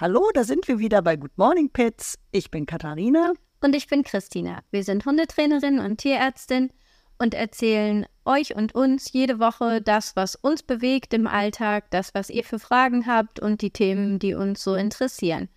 Hallo, 0.00 0.30
da 0.32 0.44
sind 0.44 0.66
wir 0.66 0.78
wieder 0.78 1.02
bei 1.02 1.16
Good 1.16 1.36
Morning 1.36 1.68
Pets. 1.68 2.18
Ich 2.30 2.50
bin 2.50 2.64
Katharina. 2.64 3.34
Und 3.62 3.76
ich 3.76 3.86
bin 3.86 4.02
Christina. 4.02 4.60
Wir 4.70 4.82
sind 4.82 5.04
Hundetrainerin 5.04 5.78
und 5.78 5.98
Tierärztin 5.98 6.70
und 7.18 7.34
erzählen 7.34 8.06
euch 8.24 8.56
und 8.56 8.74
uns 8.74 9.12
jede 9.12 9.38
Woche 9.38 9.82
das, 9.82 10.16
was 10.16 10.36
uns 10.36 10.62
bewegt 10.62 11.12
im 11.12 11.26
Alltag, 11.26 11.90
das, 11.90 12.14
was 12.14 12.30
ihr 12.30 12.44
für 12.44 12.58
Fragen 12.58 13.06
habt 13.06 13.40
und 13.40 13.60
die 13.60 13.72
Themen, 13.72 14.18
die 14.18 14.32
uns 14.32 14.64
so 14.64 14.74
interessieren. 14.74 15.50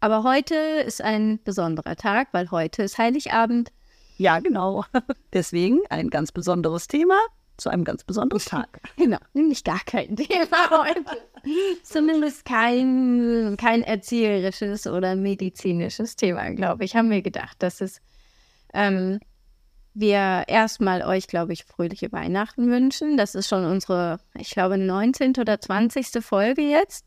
Aber 0.00 0.24
heute 0.24 0.56
ist 0.56 1.00
ein 1.00 1.42
besonderer 1.42 1.96
Tag, 1.96 2.28
weil 2.32 2.50
heute 2.50 2.82
ist 2.82 2.98
Heiligabend. 2.98 3.72
Ja, 4.18 4.40
genau. 4.40 4.84
Deswegen 5.32 5.80
ein 5.88 6.10
ganz 6.10 6.32
besonderes 6.32 6.86
Thema 6.86 7.16
zu 7.56 7.70
einem 7.70 7.84
ganz 7.84 8.04
besonderen 8.04 8.42
Tag. 8.42 8.80
Genau, 8.96 9.18
nämlich 9.32 9.64
gar 9.64 9.80
kein 9.80 10.16
Thema 10.16 10.70
heute. 10.70 11.04
Zumindest 11.82 12.44
kein, 12.44 13.56
kein 13.58 13.82
erzieherisches 13.82 14.86
oder 14.86 15.14
medizinisches 15.14 16.16
Thema, 16.16 16.50
glaube 16.50 16.84
ich. 16.84 16.96
Haben 16.96 17.10
wir 17.10 17.22
gedacht, 17.22 17.56
dass 17.62 17.80
es 17.80 18.00
ähm, 18.74 19.20
wir 19.94 20.44
erstmal 20.46 21.02
euch, 21.02 21.26
glaube 21.26 21.54
ich, 21.54 21.64
fröhliche 21.64 22.12
Weihnachten 22.12 22.70
wünschen. 22.70 23.16
Das 23.16 23.34
ist 23.34 23.48
schon 23.48 23.64
unsere, 23.64 24.18
ich 24.34 24.50
glaube, 24.50 24.76
19. 24.76 25.34
oder 25.38 25.58
20. 25.58 26.22
Folge 26.22 26.62
jetzt. 26.62 27.06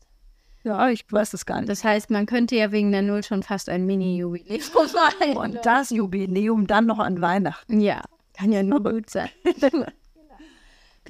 Ja, 0.64 0.90
ich 0.90 1.04
weiß 1.10 1.32
es 1.32 1.46
gar 1.46 1.60
nicht. 1.60 1.70
Das 1.70 1.84
heißt, 1.84 2.10
man 2.10 2.26
könnte 2.26 2.56
ja 2.56 2.72
wegen 2.72 2.92
der 2.92 3.02
Null 3.02 3.22
schon 3.22 3.42
fast 3.42 3.68
ein 3.68 3.86
Mini-Jubiläum 3.86 4.60
feiern. 5.20 5.36
Und 5.36 5.58
das 5.64 5.90
Jubiläum 5.90 6.66
dann 6.66 6.86
noch 6.86 6.98
an 6.98 7.20
Weihnachten. 7.20 7.80
Ja, 7.80 8.02
kann 8.34 8.52
ja 8.52 8.62
nur 8.62 8.82
gut 8.82 9.08
sein. 9.08 9.30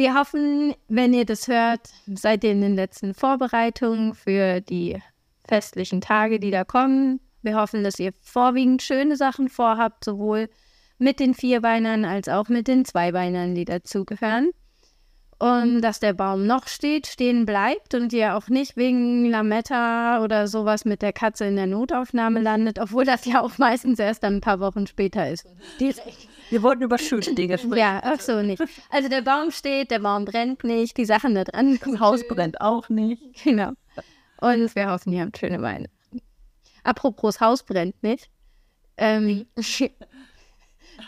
Wir 0.00 0.14
hoffen, 0.14 0.74
wenn 0.88 1.12
ihr 1.12 1.26
das 1.26 1.46
hört, 1.46 1.90
seid 2.06 2.42
ihr 2.42 2.52
in 2.52 2.62
den 2.62 2.74
letzten 2.74 3.12
Vorbereitungen 3.12 4.14
für 4.14 4.62
die 4.62 4.98
festlichen 5.46 6.00
Tage, 6.00 6.40
die 6.40 6.50
da 6.50 6.64
kommen. 6.64 7.20
Wir 7.42 7.56
hoffen, 7.56 7.84
dass 7.84 7.98
ihr 7.98 8.12
vorwiegend 8.22 8.80
schöne 8.80 9.18
Sachen 9.18 9.50
vorhabt, 9.50 10.06
sowohl 10.06 10.48
mit 10.96 11.20
den 11.20 11.34
Vierbeinern 11.34 12.06
als 12.06 12.30
auch 12.30 12.48
mit 12.48 12.66
den 12.66 12.86
Zweibeinern, 12.86 13.54
die 13.54 13.66
dazugehören. 13.66 14.52
Und 15.38 15.82
dass 15.82 16.00
der 16.00 16.14
Baum 16.14 16.46
noch 16.46 16.66
steht, 16.66 17.06
stehen 17.06 17.44
bleibt 17.44 17.94
und 17.94 18.10
ihr 18.14 18.36
auch 18.36 18.48
nicht 18.48 18.78
wegen 18.78 19.26
Lametta 19.26 20.24
oder 20.24 20.48
sowas 20.48 20.86
mit 20.86 21.02
der 21.02 21.12
Katze 21.12 21.44
in 21.44 21.56
der 21.56 21.66
Notaufnahme 21.66 22.40
landet, 22.40 22.78
obwohl 22.78 23.04
das 23.04 23.26
ja 23.26 23.42
auch 23.42 23.58
meistens 23.58 23.98
erst 23.98 24.24
ein 24.24 24.40
paar 24.40 24.60
Wochen 24.60 24.86
später 24.86 25.28
ist. 25.28 25.46
Direkt. 25.78 26.29
Wir 26.50 26.62
wollten 26.62 26.82
über 26.82 26.98
schöne 26.98 27.34
Dinge 27.34 27.58
sprechen. 27.58 27.78
Ja, 27.78 28.00
ach 28.02 28.20
so 28.20 28.42
nicht. 28.42 28.62
Also 28.90 29.08
der 29.08 29.22
Baum 29.22 29.50
steht, 29.50 29.90
der 29.90 30.00
Baum 30.00 30.24
brennt 30.24 30.64
nicht, 30.64 30.96
die 30.96 31.04
Sachen 31.04 31.34
da 31.34 31.44
dran. 31.44 31.78
Das 31.82 32.00
Haus 32.00 32.26
brennt 32.26 32.60
auch 32.60 32.88
nicht. 32.88 33.22
Genau. 33.44 33.72
Und 34.40 34.74
wir 34.74 34.90
hoffen, 34.90 35.12
ihr 35.12 35.22
habt 35.22 35.38
schöne 35.38 35.62
Weihnachten. 35.62 35.90
Apropos 36.82 37.40
Haus 37.40 37.62
brennt 37.62 38.02
nicht. 38.02 38.30
Ähm, 38.96 39.46
das 39.54 39.80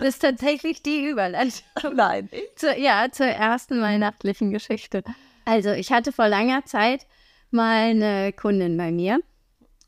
ist 0.00 0.20
tatsächlich 0.20 0.82
die 0.82 1.06
Überleitung. 1.06 1.62
Nein. 1.94 2.28
Zu, 2.56 2.74
ja, 2.78 3.08
zur 3.10 3.26
ersten 3.26 3.80
weihnachtlichen 3.80 4.50
Geschichte. 4.50 5.02
Also, 5.44 5.70
ich 5.70 5.90
hatte 5.90 6.12
vor 6.12 6.28
langer 6.28 6.64
Zeit 6.64 7.06
mal 7.50 7.90
eine 7.90 8.32
Kundin 8.32 8.76
bei 8.76 8.92
mir. 8.92 9.20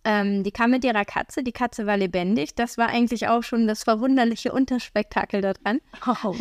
Ähm, 0.07 0.43
die 0.43 0.51
kam 0.51 0.71
mit 0.71 0.85
ihrer 0.85 1.05
Katze. 1.05 1.43
Die 1.43 1.53
Katze 1.53 1.87
war 1.87 1.97
lebendig. 1.97 2.55
Das 2.55 2.77
war 2.77 2.89
eigentlich 2.89 3.29
auch 3.29 3.43
schon 3.43 3.67
das 3.67 3.85
verwunderliche 3.85 4.53
Unterspektakel 4.53 5.41
daran. 5.41 5.81
Oh. 6.25 6.35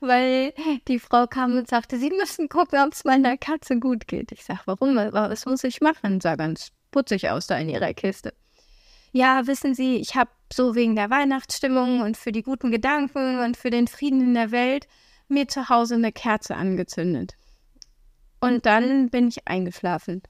Weil 0.00 0.52
die 0.88 0.98
Frau 0.98 1.26
kam 1.26 1.56
und 1.56 1.68
sagte, 1.68 1.98
sie 1.98 2.10
müssen 2.10 2.48
gucken, 2.48 2.78
ob 2.80 2.92
es 2.92 3.04
meiner 3.04 3.36
Katze 3.36 3.78
gut 3.78 4.06
geht. 4.06 4.32
Ich 4.32 4.44
sage, 4.44 4.60
warum? 4.66 4.96
Was 4.96 5.46
muss 5.46 5.64
ich 5.64 5.80
machen? 5.80 6.20
Sah 6.20 6.36
ganz 6.36 6.70
putzig 6.90 7.28
aus 7.30 7.46
da 7.46 7.58
in 7.58 7.68
ihrer 7.68 7.92
Kiste. 7.94 8.32
Ja, 9.12 9.46
wissen 9.46 9.74
Sie, 9.74 9.96
ich 9.96 10.14
habe 10.14 10.30
so 10.52 10.74
wegen 10.74 10.94
der 10.94 11.10
Weihnachtsstimmung 11.10 12.00
und 12.00 12.16
für 12.16 12.32
die 12.32 12.42
guten 12.42 12.70
Gedanken 12.70 13.40
und 13.40 13.56
für 13.56 13.70
den 13.70 13.88
Frieden 13.88 14.20
in 14.20 14.34
der 14.34 14.52
Welt 14.52 14.86
mir 15.28 15.48
zu 15.48 15.68
Hause 15.68 15.96
eine 15.96 16.12
Kerze 16.12 16.56
angezündet. 16.56 17.34
Und 18.40 18.66
dann 18.66 19.10
bin 19.10 19.28
ich 19.28 19.46
eingeschlafen. 19.48 20.22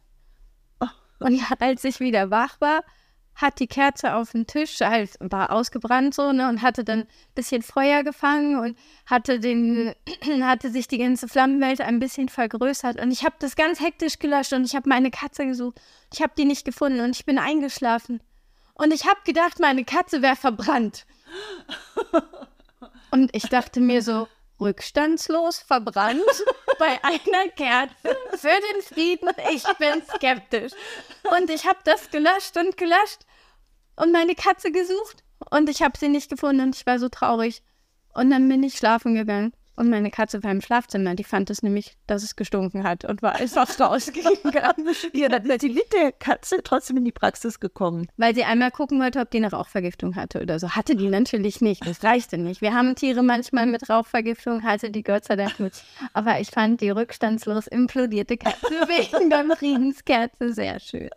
Und 1.21 1.41
als 1.61 1.85
ich 1.85 2.01
wieder 2.01 2.31
wach 2.31 2.61
war, 2.61 2.83
hat 3.35 3.59
die 3.61 3.67
Kerze 3.67 4.15
auf 4.15 4.33
dem 4.33 4.47
Tisch, 4.47 4.81
halt, 4.81 5.17
war 5.21 5.51
ausgebrannt 5.53 6.15
so, 6.15 6.33
ne, 6.33 6.49
und 6.49 6.63
hatte 6.63 6.85
dann 6.85 7.01
ein 7.01 7.09
bisschen 7.35 7.63
Feuer 7.63 8.03
gefangen 8.03 8.59
und 8.59 8.77
hatte 9.07 9.41
den, 9.41 9.95
hatte 10.43 10.71
sich 10.71 10.89
die 10.89 10.99
ganze 10.99 11.29
Flammenwelt 11.29 11.81
ein 11.81 12.01
bisschen 12.01 12.29
vergrößert. 12.29 13.01
Und 13.01 13.11
ich 13.11 13.25
habe 13.25 13.37
das 13.39 13.57
ganz 13.57 13.81
hektisch 13.81 14.19
gelöscht 14.19 14.53
und 14.53 14.65
ich 14.65 14.75
habe 14.75 14.89
meine 14.89 15.11
Katze 15.11 15.47
gesucht. 15.47 15.81
Ich 16.13 16.21
habe 16.21 16.33
die 16.37 16.45
nicht 16.45 16.65
gefunden 16.65 17.01
und 17.01 17.17
ich 17.17 17.25
bin 17.25 17.39
eingeschlafen. 17.39 18.21
Und 18.75 18.93
ich 18.93 19.07
habe 19.07 19.21
gedacht, 19.25 19.61
meine 19.61 19.85
Katze 19.85 20.23
wäre 20.23 20.37
verbrannt. 20.37 21.07
Und 23.13 23.35
ich 23.35 23.43
dachte 23.43 23.81
mir 23.81 24.03
so, 24.03 24.29
rückstandslos 24.61 25.59
verbrannt 25.59 26.23
bei 26.79 27.03
einer 27.03 27.49
Kerze 27.57 28.17
für 28.37 28.49
den 28.49 28.83
Frieden. 28.83 29.29
Ich 29.53 29.65
bin 29.79 30.03
skeptisch. 30.15 30.73
Und 31.39 31.51
ich 31.51 31.67
habe 31.67 31.79
das 31.85 32.11
gelöscht 32.11 32.57
und 32.57 32.77
gelöscht 32.77 33.27
und 33.97 34.13
meine 34.13 34.35
Katze 34.35 34.71
gesucht 34.71 35.25
und 35.51 35.69
ich 35.69 35.83
habe 35.83 35.99
sie 35.99 36.09
nicht 36.09 36.31
gefunden 36.31 36.63
und 36.63 36.77
ich 36.77 36.87
war 36.87 36.99
so 36.99 37.09
traurig. 37.09 37.63
Und 38.13 38.31
dann 38.31 38.49
bin 38.49 38.63
ich 38.63 38.77
schlafen 38.77 39.15
gegangen. 39.15 39.53
Und 39.81 39.89
meine 39.89 40.11
Katze 40.11 40.45
war 40.45 40.51
im 40.51 40.61
Schlafzimmer, 40.61 41.15
die 41.15 41.25
fand 41.25 41.49
es 41.49 41.63
nämlich, 41.63 41.97
dass 42.07 42.23
es 42.23 42.37
gestunken 42.37 42.85
hat 42.85 43.07
und 43.07 43.23
war 43.23 43.37
einfach 43.37 43.67
rausgegangen. 43.81 44.37
ja, 45.15 45.31
dann 45.31 45.47
ist 45.47 45.63
sie 45.63 45.71
mit 45.71 45.91
der 45.95 46.13
Katze 46.13 46.59
trotzdem 46.63 46.99
in 46.99 47.07
die 47.07 47.13
Praxis 47.13 47.61
gekommen. 47.61 48.07
Weil 48.19 48.35
sie 48.35 48.45
einmal 48.45 48.71
gucken 48.73 49.01
wollte, 49.01 49.21
ob 49.21 49.31
die 49.31 49.39
eine 49.39 49.51
Rauchvergiftung 49.51 50.17
hatte 50.17 50.43
oder 50.43 50.59
so. 50.59 50.73
Hatte 50.73 50.97
die 50.97 51.09
natürlich 51.09 51.63
nicht, 51.63 51.87
das 51.87 52.05
reichte 52.05 52.37
nicht. 52.37 52.61
Wir 52.61 52.75
haben 52.75 52.95
Tiere 52.95 53.23
manchmal 53.23 53.65
mit 53.65 53.89
Rauchvergiftung, 53.89 54.65
hatte 54.65 54.91
die 54.91 55.03
Gott 55.03 55.25
sei 55.25 55.37
Dank 55.37 55.59
nicht. 55.59 55.83
Aber 56.13 56.39
ich 56.41 56.51
fand 56.51 56.83
die 56.83 56.91
rückstandslos 56.91 57.67
implodierte 57.67 58.37
Katze 58.37 58.61
wegen 58.87 59.31
der 59.31 59.47
Friedenskerze 59.57 60.53
sehr 60.53 60.79
schön. 60.79 61.09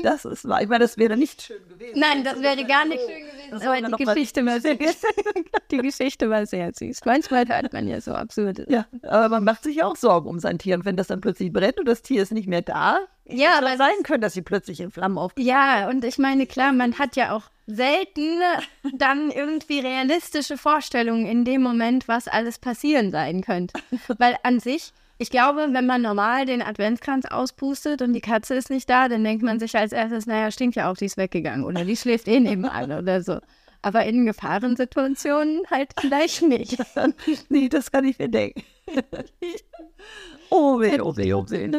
Das 0.00 0.24
ist 0.24 0.48
wahr. 0.48 0.60
Ich 0.60 0.68
meine, 0.68 0.82
das 0.82 0.98
wäre 0.98 1.16
nicht 1.16 1.40
schön 1.40 1.68
gewesen. 1.68 2.00
Nein, 2.00 2.24
das 2.24 2.42
wäre 2.42 2.64
gar 2.64 2.84
nicht 2.84 2.98
schön 3.00 3.20
gewesen. 3.20 3.62
Aber 3.64 3.96
die 3.96 4.04
Geschichte, 4.04 4.44
war 4.44 4.60
sehr, 4.60 4.76
die 5.70 5.76
Geschichte 5.76 6.28
war 6.28 6.46
sehr 6.46 6.72
süß. 6.74 7.02
Manchmal 7.04 7.46
hört 7.46 7.72
man 7.72 7.86
ja 7.86 8.00
so 8.00 8.07
so 8.08 8.14
absurd 8.14 8.64
Ja, 8.68 8.86
aber 9.02 9.28
man 9.28 9.44
macht 9.44 9.62
sich 9.62 9.76
ja 9.76 9.86
auch 9.86 9.96
Sorgen 9.96 10.28
um 10.28 10.38
sein 10.38 10.58
Tier. 10.58 10.74
Und 10.74 10.84
wenn 10.84 10.96
das 10.96 11.08
dann 11.08 11.20
plötzlich 11.20 11.52
brennt 11.52 11.78
und 11.78 11.86
das 11.86 12.02
Tier 12.02 12.22
ist 12.22 12.32
nicht 12.32 12.48
mehr 12.48 12.62
da, 12.62 12.98
ja, 13.30 13.58
aber 13.58 13.76
sein 13.76 14.02
können, 14.04 14.22
dass 14.22 14.32
sie 14.32 14.42
plötzlich 14.42 14.80
in 14.80 14.90
Flammen 14.90 15.18
aufgehen. 15.18 15.46
Ja, 15.46 15.88
und 15.90 16.02
ich 16.04 16.16
meine, 16.16 16.46
klar, 16.46 16.72
man 16.72 16.98
hat 16.98 17.14
ja 17.14 17.36
auch 17.36 17.42
selten 17.66 18.40
dann 18.96 19.30
irgendwie 19.30 19.80
realistische 19.80 20.56
Vorstellungen 20.56 21.26
in 21.26 21.44
dem 21.44 21.62
Moment, 21.62 22.08
was 22.08 22.26
alles 22.26 22.58
passieren 22.58 23.10
sein 23.10 23.42
könnte. 23.42 23.78
Weil 24.18 24.36
an 24.44 24.60
sich, 24.60 24.92
ich 25.18 25.30
glaube, 25.30 25.68
wenn 25.72 25.86
man 25.86 26.00
normal 26.00 26.46
den 26.46 26.62
Adventskranz 26.62 27.26
auspustet 27.26 28.00
und 28.00 28.14
die 28.14 28.22
Katze 28.22 28.54
ist 28.54 28.70
nicht 28.70 28.88
da, 28.88 29.08
dann 29.08 29.24
denkt 29.24 29.42
man 29.42 29.60
sich 29.60 29.76
als 29.76 29.92
erstes, 29.92 30.26
naja, 30.26 30.50
stinkt 30.50 30.76
ja 30.76 30.90
auch, 30.90 30.96
die 30.96 31.06
ist 31.06 31.18
weggegangen 31.18 31.64
oder 31.64 31.84
die 31.84 31.96
schläft 31.96 32.28
eh 32.28 32.40
nebenan 32.40 32.92
oder 32.98 33.22
so 33.22 33.40
aber 33.82 34.04
in 34.04 34.26
Gefahrensituationen 34.26 35.62
halt 35.70 35.92
vielleicht 35.98 36.42
nicht. 36.42 36.78
nee, 37.48 37.68
das 37.68 37.90
kann 37.90 38.04
ich 38.04 38.18
mir 38.18 38.28
denken. 38.28 38.62
oh 40.50 40.80
weh, 40.80 41.00
oh 41.00 41.16
weh, 41.16 41.32
oh 41.32 41.44
weh. 41.48 41.70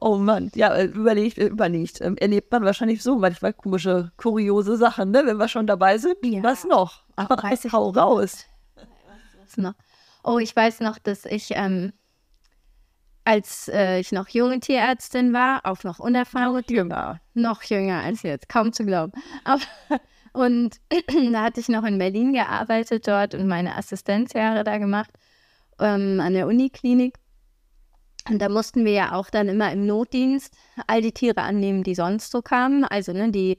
Oh 0.00 0.16
Mann, 0.16 0.50
ja, 0.54 0.74
äh, 0.74 0.84
überlegt, 0.84 1.38
äh, 1.38 1.46
überlegt. 1.46 2.00
Ähm, 2.00 2.16
erlebt 2.18 2.52
man 2.52 2.64
wahrscheinlich 2.64 3.02
so 3.02 3.16
manchmal 3.16 3.52
komische, 3.52 4.12
kuriose 4.16 4.76
Sachen, 4.76 5.10
ne? 5.10 5.22
Wenn 5.24 5.38
wir 5.38 5.48
schon 5.48 5.66
dabei 5.66 5.98
sind. 5.98 6.16
Ja. 6.22 6.42
Was 6.42 6.64
noch? 6.64 7.02
Aber 7.16 7.36
weiß 7.42 7.64
ich 7.64 7.72
hau 7.72 7.90
raus. 7.90 8.44
Was 9.40 9.56
noch? 9.56 9.74
Oh, 10.22 10.38
ich 10.38 10.54
weiß 10.54 10.80
noch, 10.80 10.98
dass 10.98 11.24
ich, 11.24 11.50
ähm, 11.52 11.92
als 13.24 13.68
äh, 13.68 13.98
ich 13.98 14.12
noch 14.12 14.28
junge 14.28 14.60
Tierärztin 14.60 15.32
war, 15.32 15.66
auch 15.66 15.82
noch 15.82 15.98
unerfahren. 15.98 16.54
Noch 16.54 16.70
jünger. 16.70 17.20
Noch 17.34 17.62
jünger 17.64 18.02
als 18.02 18.22
jetzt, 18.22 18.48
kaum 18.48 18.72
zu 18.72 18.84
glauben. 18.84 19.12
Aber 19.44 19.62
und 20.38 20.80
da 21.32 21.42
hatte 21.42 21.60
ich 21.60 21.68
noch 21.68 21.84
in 21.84 21.98
Berlin 21.98 22.32
gearbeitet 22.32 23.08
dort 23.08 23.34
und 23.34 23.48
meine 23.48 23.76
Assistenzjahre 23.76 24.62
da 24.62 24.78
gemacht 24.78 25.10
ähm, 25.80 26.20
an 26.20 26.32
der 26.32 26.46
Uniklinik. 26.46 27.16
Und 28.30 28.40
da 28.40 28.48
mussten 28.48 28.84
wir 28.84 28.92
ja 28.92 29.12
auch 29.12 29.30
dann 29.30 29.48
immer 29.48 29.72
im 29.72 29.86
Notdienst 29.86 30.54
all 30.86 31.02
die 31.02 31.12
Tiere 31.12 31.42
annehmen, 31.42 31.82
die 31.82 31.94
sonst 31.94 32.30
so 32.30 32.42
kamen. 32.42 32.84
Also, 32.84 33.12
ne, 33.12 33.30
die, 33.30 33.52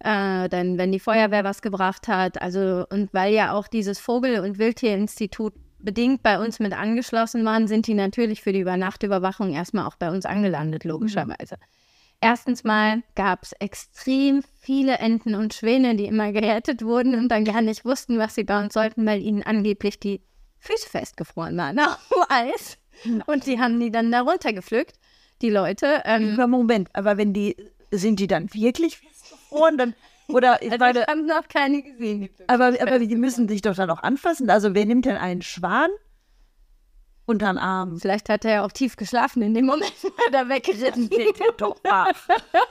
äh, 0.00 0.48
dann, 0.48 0.78
wenn 0.78 0.90
die 0.90 1.00
Feuerwehr 1.00 1.44
was 1.44 1.62
gebracht 1.62 2.08
hat. 2.08 2.40
Also, 2.40 2.86
und 2.90 3.12
weil 3.14 3.32
ja 3.32 3.52
auch 3.52 3.68
dieses 3.68 3.98
Vogel- 3.98 4.40
und 4.40 4.58
Wildtierinstitut 4.58 5.52
bedingt 5.78 6.22
bei 6.22 6.42
uns 6.42 6.58
mit 6.58 6.72
angeschlossen 6.72 7.44
waren, 7.44 7.68
sind 7.68 7.86
die 7.86 7.94
natürlich 7.94 8.42
für 8.42 8.52
die 8.52 8.60
Übernachtüberwachung 8.60 9.52
erstmal 9.52 9.86
auch 9.86 9.96
bei 9.96 10.10
uns 10.10 10.24
angelandet, 10.24 10.84
logischerweise. 10.84 11.56
Mhm. 11.56 11.85
Erstens 12.20 12.64
mal 12.64 13.02
gab 13.14 13.42
es 13.42 13.52
extrem 13.52 14.42
viele 14.60 14.98
Enten 14.98 15.34
und 15.34 15.54
Schwäne, 15.54 15.96
die 15.96 16.06
immer 16.06 16.32
gerettet 16.32 16.82
wurden 16.82 17.14
und 17.14 17.28
dann 17.28 17.44
gar 17.44 17.60
nicht 17.60 17.84
wussten, 17.84 18.18
was 18.18 18.34
sie 18.34 18.44
bauen 18.44 18.70
sollten, 18.70 19.04
weil 19.06 19.20
ihnen 19.22 19.42
angeblich 19.42 20.00
die 20.00 20.22
Füße 20.58 20.88
festgefroren 20.88 21.56
waren 21.56 21.78
auf 21.78 21.98
Eis. 22.28 22.78
Und 23.26 23.46
die 23.46 23.60
haben 23.60 23.78
die 23.78 23.90
dann 23.90 24.10
da 24.10 24.22
runtergepflückt, 24.22 24.94
die 25.42 25.50
Leute. 25.50 26.02
Ähm, 26.04 26.36
Moment, 26.48 26.88
aber 26.94 27.18
wenn 27.18 27.32
die 27.32 27.56
sind 27.90 28.18
die 28.20 28.26
dann 28.26 28.52
wirklich 28.52 28.98
festgefroren? 28.98 29.78
Dann, 29.78 29.94
oder 30.28 30.60
ich 30.62 30.72
Also 30.72 30.78
meine, 30.84 31.00
ich 31.00 31.06
habe 31.06 31.22
noch 31.22 31.48
keine 31.48 31.82
gesehen. 31.82 32.22
die 32.22 32.48
aber, 32.48 32.74
aber 32.80 32.98
die 32.98 33.14
müssen 33.14 33.48
sich 33.48 33.62
doch 33.62 33.76
dann 33.76 33.90
auch 33.90 34.02
anfassen. 34.02 34.50
Also 34.50 34.74
wer 34.74 34.86
nimmt 34.86 35.04
denn 35.04 35.16
einen 35.16 35.42
Schwan 35.42 35.90
unter 37.26 37.52
den 37.52 37.58
Arm? 37.58 37.98
Vielleicht 38.00 38.28
hat 38.28 38.44
er 38.44 38.50
ja 38.52 38.64
auch 38.64 38.72
tief 38.72 38.96
geschlafen 38.96 39.42
in 39.42 39.54
dem 39.54 39.66
Moment, 39.66 39.92
wo 40.02 40.08
er 40.24 40.32
da 40.32 40.48
weggeritten 40.48 41.10
doch 41.58 41.76
wach. 41.84 42.12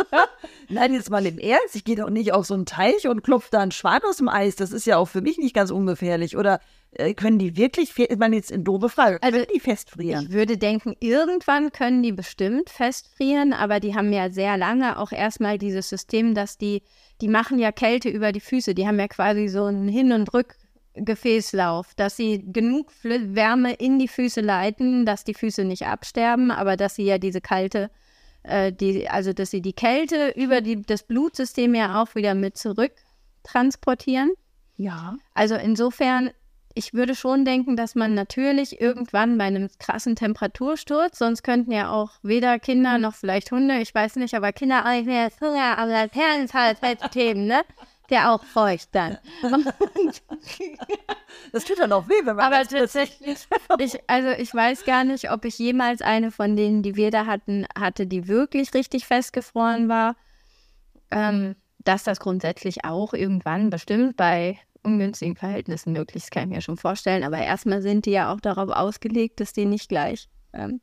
Nein, 0.69 0.93
jetzt 0.93 1.09
mal 1.09 1.25
im 1.25 1.37
Ernst. 1.37 1.75
Ich 1.75 1.83
gehe 1.83 1.95
doch 1.95 2.09
nicht 2.09 2.33
auf 2.33 2.45
so 2.45 2.53
einen 2.53 2.65
Teich 2.65 3.07
und 3.07 3.23
klopfe 3.23 3.49
da 3.51 3.59
einen 3.59 3.71
Schwan 3.71 4.01
aus 4.07 4.17
dem 4.17 4.29
Eis. 4.29 4.55
Das 4.55 4.71
ist 4.71 4.85
ja 4.85 4.97
auch 4.97 5.07
für 5.07 5.21
mich 5.21 5.37
nicht 5.37 5.53
ganz 5.53 5.71
ungefährlich. 5.71 6.37
Oder 6.37 6.59
äh, 6.91 7.13
können 7.13 7.39
die 7.39 7.57
wirklich, 7.57 7.97
ich 7.97 8.17
meine 8.17 8.35
jetzt 8.37 8.51
in 8.51 8.63
doofe 8.63 8.89
Frage, 8.89 9.21
Also, 9.21 9.37
können 9.37 9.51
die 9.53 9.59
festfrieren? 9.59 10.25
Ich 10.25 10.31
würde 10.31 10.57
denken, 10.57 10.95
irgendwann 10.99 11.71
können 11.71 12.01
die 12.03 12.13
bestimmt 12.13 12.69
festfrieren, 12.69 13.53
aber 13.53 13.79
die 13.79 13.95
haben 13.95 14.13
ja 14.13 14.29
sehr 14.31 14.57
lange 14.57 14.97
auch 14.97 15.11
erstmal 15.11 15.57
dieses 15.57 15.89
System, 15.89 16.33
dass 16.33 16.57
die, 16.57 16.83
die 17.21 17.27
machen 17.27 17.59
ja 17.59 17.71
Kälte 17.71 18.09
über 18.09 18.31
die 18.31 18.39
Füße. 18.39 18.73
Die 18.73 18.87
haben 18.87 18.99
ja 18.99 19.07
quasi 19.07 19.47
so 19.47 19.65
einen 19.65 19.87
Hin- 19.87 20.13
und 20.13 20.33
Rückgefäßlauf, 20.95 21.93
dass 21.95 22.17
sie 22.17 22.43
genug 22.51 22.91
Flü- 22.91 23.35
Wärme 23.35 23.73
in 23.73 23.99
die 23.99 24.07
Füße 24.07 24.41
leiten, 24.41 25.05
dass 25.05 25.23
die 25.23 25.33
Füße 25.33 25.63
nicht 25.63 25.85
absterben, 25.85 26.51
aber 26.51 26.77
dass 26.77 26.95
sie 26.95 27.03
ja 27.03 27.17
diese 27.17 27.41
kalte, 27.41 27.89
äh, 28.43 28.71
die, 28.71 29.09
also 29.09 29.33
dass 29.33 29.51
sie 29.51 29.61
die 29.61 29.73
Kälte 29.73 30.33
über 30.35 30.61
die, 30.61 30.81
das 30.81 31.03
Blutsystem 31.03 31.75
ja 31.75 32.01
auch 32.01 32.15
wieder 32.15 32.33
mit 32.33 32.57
zurück 32.57 32.93
transportieren. 33.43 34.31
Ja. 34.77 35.15
Also 35.33 35.55
insofern, 35.55 36.31
ich 36.73 36.93
würde 36.93 37.15
schon 37.15 37.45
denken, 37.45 37.77
dass 37.77 37.95
man 37.95 38.13
natürlich 38.13 38.81
irgendwann 38.81 39.37
bei 39.37 39.45
einem 39.45 39.69
krassen 39.79 40.15
Temperatursturz, 40.15 41.17
sonst 41.17 41.43
könnten 41.43 41.71
ja 41.71 41.89
auch 41.91 42.11
weder 42.23 42.59
Kinder 42.59 42.97
noch 42.97 43.15
vielleicht 43.15 43.51
Hunde, 43.51 43.79
ich 43.79 43.95
weiß 43.95 44.17
nicht, 44.17 44.33
aber 44.33 44.51
Kinder 44.51 44.85
auch 44.85 44.91
nicht 44.91 45.05
mehr 45.05 45.29
das 45.29 45.39
Hunger, 45.39 45.75
das 45.77 46.11
Herrensalzsystem, 46.13 47.45
ne? 47.45 47.61
Der 48.09 48.31
auch 48.31 48.43
feucht 48.43 48.89
dann. 48.93 49.17
Das 51.51 51.63
tut 51.65 51.79
dann 51.79 51.91
auch 51.91 52.07
weh, 52.07 52.25
wenn 52.25 52.35
man 52.35 52.53
Aber 52.53 52.67
tatsächlich, 52.67 53.47
ich, 53.79 53.99
also 54.07 54.29
ich 54.29 54.53
weiß 54.53 54.85
gar 54.85 55.03
nicht, 55.03 55.31
ob 55.31 55.45
ich 55.45 55.57
jemals 55.57 56.01
eine 56.01 56.31
von 56.31 56.55
denen, 56.55 56.81
die 56.81 56.95
wir 56.95 57.11
da 57.11 57.25
hatten, 57.25 57.65
hatte, 57.77 58.07
die 58.07 58.27
wirklich 58.27 58.73
richtig 58.73 59.05
festgefroren 59.05 59.87
war. 59.87 60.15
Ähm, 61.11 61.55
dass 61.79 62.03
das 62.03 62.19
grundsätzlich 62.19 62.83
auch 62.83 63.13
irgendwann 63.13 63.69
bestimmt 63.69 64.17
bei 64.17 64.59
ungünstigen 64.83 65.35
Verhältnissen 65.35 65.93
möglich 65.93 66.23
ist, 66.23 66.31
kann 66.31 66.43
ich 66.43 66.55
mir 66.55 66.61
schon 66.61 66.77
vorstellen. 66.77 67.23
Aber 67.23 67.37
erstmal 67.37 67.81
sind 67.81 68.05
die 68.05 68.11
ja 68.11 68.33
auch 68.33 68.39
darauf 68.39 68.69
ausgelegt, 68.69 69.39
dass 69.39 69.53
die 69.53 69.65
nicht 69.65 69.89
gleich. 69.89 70.27
Ähm, 70.53 70.79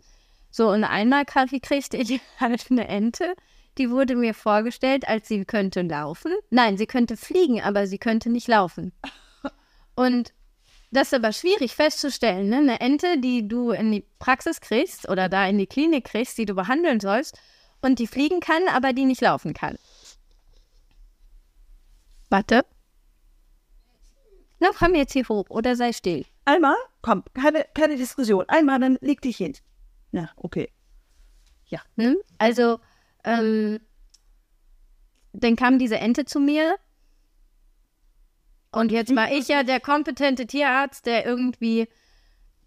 so, 0.51 0.71
und 0.71 0.85
einmal 0.85 1.25
Kaffee 1.25 1.61
kriegte 1.61 1.97
ich 1.97 2.21
halt 2.41 2.71
eine 2.71 2.89
Ente. 2.89 3.35
Die 3.79 3.91
wurde 3.91 4.17
mir 4.17 4.35
vorgestellt, 4.35 5.09
als 5.09 5.29
sie 5.29 5.45
könnte 5.45 5.83
laufen. 5.83 6.33
Nein, 6.51 6.77
sie 6.77 6.87
könnte 6.87 7.17
fliegen, 7.17 7.63
aber 7.63 7.87
sie 7.87 7.99
könnte 7.99 8.29
nicht 8.29 8.49
laufen. 8.49 8.93
Und 9.95 10.33
das 10.91 11.09
ist 11.09 11.15
aber 11.15 11.33
schwierig 11.33 11.75
festzustellen. 11.75 12.51
Ne? 12.51 12.59
Eine 12.59 12.81
Ente, 12.81 13.19
die 13.19 13.49
du 13.49 13.71
in 13.71 13.93
die 13.93 14.05
Praxis 14.19 14.61
kriegst 14.61 15.09
oder 15.09 15.29
da 15.29 15.47
in 15.47 15.57
die 15.57 15.67
Klinik 15.67 16.05
kriegst, 16.05 16.37
die 16.37 16.45
du 16.45 16.55
behandeln 16.55 17.01
sollst 17.01 17.39
und 17.81 17.99
die 17.99 18.07
fliegen 18.07 18.41
kann, 18.41 18.63
aber 18.69 18.93
die 18.93 19.07
nicht 19.07 19.23
laufen 19.23 19.55
kann. 19.55 19.79
Warte. 22.29 22.65
Na, 24.61 24.69
komm 24.79 24.95
jetzt 24.95 25.13
hier 25.13 25.29
hoch 25.29 25.47
oder 25.49 25.77
sei 25.77 25.93
still. 25.93 26.27
Einmal, 26.45 26.77
komm, 27.01 27.25
keine, 27.35 27.65
keine 27.75 27.97
Diskussion. 27.97 28.45
Einmal, 28.49 28.79
dann 28.81 28.99
leg 29.01 29.21
dich 29.23 29.39
hin. 29.39 29.57
Na, 30.13 30.31
okay. 30.37 30.71
Ne? 31.97 32.17
Also, 32.39 32.81
ähm, 33.25 33.81
dann 35.33 35.57
kam 35.57 35.79
diese 35.79 35.99
Ente 35.99 36.25
zu 36.25 36.41
mir. 36.41 36.77
Und 38.71 38.91
jetzt 38.91 39.15
war 39.15 39.31
ich 39.31 39.49
ja 39.49 39.65
der 39.65 39.81
kompetente 39.81 40.47
Tierarzt, 40.47 41.05
der 41.07 41.27
irgendwie 41.27 41.89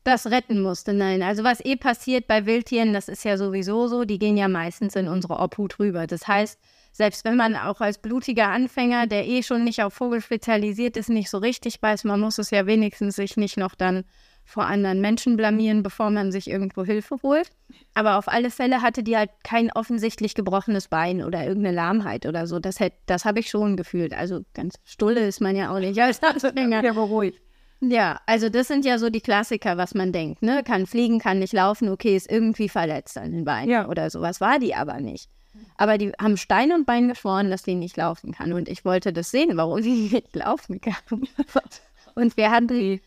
das 0.03 0.27
retten 0.27 0.61
musste. 0.61 0.93
Nein, 0.93 1.23
also 1.23 1.43
was 1.43 1.65
eh 1.65 1.75
passiert 1.75 2.27
bei 2.27 2.45
Wildtieren, 2.45 2.93
das 2.93 3.09
ist 3.09 3.25
ja 3.25 3.37
sowieso 3.37 3.87
so, 3.87 4.05
die 4.05 4.19
gehen 4.19 4.37
ja 4.37 4.47
meistens 4.47 4.95
in 4.95 5.07
unsere 5.07 5.39
Obhut 5.39 5.79
rüber. 5.79 6.05
Das 6.05 6.27
heißt, 6.27 6.59
selbst 6.91 7.25
wenn 7.25 7.35
man 7.35 7.55
auch 7.55 7.81
als 7.81 7.97
blutiger 7.97 8.49
Anfänger, 8.49 9.07
der 9.07 9.27
eh 9.27 9.41
schon 9.41 9.63
nicht 9.63 9.81
auf 9.81 9.95
Vogel 9.95 10.21
spezialisiert 10.21 10.95
ist, 10.95 11.09
nicht 11.09 11.29
so 11.29 11.39
richtig 11.39 11.81
weiß, 11.81 12.03
man 12.03 12.19
muss 12.19 12.37
es 12.37 12.51
ja 12.51 12.67
wenigstens 12.67 13.15
sich 13.15 13.35
nicht 13.35 13.57
noch 13.57 13.73
dann 13.73 14.05
vor 14.45 14.65
anderen 14.65 15.01
Menschen 15.01 15.35
blamieren, 15.37 15.83
bevor 15.83 16.09
man 16.11 16.31
sich 16.31 16.49
irgendwo 16.49 16.85
Hilfe 16.85 17.17
holt. 17.23 17.49
Aber 17.95 18.17
auf 18.17 18.27
alle 18.27 18.51
Fälle 18.51 18.81
hatte 18.81 19.03
die 19.03 19.17
halt 19.17 19.31
kein 19.43 19.71
offensichtlich 19.71 20.35
gebrochenes 20.35 20.87
Bein 20.87 21.23
oder 21.23 21.43
irgendeine 21.45 21.75
Lahmheit 21.75 22.25
oder 22.25 22.45
so. 22.47 22.59
Das, 22.59 22.77
das 23.07 23.25
habe 23.25 23.39
ich 23.39 23.49
schon 23.49 23.75
gefühlt. 23.75 24.13
Also 24.13 24.41
ganz 24.53 24.75
stulle 24.85 25.27
ist 25.27 25.41
man 25.41 25.55
ja 25.55 25.73
auch 25.73 25.79
nicht 25.79 25.99
als 25.99 26.21
Anfänger. 26.23 26.83
Ja, 26.83 26.93
beruhigt. 26.93 27.41
Ja, 27.81 28.21
also 28.25 28.49
das 28.49 28.67
sind 28.67 28.85
ja 28.85 28.97
so 28.97 29.09
die 29.09 29.19
Klassiker, 29.21 29.77
was 29.77 29.93
man 29.93 30.11
denkt. 30.11 30.41
Ne? 30.41 30.63
Kann 30.63 30.85
fliegen, 30.85 31.19
kann 31.19 31.39
nicht 31.39 31.53
laufen, 31.53 31.89
okay, 31.89 32.15
ist 32.15 32.31
irgendwie 32.31 32.69
verletzt 32.69 33.17
an 33.17 33.31
den 33.31 33.43
Beinen 33.43 33.69
Ja. 33.69 33.87
oder 33.89 34.09
sowas. 34.09 34.39
War 34.39 34.59
die 34.59 34.75
aber 34.75 34.99
nicht. 35.01 35.29
Aber 35.77 35.97
die 35.97 36.11
haben 36.19 36.37
Stein 36.37 36.71
und 36.71 36.85
Bein 36.85 37.07
geschworen, 37.09 37.49
dass 37.49 37.63
die 37.63 37.75
nicht 37.75 37.97
laufen 37.97 38.33
kann. 38.33 38.53
Und 38.53 38.69
ich 38.69 38.85
wollte 38.85 39.11
das 39.13 39.31
sehen, 39.31 39.57
warum 39.57 39.81
sie 39.81 40.09
nicht 40.11 40.35
laufen 40.35 40.79
kann. 40.81 40.93
Und 42.15 42.37
wir 42.37 42.49
hatten 42.49 42.67
die, 42.69 43.01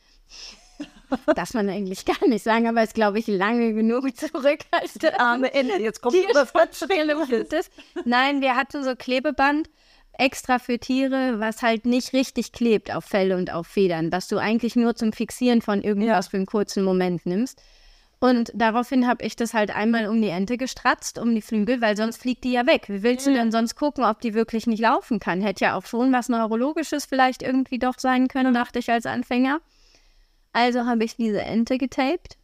darf 1.35 1.55
man 1.55 1.69
eigentlich 1.69 2.05
gar 2.05 2.27
nicht 2.27 2.43
sagen, 2.43 2.69
aber 2.69 2.83
ist, 2.83 2.95
glaube 2.95 3.19
ich, 3.19 3.27
lange 3.27 3.73
genug 3.75 4.17
zurück, 4.17 4.61
als 4.71 4.95
der 4.95 5.21
Arme 5.21 5.53
Ende, 5.53 5.81
jetzt 5.81 6.03
kommt 6.03 6.15
Schreckliches. 6.75 7.67
ist. 7.67 7.73
Nein, 8.05 8.41
wir 8.41 8.57
hatten 8.57 8.83
so 8.83 8.95
Klebeband 8.97 9.69
extra 10.19 10.59
für 10.59 10.79
Tiere, 10.79 11.39
was 11.39 11.63
halt 11.63 11.87
nicht 11.87 12.13
richtig 12.13 12.53
klebt 12.53 12.95
auf 12.95 13.05
Felle 13.05 13.37
und 13.37 13.53
auf 13.53 13.67
Federn, 13.67 14.11
was 14.13 14.29
du 14.29 14.39
eigentlich 14.39 14.77
nur 14.77 14.97
zum 14.97 15.13
Fixieren 15.13 15.63
von 15.63 15.83
irgendwas 15.83 16.29
für 16.29 16.37
einen 16.37 16.47
kurzen 16.47 16.83
Moment 16.83 17.25
nimmst. 17.25 17.63
Und 18.21 18.51
daraufhin 18.53 19.07
habe 19.07 19.25
ich 19.25 19.37
das 19.37 19.55
halt 19.55 19.75
einmal 19.75 20.09
um 20.09 20.21
die 20.21 20.29
Ente 20.29 20.57
gestratzt, 20.57 21.21
um 21.21 21.35
die 21.35 21.43
Flügel, 21.43 21.81
weil 21.81 21.97
sonst 21.97 22.21
fliegt 22.21 22.43
die 22.43 22.53
ja 22.53 22.67
weg. 22.67 22.89
Wie 22.89 23.05
willst 23.05 23.29
du 23.29 23.33
denn 23.33 23.53
sonst 23.53 23.77
gucken, 23.77 24.05
ob 24.05 24.21
die 24.21 24.35
wirklich 24.35 24.67
nicht 24.67 24.81
laufen 24.81 25.21
kann? 25.21 25.41
Hätte 25.41 25.67
ja 25.67 25.77
auch 25.77 25.87
schon 25.87 26.13
was 26.13 26.29
Neurologisches 26.29 27.07
vielleicht 27.07 27.43
irgendwie 27.43 27.79
doch 27.79 27.97
sein 27.97 28.27
können, 28.27 28.55
dachte 28.55 28.81
ich 28.81 28.91
als 28.91 29.07
Anfänger. 29.07 29.61
Also 30.53 30.87
habe 30.87 31.05
ich 31.05 31.17
diese 31.17 31.43
Ente 31.43 31.79
getaped 31.79 32.37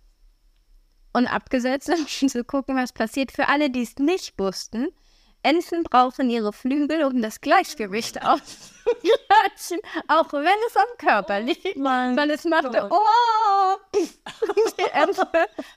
und 1.12 1.26
abgesetzt, 1.26 1.88
um 2.22 2.28
zu 2.28 2.44
gucken, 2.44 2.76
was 2.76 2.92
passiert. 2.92 3.32
Für 3.32 3.48
alle, 3.48 3.70
die 3.70 3.82
es 3.82 3.96
nicht 3.96 4.38
wussten, 4.38 4.88
Enten 5.44 5.82
brauchen 5.82 6.30
ihre 6.30 6.54
Flügel, 6.54 7.04
um 7.04 7.20
das 7.20 7.40
Gleichgewicht 7.42 8.22
auszugleichen, 8.24 9.78
auch 10.08 10.32
wenn 10.32 10.46
es 10.66 10.76
am 10.76 10.96
Körper 10.96 11.40
liegt. 11.40 11.76
Weil 11.76 12.30
es 12.30 12.44
machte, 12.44 12.88
oh, 12.90 13.76
die 14.78 14.90
Ente 14.92 15.26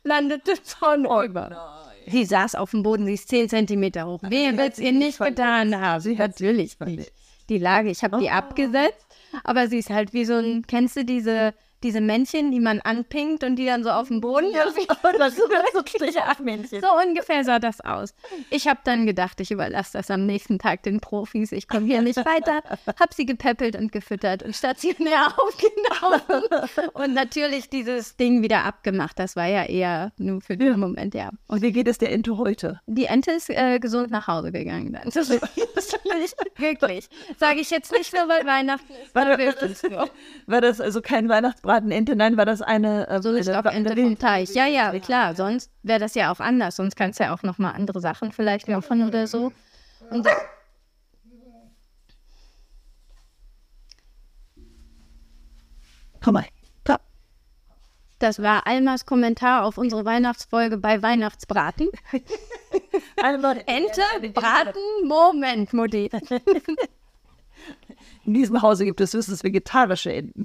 landete 0.04 0.54
vornüber. 0.64 1.84
Sie 2.10 2.24
saß 2.24 2.56
auf 2.56 2.72
dem 2.72 2.84
Boden, 2.84 3.06
sie 3.06 3.16
ist 3.16 3.28
10 3.28 3.50
Zentimeter 3.50 4.08
hoch. 4.08 4.20
Wer 4.22 4.58
wird 4.58 4.74
es 4.74 4.80
ihr 4.80 4.94
nicht 4.94 5.20
getan 5.20 5.80
haben? 5.80 6.00
Sie 6.00 6.16
Natürlich 6.16 6.80
nicht. 6.80 7.12
Die 7.50 7.58
Lage, 7.58 7.90
ich 7.90 8.04
habe 8.04 8.20
die 8.20 8.30
abgesetzt, 8.30 9.06
aber 9.44 9.68
sie 9.68 9.80
ist 9.80 9.90
halt 9.90 10.14
wie 10.14 10.24
so 10.24 10.36
ein, 10.36 10.66
kennst 10.66 10.96
du 10.96 11.04
diese, 11.04 11.54
diese 11.84 12.02
Männchen, 12.02 12.52
die 12.52 12.60
man 12.60 12.82
anpinkt 12.82 13.44
und 13.44 13.56
die 13.56 13.66
dann 13.66 13.84
so 13.84 13.92
auf 13.92 14.08
dem 14.08 14.22
Boden 14.22 14.48
ist 14.48 14.76
so 15.36 15.48
so 16.82 16.88
ungefähr 17.08 17.44
sah 17.44 17.60
das 17.60 17.82
aus. 17.82 18.14
Ich 18.50 18.68
habe 18.68 18.80
dann 18.84 19.06
gedacht, 19.06 19.40
ich 19.40 19.52
überlasse 19.52 19.94
das 19.94 20.12
am 20.12 20.26
nächsten 20.26 20.60
Tag 20.60 20.84
den 20.84 21.00
Profis. 21.00 21.52
Ich 21.52 21.68
komme 21.68 21.86
hier 21.86 22.02
nicht 22.02 22.18
weiter. 22.18 22.62
Habe 23.00 23.14
sie 23.14 23.26
gepäppelt 23.26 23.76
und 23.76 23.92
gefüttert 23.92 24.44
und 24.44 24.56
stationär 24.56 25.28
aufgenommen. 25.38 26.92
Und 26.94 27.14
natürlich 27.14 27.70
dieses 27.70 28.16
Ding 28.16 28.42
wieder 28.42 28.64
abgemacht. 28.64 29.20
Das 29.20 29.36
war 29.36 29.48
ja 29.48 29.64
eher 29.64 30.12
nur 30.18 30.42
für 30.42 30.58
den 30.58 30.80
Moment, 30.80 31.14
ja. 31.14 31.30
Und 31.48 31.62
wie 31.62 31.72
geht 31.72 31.88
es 31.88 31.98
der 31.98 32.12
Ente 32.12 32.38
heute? 32.38 32.82
Die 32.88 33.06
Ente 33.06 33.32
ist 33.32 33.50
äh, 33.50 33.80
gesund 33.80 34.12
nach 34.12 34.28
Hause 34.28 34.52
gegangen 34.52 34.94
dann. 34.94 35.04
Das 35.06 35.16
ist 35.16 35.30
wirklich. 36.58 37.10
Sage 37.38 37.60
ich 37.60 37.70
jetzt 37.70 37.92
nicht 37.92 38.14
nur, 38.14 38.28
weil 38.28 38.46
Weihnachten 38.46 38.94
ist. 39.04 39.14
War 39.14 39.28
sondern 39.28 39.54
das, 39.56 39.84
war 40.46 40.62
das 40.62 40.82
also 40.82 41.02
kein 41.02 41.30
Weihnachtsbraten 41.30 41.68
Ente? 41.78 42.16
Nein, 42.16 42.38
war 42.38 42.46
das 42.46 42.62
eine. 42.62 43.08
Äh, 43.08 43.22
So 43.22 43.32
ist 43.34 43.48
eine, 43.50 43.60
auch 43.60 43.66
Ente 43.72 43.96
vom 43.96 44.18
Teich. 44.18 44.54
Ja, 44.54 44.66
ja, 44.66 44.98
klar. 45.00 45.36
Sonst 45.36 45.72
wäre 45.84 46.00
das 46.00 46.16
ja 46.16 46.32
auch 46.32 46.40
anders. 46.40 46.76
Sonst 46.76 46.96
kannst 46.96 47.20
du 47.20 47.24
ja 47.26 47.34
auch 47.34 47.44
noch 47.44 47.58
mal 47.58 47.72
andere 47.72 48.00
Sachen 48.02 48.32
vielleicht 48.32 48.68
laufen 48.68 49.08
oder 49.08 49.28
so. 49.28 49.52
Und 50.10 50.26
das, 50.26 50.34
Komm 56.24 56.34
mal. 56.36 56.46
Komm. 56.86 56.98
das 58.20 58.42
war 58.42 58.66
Almas 58.68 59.06
Kommentar 59.06 59.64
auf 59.64 59.78
unsere 59.78 60.04
Weihnachtsfolge 60.06 60.78
bei 60.78 61.02
Weihnachtsbraten. 61.02 61.90
Ente, 63.66 64.02
Braten, 64.34 64.82
Moment, 65.06 65.74
Mutti. 65.74 66.10
In 68.26 68.34
diesem 68.34 68.62
Hause 68.62 68.86
gibt 68.86 69.00
es 69.02 69.14
höchstens 69.14 69.44
vegetarische 69.44 70.12
Enten. 70.14 70.44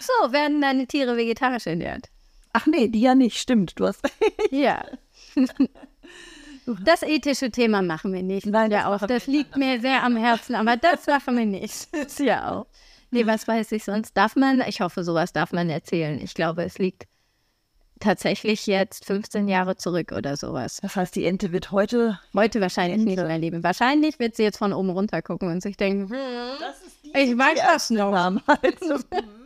So, 0.00 0.32
werden 0.32 0.60
deine 0.60 0.86
Tiere 0.86 1.16
vegetarisch 1.16 1.66
ernährt? 1.66 2.08
Ach 2.52 2.66
nee, 2.66 2.88
die 2.88 3.00
ja 3.00 3.14
nicht, 3.14 3.38
stimmt. 3.38 3.78
Du 3.78 3.86
hast. 3.86 4.00
Ja. 4.50 4.84
Das 6.84 7.02
ethische 7.02 7.50
Thema 7.50 7.82
machen 7.82 8.12
wir 8.12 8.22
nicht. 8.22 8.46
Nein, 8.46 8.70
ja 8.70 8.88
das 8.88 9.02
auch. 9.02 9.06
Das 9.06 9.26
liegt 9.26 9.56
mir 9.56 9.80
sehr 9.80 10.04
am 10.04 10.16
Herzen, 10.16 10.54
aber 10.54 10.76
das 10.76 11.06
machen 11.08 11.36
wir 11.36 11.46
nicht. 11.46 11.88
Das 11.92 12.18
ja 12.18 12.52
auch. 12.52 12.66
Nee, 13.10 13.26
was 13.26 13.48
weiß 13.48 13.72
ich 13.72 13.84
sonst? 13.84 14.16
Darf 14.16 14.36
man, 14.36 14.62
ich 14.66 14.80
hoffe, 14.80 15.04
sowas 15.04 15.32
darf 15.32 15.52
man 15.52 15.68
erzählen. 15.68 16.20
Ich 16.22 16.34
glaube, 16.34 16.62
es 16.62 16.78
liegt 16.78 17.08
tatsächlich 18.00 18.66
jetzt 18.66 19.04
15 19.04 19.48
Jahre 19.48 19.76
zurück 19.76 20.12
oder 20.12 20.36
sowas. 20.36 20.78
Das 20.80 20.96
heißt, 20.96 21.14
die 21.14 21.26
Ente 21.26 21.52
wird 21.52 21.72
heute. 21.72 22.18
Heute 22.34 22.60
wahrscheinlich 22.60 23.04
nicht 23.04 23.16
mehr 23.22 23.38
leben. 23.38 23.62
Wahrscheinlich 23.62 24.18
wird 24.18 24.36
sie 24.36 24.44
jetzt 24.44 24.58
von 24.58 24.72
oben 24.72 24.90
runter 24.90 25.20
gucken 25.20 25.50
und 25.50 25.62
sich 25.62 25.76
denken, 25.76 26.10
hm, 26.10 27.12
ich 27.14 27.36
weiß 27.36 27.58
das 27.58 27.90
noch. 27.90 28.12
damals. 28.12 29.04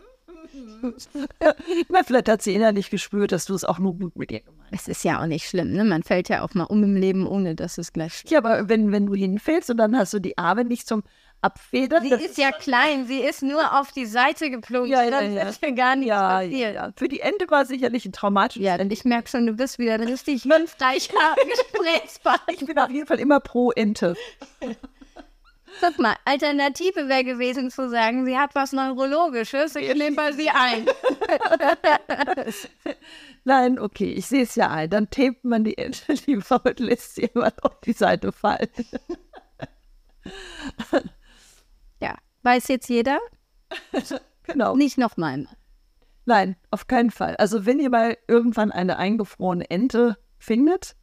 Na, 1.89 2.03
vielleicht 2.05 2.29
hat 2.29 2.43
sie 2.43 2.55
innerlich 2.55 2.91
gespürt, 2.91 3.33
dass 3.33 3.45
du 3.45 3.55
es 3.55 3.65
auch 3.65 3.79
nur 3.79 3.95
gut 3.95 4.17
mit 4.17 4.31
ihr 4.31 4.41
gemeint 4.41 4.73
hast. 4.73 4.83
Es 4.83 4.99
ist 4.99 5.05
ja 5.05 5.21
auch 5.21 5.27
nicht 5.27 5.49
schlimm, 5.49 5.73
ne? 5.73 5.85
Man 5.85 6.03
fällt 6.03 6.29
ja 6.29 6.43
auch 6.43 6.55
mal 6.55 6.65
um 6.65 6.83
im 6.83 6.97
Leben, 6.97 7.27
ohne 7.27 7.55
dass 7.55 7.79
es 7.79 7.93
gleich 7.93 8.25
Ja, 8.29 8.39
aber 8.39 8.69
wenn, 8.69 8.93
wenn 8.93 9.07
du 9.07 9.15
hinfällst 9.15 9.71
und 9.71 9.77
dann 9.79 9.97
hast 9.97 10.15
du 10.15 10.19
die 10.19 10.39
Arme 10.39 10.65
nicht 10.65 10.87
zum 10.87 11.03
Abfedern. 11.43 12.03
Sie 12.03 12.11
ist 12.11 12.39
ja 12.39 12.51
klein, 12.51 13.07
sie 13.07 13.21
ist 13.21 13.43
nur 13.43 13.79
auf 13.79 13.93
die 13.93 14.07
Seite 14.07 14.51
geplumpst. 14.51 14.91
Ja, 14.91 15.05
ja, 15.05 15.11
dann 15.11 15.35
ja. 15.35 15.49
ist 15.49 15.63
ja 15.63 15.71
gar 15.71 15.95
nichts 15.95 16.09
ja, 16.09 16.41
ja, 16.41 16.71
ja. 16.71 16.93
Für 16.97 17.09
die 17.09 17.21
Ente 17.21 17.49
war 17.51 17.63
es 17.63 17.69
sicherlich 17.69 18.05
ein 18.07 18.13
traumatisches 18.13 18.65
Ja, 18.65 18.81
und 18.81 18.93
ich 18.93 19.05
merke 19.05 19.29
schon, 19.29 19.47
du 19.47 19.53
bist 19.53 19.79
wieder 19.79 19.99
richtig 20.01 20.43
fünfreicher 20.43 21.13
Gesprächspartner. 21.49 22.55
Ich 22.55 22.65
bin 22.65 22.79
auf 22.79 22.91
jeden 22.91 23.07
Fall 23.07 23.21
immer 23.21 23.41
pro 23.41 23.71
Ente. 23.71 24.17
Guck 25.81 25.99
mal, 25.99 26.17
Alternative 26.25 27.09
wäre 27.09 27.25
gewesen 27.25 27.71
zu 27.71 27.89
sagen, 27.91 28.25
sie 28.25 28.37
hat 28.37 28.55
was 28.55 28.73
Neurologisches, 28.73 29.77
ich 29.77 29.95
nehme 29.95 30.17
bei 30.17 30.33
sie 30.33 30.49
ein. 30.51 30.87
Nein, 33.45 33.79
okay, 33.79 34.13
ich 34.13 34.27
sehe 34.27 34.43
es 34.43 34.55
ja 34.55 34.71
ein. 34.71 34.91
Dann 34.91 35.11
tapet 35.11 35.45
man 35.45 35.65
die 35.65 35.77
Ente 35.79 36.15
lieber 36.27 36.63
und 36.65 36.81
lässt 36.81 37.15
sie 37.15 37.31
immer 37.35 37.53
auf 37.63 37.81
die 37.81 37.93
Seite 37.93 38.33
fallen. 38.33 38.69
ja, 42.01 42.17
weiß 42.43 42.69
jetzt 42.69 42.89
jeder? 42.89 43.19
Genau. 44.47 44.77
Nicht 44.77 44.97
nochmal. 44.97 45.49
Nein, 46.25 46.55
auf 46.71 46.87
keinen 46.87 47.11
Fall. 47.11 47.35
Also 47.35 47.67
wenn 47.67 47.81
ihr 47.81 47.91
mal 47.91 48.17
irgendwann 48.29 48.71
eine 48.71 48.97
eingefrorene 48.97 49.69
Ente 49.69 50.17
findet, 50.39 50.95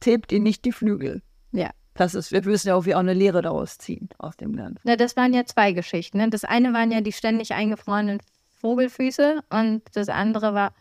tapet 0.00 0.32
ihr 0.32 0.40
nicht 0.40 0.64
die 0.64 0.72
Flügel. 0.72 1.22
Ja. 1.52 1.70
Das 1.94 2.14
ist, 2.14 2.32
wir 2.32 2.42
müssen 2.44 2.68
ja 2.68 2.74
auch, 2.74 2.86
wie 2.86 2.94
auch 2.94 3.00
eine 3.00 3.14
Lehre 3.14 3.42
daraus 3.42 3.78
ziehen, 3.78 4.08
aus 4.18 4.36
dem 4.36 4.56
Ganzen. 4.56 4.80
Na, 4.84 4.96
das 4.96 5.16
waren 5.16 5.34
ja 5.34 5.44
zwei 5.44 5.72
Geschichten. 5.72 6.18
Ne? 6.18 6.30
Das 6.30 6.44
eine 6.44 6.72
waren 6.72 6.90
ja 6.90 7.00
die 7.00 7.12
ständig 7.12 7.52
eingefrorenen 7.52 8.18
Vogelfüße 8.60 9.40
und 9.50 9.82
das 9.92 10.08
andere 10.08 10.54
war 10.54 10.72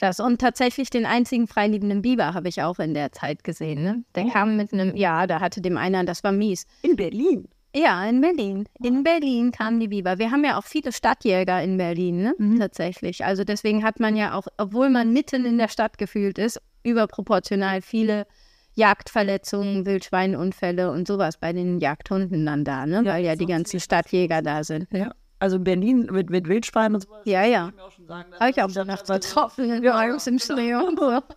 das. 0.00 0.20
Und 0.20 0.40
tatsächlich 0.40 0.90
den 0.90 1.06
einzigen 1.06 1.46
freiliebenden 1.46 2.02
Biber 2.02 2.34
habe 2.34 2.48
ich 2.48 2.62
auch 2.62 2.78
in 2.78 2.94
der 2.94 3.12
Zeit 3.12 3.44
gesehen. 3.44 3.82
Ne? 3.82 4.04
Der 4.14 4.28
kam 4.28 4.56
mit 4.56 4.72
einem, 4.72 4.96
ja, 4.96 5.26
da 5.26 5.40
hatte 5.40 5.60
dem 5.60 5.76
einer, 5.76 6.04
das 6.04 6.24
war 6.24 6.32
mies. 6.32 6.66
In 6.82 6.96
Berlin. 6.96 7.48
Ja, 7.74 8.06
in 8.08 8.22
Berlin. 8.22 8.66
In 8.82 9.04
Berlin 9.04 9.52
kamen 9.52 9.80
die 9.80 9.88
Biber. 9.88 10.18
Wir 10.18 10.30
haben 10.30 10.44
ja 10.44 10.58
auch 10.58 10.64
viele 10.64 10.92
Stadtjäger 10.92 11.62
in 11.62 11.76
Berlin, 11.76 12.22
ne? 12.22 12.34
Tatsächlich. 12.58 13.22
Also 13.22 13.44
deswegen 13.44 13.84
hat 13.84 14.00
man 14.00 14.16
ja 14.16 14.32
auch, 14.32 14.46
obwohl 14.56 14.88
man 14.88 15.12
mitten 15.12 15.44
in 15.44 15.58
der 15.58 15.68
Stadt 15.68 15.98
gefühlt 15.98 16.38
ist, 16.38 16.58
überproportional 16.84 17.82
viele 17.82 18.26
Jagdverletzungen, 18.76 19.86
Wildschweinunfälle 19.86 20.90
und 20.90 21.08
sowas 21.08 21.38
bei 21.38 21.52
den 21.52 21.80
Jagdhunden 21.80 22.46
dann 22.46 22.64
da, 22.64 22.86
ne? 22.86 23.04
Weil 23.04 23.24
ja 23.24 23.34
die 23.34 23.46
ganzen 23.46 23.80
Stadtjäger 23.80 24.42
da 24.42 24.62
sind. 24.62 24.86
Ja. 24.92 25.12
Also 25.38 25.56
in 25.56 25.64
Berlin 25.64 26.08
mit, 26.10 26.30
mit 26.30 26.46
Wildschweinen 26.46 26.94
und 26.94 27.02
sowas. 27.02 27.22
Ja, 27.24 27.44
ja. 27.44 27.72
Habe 28.38 28.50
ich 28.50 28.62
auch 28.62 28.70
schon 28.70 28.86
nachts 28.86 29.10
also- 29.10 29.28
getroffen, 29.28 29.82
ja, 29.82 30.04
im 30.04 30.38
Schnee 30.38 30.74
und 30.74 30.98
so. 30.98 31.20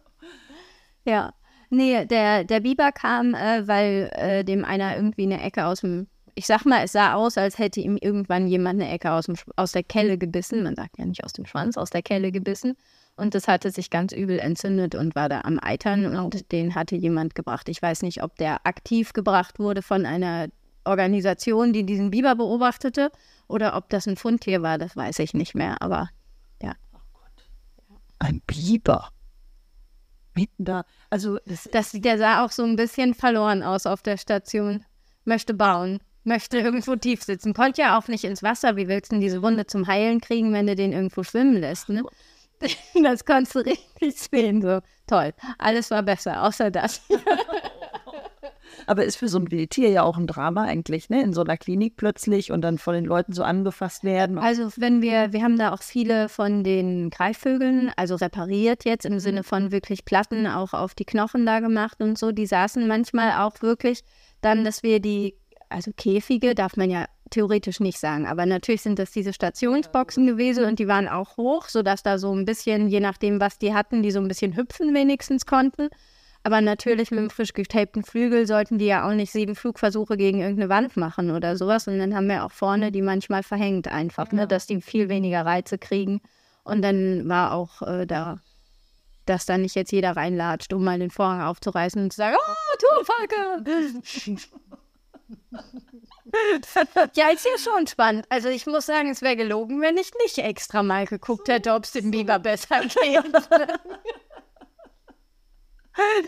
Ja. 1.06 1.34
Nee, 1.72 2.06
der, 2.06 2.44
der 2.44 2.60
Biber 2.60 2.92
kam, 2.92 3.34
äh, 3.34 3.68
weil 3.68 4.10
äh, 4.14 4.44
dem 4.44 4.66
einer 4.66 4.96
irgendwie 4.96 5.24
eine 5.24 5.42
Ecke 5.42 5.66
aus 5.66 5.82
dem, 5.82 6.08
ich 6.36 6.46
sag 6.46 6.66
mal, 6.66 6.84
es 6.84 6.92
sah 6.92 7.14
aus, 7.14 7.38
als 7.38 7.58
hätte 7.58 7.80
ihm 7.80 7.96
irgendwann 7.96 8.48
jemand 8.48 8.82
eine 8.82 8.92
Ecke 8.92 9.12
aus, 9.12 9.26
dem, 9.28 9.36
aus 9.56 9.72
der 9.72 9.84
Kelle 9.84 10.18
gebissen. 10.18 10.64
Man 10.64 10.76
sagt 10.76 10.98
ja 10.98 11.06
nicht 11.06 11.24
aus 11.24 11.34
dem 11.34 11.46
Schwanz, 11.46 11.78
aus 11.78 11.90
der 11.92 12.02
Kelle 12.02 12.32
gebissen. 12.32 12.76
Und 13.20 13.36
das 13.36 13.48
hatte 13.48 13.70
sich 13.72 13.90
ganz 13.90 14.14
übel 14.14 14.40
entzündet 14.40 14.96
und 14.96 15.14
war 15.16 15.28
da 15.30 15.42
am 15.42 15.60
Eitern 15.62 16.16
und 16.18 16.52
den 16.52 16.74
hatte 16.74 16.96
jemand 16.96 17.36
gebracht. 17.36 17.68
Ich 17.70 17.82
weiß 17.82 18.02
nicht, 18.02 18.24
ob 18.24 18.38
der 18.38 18.66
aktiv 18.66 19.14
gebracht 19.14 19.60
wurde 19.60 19.82
von 19.82 20.06
einer 20.06 20.48
Organisation, 20.86 21.74
die 21.74 21.86
diesen 21.86 22.12
Biber 22.12 22.36
beobachtete 22.36 23.12
oder 23.48 23.76
ob 23.76 23.90
das 23.90 24.08
ein 24.08 24.16
Fundtier 24.16 24.62
war, 24.62 24.78
das 24.78 24.96
weiß 24.96 25.20
ich 25.20 25.34
nicht 25.34 25.54
mehr. 25.54 25.82
Aber 25.82 26.10
Ein 28.20 28.42
Biber. 28.46 29.10
Mitten 30.36 30.66
da. 30.66 30.86
Also 31.10 31.40
das, 31.46 31.70
Das, 31.72 31.92
der 31.92 32.18
sah 32.18 32.46
auch 32.46 32.52
so 32.52 32.64
ein 32.64 32.76
bisschen 32.76 33.14
verloren 33.14 33.64
aus 33.64 33.86
auf 33.86 34.02
der 34.02 34.18
Station. 34.18 34.86
Möchte 35.26 35.54
bauen, 35.54 36.00
möchte 36.24 36.60
irgendwo 36.60 36.96
tief 36.96 37.24
sitzen. 37.24 37.54
Konnte 37.54 37.82
ja 37.82 37.98
auch 37.98 38.08
nicht 38.08 38.24
ins 38.24 38.44
Wasser. 38.44 38.76
Wie 38.76 38.88
willst 38.88 39.12
du 39.12 39.16
denn 39.16 39.22
diese 39.22 39.42
Wunde 39.42 39.66
zum 39.66 39.88
Heilen 39.88 40.22
kriegen, 40.22 40.54
wenn 40.54 40.68
du 40.68 40.76
den 40.76 40.94
irgendwo 40.94 41.24
schwimmen 41.24 41.58
lässt? 41.58 41.90
Ne? 41.90 42.04
Das 43.04 43.26
konntest 43.26 43.56
du 43.56 43.60
richtig 43.60 44.20
sehen. 44.20 44.62
So 44.62 44.80
toll. 45.08 45.34
Alles 45.58 45.92
war 45.92 46.04
besser, 46.04 46.44
außer 46.44 46.72
das. 46.72 47.02
aber 48.88 49.06
ist 49.06 49.18
für 49.18 49.28
so 49.28 49.38
ein 49.38 49.52
Wildtier 49.52 49.90
ja 49.90 50.04
auch 50.04 50.18
ein 50.18 50.28
Drama 50.28 50.64
eigentlich, 50.64 51.10
ne? 51.10 51.22
In 51.22 51.34
so 51.34 51.42
einer 51.42 51.58
Klinik 51.58 51.96
plötzlich 51.96 52.52
und 52.52 52.62
dann 52.62 52.78
von 52.78 52.96
den 52.96 53.06
Leuten 53.06 53.34
so 53.34 53.44
angefasst 53.44 54.04
werden. 54.04 54.40
Also 54.40 54.70
wenn 54.78 55.02
wir, 55.02 55.32
wir 55.32 55.44
haben 55.44 55.58
da 55.58 55.74
auch 55.74 55.84
viele 55.84 56.28
von 56.28 56.64
den 56.64 57.10
Greifvögeln, 57.10 57.92
also 57.98 58.16
repariert 58.16 58.86
jetzt 58.86 59.06
im 59.06 59.20
Sinne 59.20 59.44
von 59.44 59.72
wirklich 59.72 60.06
Platten 60.06 60.48
auch 60.48 60.74
auf 60.74 60.96
die 60.96 61.06
Knochen 61.06 61.46
da 61.46 61.60
gemacht 61.60 62.02
und 62.02 62.18
so. 62.18 62.32
Die 62.32 62.48
saßen 62.48 62.88
manchmal 62.88 63.46
auch 63.46 63.62
wirklich 63.62 64.02
dann, 64.42 64.64
dass 64.64 64.82
wir 64.82 65.00
die, 65.00 65.36
also 65.70 65.92
Käfige 65.96 66.56
darf 66.56 66.76
man 66.76 66.90
ja 66.90 67.06
theoretisch 67.30 67.80
nicht 67.80 68.00
sagen, 68.00 68.26
aber 68.26 68.46
natürlich 68.46 68.82
sind 68.82 69.00
das 69.00 69.12
diese 69.12 69.34
Stationsboxen 69.34 70.28
gewesen 70.28 70.66
und 70.66 70.80
die 70.80 70.88
waren 70.88 71.08
auch 71.08 71.38
hoch, 71.38 71.68
sodass 71.68 72.04
da 72.04 72.18
so 72.18 72.34
ein 72.34 72.46
bisschen, 72.46 72.88
je 72.88 73.00
nachdem, 73.00 73.40
was 73.40 73.58
die 73.58 73.74
hatten, 73.74 74.04
die 74.04 74.12
so 74.12 74.20
ein 74.20 74.28
bisschen 74.28 74.56
hüpfen 74.56 74.94
wenigstens 74.94 75.46
konnten. 75.46 75.90
Aber 76.44 76.62
natürlich 76.62 77.12
mit 77.12 77.20
dem 77.20 77.30
frisch 77.30 77.54
getapten 77.54 78.04
Flügel 78.04 78.48
sollten 78.48 78.78
die 78.78 78.86
ja 78.86 79.08
auch 79.08 79.14
nicht 79.14 79.32
sieben 79.32 79.56
Flugversuche 79.56 80.16
gegen 80.16 80.40
irgendeine 80.40 80.70
Wand 80.70 80.96
machen 80.96 81.32
oder 81.32 81.58
sowas. 81.58 81.88
Und 81.88 82.00
dann 82.00 82.16
haben 82.16 82.28
wir 82.28 82.46
auch 82.46 82.52
vorne 82.52 82.92
die 82.92 83.02
manchmal 83.02 83.44
verhängt 83.44 83.90
einfach, 83.90 84.32
ne, 84.32 84.48
dass 84.48 84.66
die 84.66 84.82
viel 84.82 85.10
weniger 85.10 85.46
Reize 85.46 85.78
kriegen. 85.78 86.22
Und 86.64 86.82
dann 86.82 87.28
war 87.28 87.54
auch 87.54 87.82
äh, 87.82 88.06
da, 88.06 88.40
dass 89.26 89.46
da 89.46 89.58
nicht 89.58 89.76
jetzt 89.76 89.92
jeder 89.92 90.16
reinlatscht, 90.16 90.72
um 90.74 90.84
mal 90.84 91.00
den 91.00 91.12
Vorhang 91.12 91.42
aufzureißen 91.42 92.02
und 92.02 92.14
zu 92.14 92.18
sagen, 92.18 92.38
oh, 92.40 92.78
Turmfalke! 92.80 93.64
ja, 97.16 97.30
ist 97.30 97.46
ja 97.46 97.58
schon 97.58 97.88
spannend. 97.88 98.26
Also 98.30 98.50
ich 98.50 98.66
muss 98.66 98.86
sagen, 98.86 99.10
es 99.10 99.22
wäre 99.22 99.36
gelogen, 99.36 99.82
wenn 99.82 99.98
ich 99.98 100.12
nicht 100.24 100.38
extra 100.38 100.84
mal 100.84 101.06
geguckt 101.06 101.48
hätte, 101.48 101.74
ob 101.74 101.84
es 101.84 101.92
dem 101.92 102.12
Biber 102.12 102.40
besser 102.40 102.82
geht. 102.82 103.24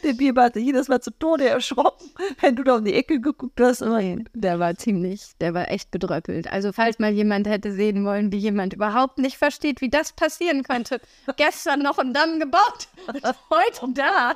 Der 0.03 0.13
Biber 0.13 0.43
hat 0.43 0.55
sich 0.55 0.65
jedes 0.65 0.89
Mal 0.89 1.00
zu 1.00 1.12
Tode 1.12 1.48
erschrocken, 1.48 2.12
wenn 2.41 2.55
du 2.55 2.63
da 2.63 2.75
um 2.75 2.84
die 2.84 2.93
Ecke 2.93 3.22
geguckt 3.22 3.60
hast. 3.62 3.81
Immerhin. 3.81 4.27
Der 4.34 4.60
war 4.60 4.75
ziemlich, 4.75 5.31
der 5.39 5.53
war 5.53 5.70
echt 5.70 5.91
bedröppelt. 5.91 6.51
Also 6.51 6.74
falls 6.74 7.00
mal 7.00 7.12
jemand 7.12 7.48
hätte 7.48 7.72
sehen 7.72 8.03
wollen, 8.03 8.31
wie 8.31 8.38
jemand 8.38 8.74
überhaupt 8.74 9.17
nicht 9.17 9.38
versteht, 9.38 9.79
wie 9.79 9.89
das 9.89 10.12
passieren 10.13 10.63
könnte. 10.63 11.00
Gestern 11.38 11.81
noch 11.81 12.00
einen 12.00 12.13
Damm 12.13 12.39
gebaut, 12.39 12.89
heute 13.50 13.93
da. 13.93 14.36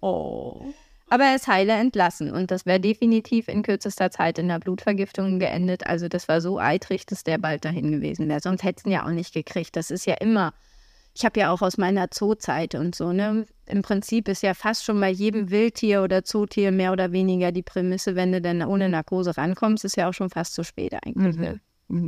Oh. 0.00 0.72
Aber 1.08 1.24
er 1.24 1.36
ist 1.36 1.46
heile 1.46 1.72
entlassen 1.72 2.32
und 2.32 2.50
das 2.50 2.66
wäre 2.66 2.80
definitiv 2.80 3.46
in 3.48 3.62
kürzester 3.62 4.10
Zeit 4.10 4.38
in 4.38 4.48
der 4.48 4.58
Blutvergiftung 4.58 5.38
geendet. 5.38 5.86
Also 5.86 6.08
das 6.08 6.26
war 6.28 6.40
so 6.40 6.58
eitrig, 6.58 7.06
dass 7.06 7.22
der 7.22 7.38
bald 7.38 7.64
dahin 7.64 7.92
gewesen 7.92 8.28
wäre. 8.28 8.40
Sonst 8.40 8.64
hätten 8.64 8.90
ja 8.90 9.04
auch 9.06 9.10
nicht 9.10 9.32
gekriegt. 9.32 9.76
Das 9.76 9.92
ist 9.92 10.04
ja 10.06 10.14
immer, 10.14 10.52
ich 11.14 11.24
habe 11.24 11.38
ja 11.38 11.50
auch 11.52 11.62
aus 11.62 11.78
meiner 11.78 12.10
Zoozeit 12.10 12.74
und 12.74 12.96
so, 12.96 13.12
ne? 13.12 13.46
Im 13.66 13.82
Prinzip 13.82 14.26
ist 14.28 14.42
ja 14.42 14.54
fast 14.54 14.84
schon 14.84 15.00
bei 15.00 15.08
jedem 15.10 15.50
Wildtier 15.50 16.02
oder 16.02 16.24
Zootier 16.24 16.72
mehr 16.72 16.90
oder 16.92 17.12
weniger 17.12 17.52
die 17.52 17.62
Prämisse, 17.62 18.16
wenn 18.16 18.32
du 18.32 18.40
dann 18.40 18.62
ohne 18.64 18.88
Narkose 18.88 19.36
rankommst, 19.36 19.84
ist 19.84 19.96
ja 19.96 20.08
auch 20.08 20.12
schon 20.14 20.30
fast 20.30 20.54
zu 20.54 20.64
spät 20.64 20.92
eigentlich. 21.04 21.36
Ne? 21.36 21.60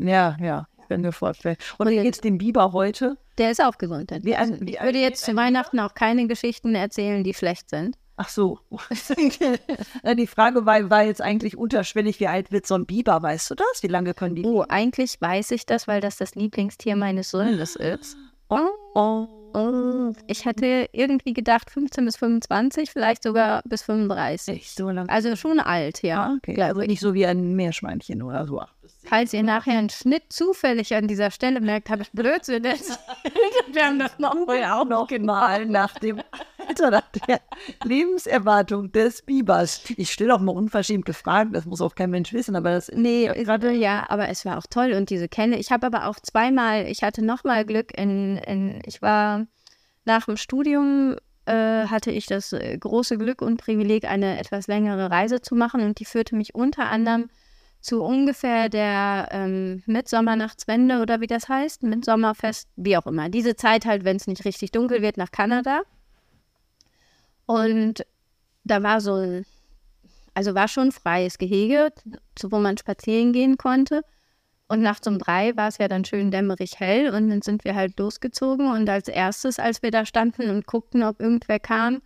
Ja, 0.09 0.37
ja, 0.41 0.67
kann 0.89 1.03
mir 1.03 1.13
vorstellen. 1.13 1.57
Und 1.79 1.89
wie 1.89 2.01
geht's 2.03 2.21
dem 2.21 2.37
Biber 2.39 2.73
heute? 2.73 3.17
Der 3.39 3.53
ist 3.53 3.63
auch 3.63 3.79
gesund. 3.79 4.11
Wie 4.23 4.35
ein- 4.35 4.59
wie 4.61 4.75
ich 4.75 4.83
würde 4.83 4.99
jetzt 4.99 5.25
zu 5.25 5.37
Weihnachten 5.37 5.79
auch 5.79 5.95
keine 5.95 6.27
Geschichten 6.27 6.75
erzählen, 6.75 7.23
die 7.23 7.33
schlecht 7.35 7.71
sind. 7.71 7.97
Ach 8.21 8.29
so. 8.29 8.59
Die 10.17 10.27
Frage 10.27 10.67
war, 10.67 10.91
war 10.91 11.05
jetzt 11.05 11.23
eigentlich 11.23 11.57
unterschwellig, 11.57 12.19
wie 12.19 12.27
alt 12.27 12.51
wird 12.51 12.67
so 12.67 12.75
ein 12.75 12.85
Biber, 12.85 13.23
weißt 13.23 13.51
du 13.51 13.55
das? 13.55 13.83
Wie 13.83 13.87
lange 13.87 14.13
können 14.13 14.35
die? 14.35 14.45
Oh, 14.45 14.65
eigentlich 14.69 15.21
weiß 15.21 15.53
ich 15.53 15.67
das, 15.67 15.87
weil 15.87 16.01
das 16.01 16.17
das 16.17 16.35
Lieblingstier 16.35 16.97
meines 16.97 17.31
Sohnes 17.31 17.77
ist. 17.77 18.17
Oh, 18.49 18.59
oh. 18.95 19.29
Oh, 19.55 20.13
ich 20.27 20.45
hatte 20.45 20.89
irgendwie 20.93 21.33
gedacht 21.33 21.71
15 21.71 22.05
bis 22.05 22.17
25, 22.17 22.91
vielleicht 22.91 23.23
sogar 23.23 23.63
bis 23.65 23.83
35. 23.83 24.57
Echt 24.57 24.77
so 24.77 24.91
lange? 24.91 25.09
Also 25.09 25.37
schon 25.37 25.59
alt, 25.59 26.03
ja. 26.03 26.25
Ah, 26.25 26.35
okay. 26.37 26.61
Also 26.61 26.83
ich. 26.83 26.89
nicht 26.89 27.01
so 27.01 27.15
wie 27.15 27.25
ein 27.25 27.55
Meerschweinchen 27.55 28.23
oder 28.23 28.47
so. 28.47 28.63
Falls 29.05 29.33
ihr 29.33 29.43
nachher 29.43 29.79
einen 29.79 29.91
Schnitt 29.91 30.25
zufällig 30.29 30.95
an 30.95 31.07
dieser 31.07 31.31
Stelle 31.31 31.61
merkt, 31.61 31.89
habe 31.89 32.03
ich 32.03 32.11
Blödsinn 32.13 32.65
erzählt. 32.65 32.99
Wir 33.73 33.87
haben 33.87 33.99
das 33.99 34.19
noch 34.19 34.35
vorher 34.45 34.77
auch 34.77 34.85
noch 34.85 35.09
mal 35.21 35.67
nach 35.67 35.95
dem 35.99 36.21
Alter 36.67 36.91
nach 36.91 37.09
der 37.27 37.41
Lebenserwartung 37.85 38.93
des 38.93 39.23
Bibers. 39.23 39.83
Ich 39.97 40.13
stelle 40.13 40.35
auch 40.35 40.41
mal 40.41 40.53
unverschämt 40.53 41.07
gefragt, 41.07 41.55
das 41.55 41.65
muss 41.65 41.81
auch 41.81 41.95
kein 41.95 42.11
Mensch 42.11 42.33
wissen, 42.33 42.57
aber 42.57 42.73
das 42.73 42.91
Nee, 42.95 43.27
gerade 43.45 43.73
ja, 43.73 44.05
aber 44.09 44.29
es 44.29 44.45
war 44.45 44.59
auch 44.59 44.67
toll 44.69 44.93
und 44.93 45.11
diese 45.11 45.29
Kenne. 45.29 45.59
Ich 45.59 45.71
habe 45.71 45.87
aber 45.87 46.07
auch 46.07 46.19
zweimal, 46.21 46.87
ich 46.87 47.03
hatte 47.03 47.25
nochmal 47.25 47.65
Glück 47.65 47.97
in, 47.97 48.37
in, 48.39 48.83
ich 48.85 49.01
war 49.01 49.47
nach 50.05 50.27
dem 50.27 50.37
Studium 50.37 51.17
äh, 51.47 51.87
hatte 51.87 52.11
ich 52.11 52.27
das 52.27 52.53
äh, 52.53 52.77
große 52.77 53.17
Glück 53.17 53.41
und 53.43 53.59
Privileg, 53.59 54.05
eine 54.05 54.39
etwas 54.39 54.67
längere 54.67 55.11
Reise 55.11 55.41
zu 55.41 55.55
machen 55.55 55.81
und 55.83 55.99
die 55.99 56.05
führte 56.05 56.37
mich 56.37 56.55
unter 56.55 56.91
anderem 56.91 57.31
zu 57.81 58.03
ungefähr 58.03 58.69
der 58.69 59.29
ähm, 59.31 59.83
Mitsommernachtswende 59.87 61.01
oder 61.01 61.21
wie 61.21 61.27
das 61.27 61.49
heißt, 61.49 61.83
Mitsommerfest, 61.83 62.69
wie 62.77 62.97
auch 62.97 63.07
immer. 63.07 63.29
Diese 63.29 63.57
Zeit 63.57 63.87
halt, 63.87 64.05
wenn 64.05 64.17
es 64.17 64.27
nicht 64.27 64.45
richtig 64.45 64.73
dunkel 64.73 65.01
wird, 65.03 65.17
nach 65.17 65.31
Kanada. 65.31 65.83
Und 67.47 68.05
da 68.65 68.83
war 68.83 69.01
so 69.01 69.15
ein, 69.15 69.47
also 70.35 70.55
war 70.55 70.69
schon 70.69 70.93
freies 70.93 71.39
Gehege, 71.39 71.93
wo 72.43 72.59
man 72.59 72.77
spazieren 72.77 73.33
gehen 73.33 73.57
konnte. 73.57 74.03
Und 74.69 74.83
nachts 74.83 75.07
um 75.07 75.19
drei 75.19 75.57
war 75.57 75.69
es 75.69 75.79
ja 75.79 75.89
dann 75.89 76.05
schön 76.05 76.31
dämmerig 76.31 76.79
hell 76.79 77.09
und 77.15 77.31
dann 77.31 77.41
sind 77.41 77.65
wir 77.65 77.75
halt 77.75 77.99
losgezogen. 77.99 78.71
Und 78.71 78.89
als 78.91 79.09
erstes, 79.09 79.59
als 79.59 79.83
wir 79.83 79.91
da 79.91 80.05
standen 80.05 80.51
und 80.51 80.67
guckten, 80.67 81.03
ob 81.03 81.21
irgendwer 81.21 81.59
kam, 81.59 82.03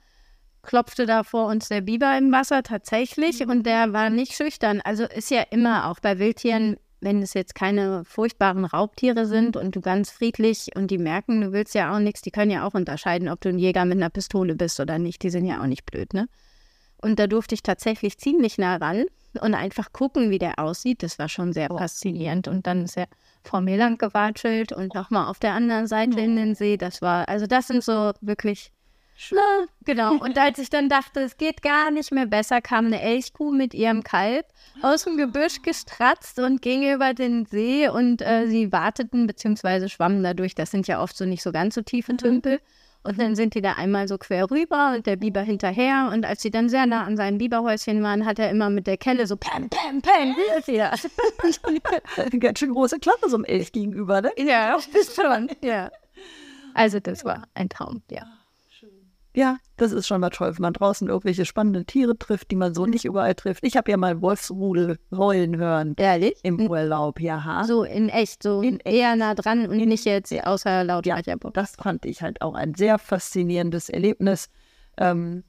klopfte 0.63 1.07
da 1.07 1.25
vor 1.25 1.47
uns 1.49 1.69
der 1.69 1.81
Biber 1.81 2.17
im 2.17 2.33
Wasser 2.33 2.63
tatsächlich 2.63 3.45
mhm. 3.45 3.51
und 3.51 3.67
der 3.67 3.93
war 3.93 4.11
nicht 4.11 4.33
schüchtern. 4.33 4.81
Also 4.85 5.05
ist 5.05 5.31
ja 5.31 5.43
immer 5.51 5.91
auch 5.91 6.01
bei 6.01 6.19
Wildtieren, 6.19 6.77
wenn 7.01 7.21
es 7.21 7.35
jetzt 7.35 7.55
keine 7.55 8.05
furchtbaren 8.05 8.65
Raubtiere 8.65 9.27
sind 9.27 9.57
und 9.57 9.75
du 9.75 9.81
ganz 9.81 10.11
friedlich 10.11 10.71
und 10.77 10.91
die 10.91 10.99
merken, 10.99 11.41
du 11.41 11.53
willst 11.53 11.75
ja 11.75 11.95
auch 11.95 11.99
nichts, 11.99 12.23
die 12.23 12.31
können 12.31 12.53
ja 12.53 12.67
auch 12.67 12.75
unterscheiden, 12.75 13.29
ob 13.29 13.41
du 13.41 13.49
ein 13.49 13.59
Jäger 13.59 13.85
mit 13.85 13.99
einer 13.99 14.11
Pistole 14.11 14.55
bist 14.55 14.79
oder 14.79 14.99
nicht. 14.99 15.23
Die 15.23 15.31
sind 15.31 15.45
ja 15.45 15.61
auch 15.61 15.67
nicht 15.67 15.85
blöd, 15.85 16.15
ne? 16.15 16.29
Und 16.99 17.19
da 17.19 17.27
durfte 17.27 17.57
ich 17.57 17.65
tatsächlich 17.65 18.19
ziemlich 18.19 18.59
nah 18.59 18.77
ran 18.77 19.05
und 19.41 19.55
einfach 19.55 19.93
gucken, 19.93 20.31
wie 20.31 20.39
der 20.39 20.61
aussieht. 20.61 21.03
Das 21.03 21.19
war 21.19 21.29
schon 21.29 21.53
sehr 21.53 21.73
oh. 21.73 21.79
faszinierend. 21.79 22.47
Und 22.47 22.69
dann 22.69 22.85
ist 22.85 22.97
er 22.97 23.09
vor 23.43 23.61
mir 23.61 23.77
lang 23.77 23.99
gewatschelt 23.99 24.73
und 24.73 24.95
nochmal 24.95 25.29
auf 25.29 25.41
der 25.41 25.55
anderen 25.55 25.89
Seite 25.89 26.21
in 26.21 26.37
den 26.37 26.55
See. 26.55 26.77
Das 26.77 27.03
war, 27.03 27.29
also 27.29 27.49
das 27.49 27.67
sind 27.67 27.83
so 27.83 28.13
wirklich 28.21 28.71
na, 29.31 29.67
genau. 29.85 30.15
Und 30.15 30.39
als 30.39 30.59
ich 30.59 30.71
dann 30.71 30.89
dachte, 30.89 31.21
es 31.21 31.37
geht 31.37 31.63
gar 31.63 31.91
nicht 31.91 32.13
mehr 32.13 32.27
besser, 32.27 32.61
kam 32.61 32.87
eine 32.87 33.01
Elchkuh 33.01 33.53
mit 33.53 33.75
ihrem 33.75 34.03
Kalb 34.03 34.47
aus 34.83 35.05
dem 35.05 35.17
Gebüsch 35.17 35.63
gestratzt 35.63 36.39
und 36.39 36.63
ging 36.63 36.93
über 36.93 37.15
den 37.15 37.47
See 37.47 37.89
und 37.89 38.23
äh, 38.23 38.47
sie 38.47 38.73
warteten 38.73 39.27
bzw. 39.27 39.89
schwammen 39.89 40.23
dadurch. 40.23 40.55
Das 40.55 40.71
sind 40.71 40.89
ja 40.89 41.01
oft 41.03 41.17
so 41.17 41.25
nicht 41.25 41.43
so 41.43 41.53
ganz 41.53 41.75
so 41.75 41.83
tiefe 41.83 42.17
Tümpel. 42.17 42.61
Und 43.05 43.21
dann 43.21 43.35
sind 43.35 43.55
die 43.57 43.63
da 43.63 43.73
einmal 43.73 44.07
so 44.07 44.17
quer 44.17 44.49
rüber 44.49 44.93
und 44.95 45.07
der 45.07 45.17
Biber 45.17 45.41
hinterher. 45.41 46.11
Und 46.13 46.25
als 46.25 46.41
sie 46.41 46.53
dann 46.53 46.69
sehr 46.69 46.87
nah 46.87 47.03
an 47.05 47.17
seinem 47.17 47.39
Biberhäuschen 47.39 48.01
waren, 48.03 48.25
hat 48.25 48.39
er 48.39 48.49
immer 48.49 48.71
mit 48.71 48.87
der 48.87 48.97
Kelle 48.97 49.27
so 49.27 49.37
Pam, 49.37 49.69
Pam, 49.69 50.01
Pam, 50.01 50.37
ja. 50.69 50.95
Ganz 52.39 52.61
schön 52.61 52.73
große 52.73 53.01
Klappe 53.01 53.29
so 53.29 53.37
einem 53.37 53.45
Elch 53.45 53.73
gegenüber, 53.73 54.21
ne? 54.21 54.31
Ja, 54.39 54.79
bist 54.93 55.17
schon, 55.21 55.51
ja. 55.63 55.91
Also 56.75 57.01
das 57.01 57.25
war 57.25 57.49
ein 57.55 57.69
Traum, 57.69 58.03
ja 58.09 58.25
ja, 59.35 59.59
das 59.77 59.93
ist 59.93 60.07
schon 60.07 60.21
mal 60.21 60.31
toll, 60.31 60.55
wenn 60.55 60.63
man 60.63 60.73
draußen 60.75 61.09
irgendwelche 61.09 61.45
spannenden 61.45 61.87
Tiere 61.87 62.17
trifft, 62.19 62.51
die 62.51 62.57
man 62.57 62.75
so 62.75 62.87
nicht 62.87 63.05
überall 63.05 63.35
trifft. 63.35 63.65
Ich 63.65 63.77
habe 63.77 63.91
ja 63.91 63.97
mal 63.97 64.21
Wolfsrudel 64.21 64.99
heulen 65.11 65.57
hören. 65.57 65.95
Ehrlich? 65.97 66.39
Im 66.43 66.61
Urlaub, 66.61 67.21
ja. 67.21 67.65
So 67.67 67.85
in 67.85 68.09
echt, 68.09 68.43
so 68.43 68.61
in 68.61 68.79
eher 68.81 69.17
nah 69.17 69.35
dran 69.35 69.67
und 69.67 69.77
nicht 69.77 70.05
jetzt 70.05 70.33
außer 70.33 70.85
laut 70.85 71.07
ja, 71.07 71.21
Das 71.53 71.77
fand 71.77 72.05
ich 72.05 72.23
halt 72.23 72.43
auch 72.43 72.55
ein 72.55 72.75
sehr 72.75 72.99
faszinierendes 72.99 73.89
Erlebnis. 73.89 74.51
Ähm, 74.99 75.45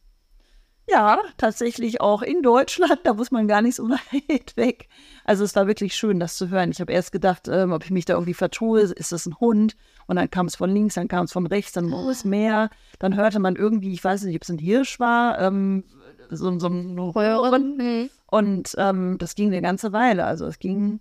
ja, 0.90 1.20
tatsächlich 1.38 2.02
auch 2.02 2.22
in 2.22 2.42
Deutschland, 2.42 3.00
da 3.04 3.14
muss 3.14 3.32
man 3.32 3.48
gar 3.48 3.62
nicht 3.62 3.76
so 3.76 3.90
weit 3.90 4.56
weg. 4.56 4.88
Also 5.24 5.44
es 5.44 5.56
war 5.56 5.68
wirklich 5.68 5.96
schön, 5.96 6.20
das 6.20 6.36
zu 6.36 6.50
hören. 6.50 6.72
Ich 6.72 6.82
habe 6.82 6.92
erst 6.92 7.12
gedacht, 7.12 7.48
ähm, 7.48 7.72
ob 7.72 7.84
ich 7.86 7.92
mich 7.92 8.06
da 8.06 8.14
irgendwie 8.14 8.34
vertue, 8.34 8.82
ist 8.82 9.12
das 9.12 9.26
ein 9.26 9.40
Hund? 9.40 9.76
Und 10.08 10.16
dann 10.18 10.30
kam 10.30 10.46
es 10.48 10.56
von 10.56 10.70
links, 10.70 10.96
dann 10.96 11.08
kam 11.08 11.26
es 11.26 11.32
von 11.32 11.48
rechts, 11.48 11.72
dann 11.74 11.92
wo 11.92 12.10
es 12.10 12.26
mehr. 12.26 12.70
Dann 13.00 13.16
hörte 13.16 13.40
man 13.40 13.56
irgendwie, 13.56 13.94
ich 13.94 14.04
weiß 14.04 14.24
nicht, 14.24 14.36
ob 14.36 14.44
es 14.44 14.50
ein 14.50 14.58
Hirsch 14.58 15.00
war, 15.00 15.40
ähm, 15.40 15.84
so, 16.30 16.58
so 16.60 16.68
ein 16.68 16.98
Röhren. 16.98 17.78
Mhm. 17.78 18.10
Und 18.28 18.76
ähm, 18.78 19.18
das 19.20 19.36
ging 19.36 19.48
eine 19.48 19.62
ganze 19.62 19.94
Weile. 19.94 20.26
Also 20.26 20.46
es 20.46 20.60
ging 20.60 21.00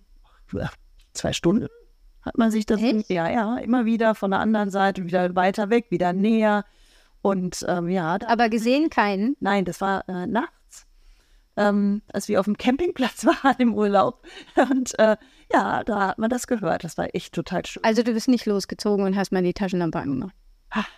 zwei 1.13 1.33
Stunden 1.33 1.67
hat 2.23 2.37
man 2.37 2.51
sich 2.51 2.65
das, 2.65 2.81
Echt? 2.81 3.09
ja, 3.09 3.29
ja, 3.29 3.57
immer 3.57 3.85
wieder 3.85 4.15
von 4.15 4.31
der 4.31 4.39
anderen 4.39 4.69
Seite, 4.69 5.05
wieder 5.05 5.35
weiter 5.35 5.69
weg, 5.69 5.87
wieder 5.89 6.13
näher. 6.13 6.63
Und 7.21 7.65
ähm, 7.67 7.89
ja. 7.89 8.17
Aber 8.27 8.49
gesehen 8.49 8.89
keinen? 8.89 9.35
Nein, 9.39 9.65
das 9.65 9.81
war 9.81 10.07
äh, 10.07 10.25
nachts, 10.25 10.53
ähm, 11.57 12.01
als 12.11 12.27
wir 12.27 12.39
auf 12.39 12.45
dem 12.45 12.57
Campingplatz 12.57 13.25
waren 13.43 13.55
im 13.59 13.73
Urlaub. 13.73 14.23
Und 14.55 14.97
äh, 14.99 15.17
ja, 15.51 15.83
da 15.83 16.07
hat 16.07 16.19
man 16.19 16.29
das 16.29 16.47
gehört. 16.47 16.83
Das 16.83 16.97
war 16.97 17.13
echt 17.13 17.33
total 17.33 17.65
schön. 17.65 17.83
Also 17.83 18.03
du 18.03 18.13
bist 18.13 18.27
nicht 18.27 18.45
losgezogen 18.45 19.05
und 19.05 19.15
hast 19.15 19.31
mal 19.31 19.43
die 19.43 19.53
Taschenlampe 19.53 19.99
angemacht? 19.99 20.33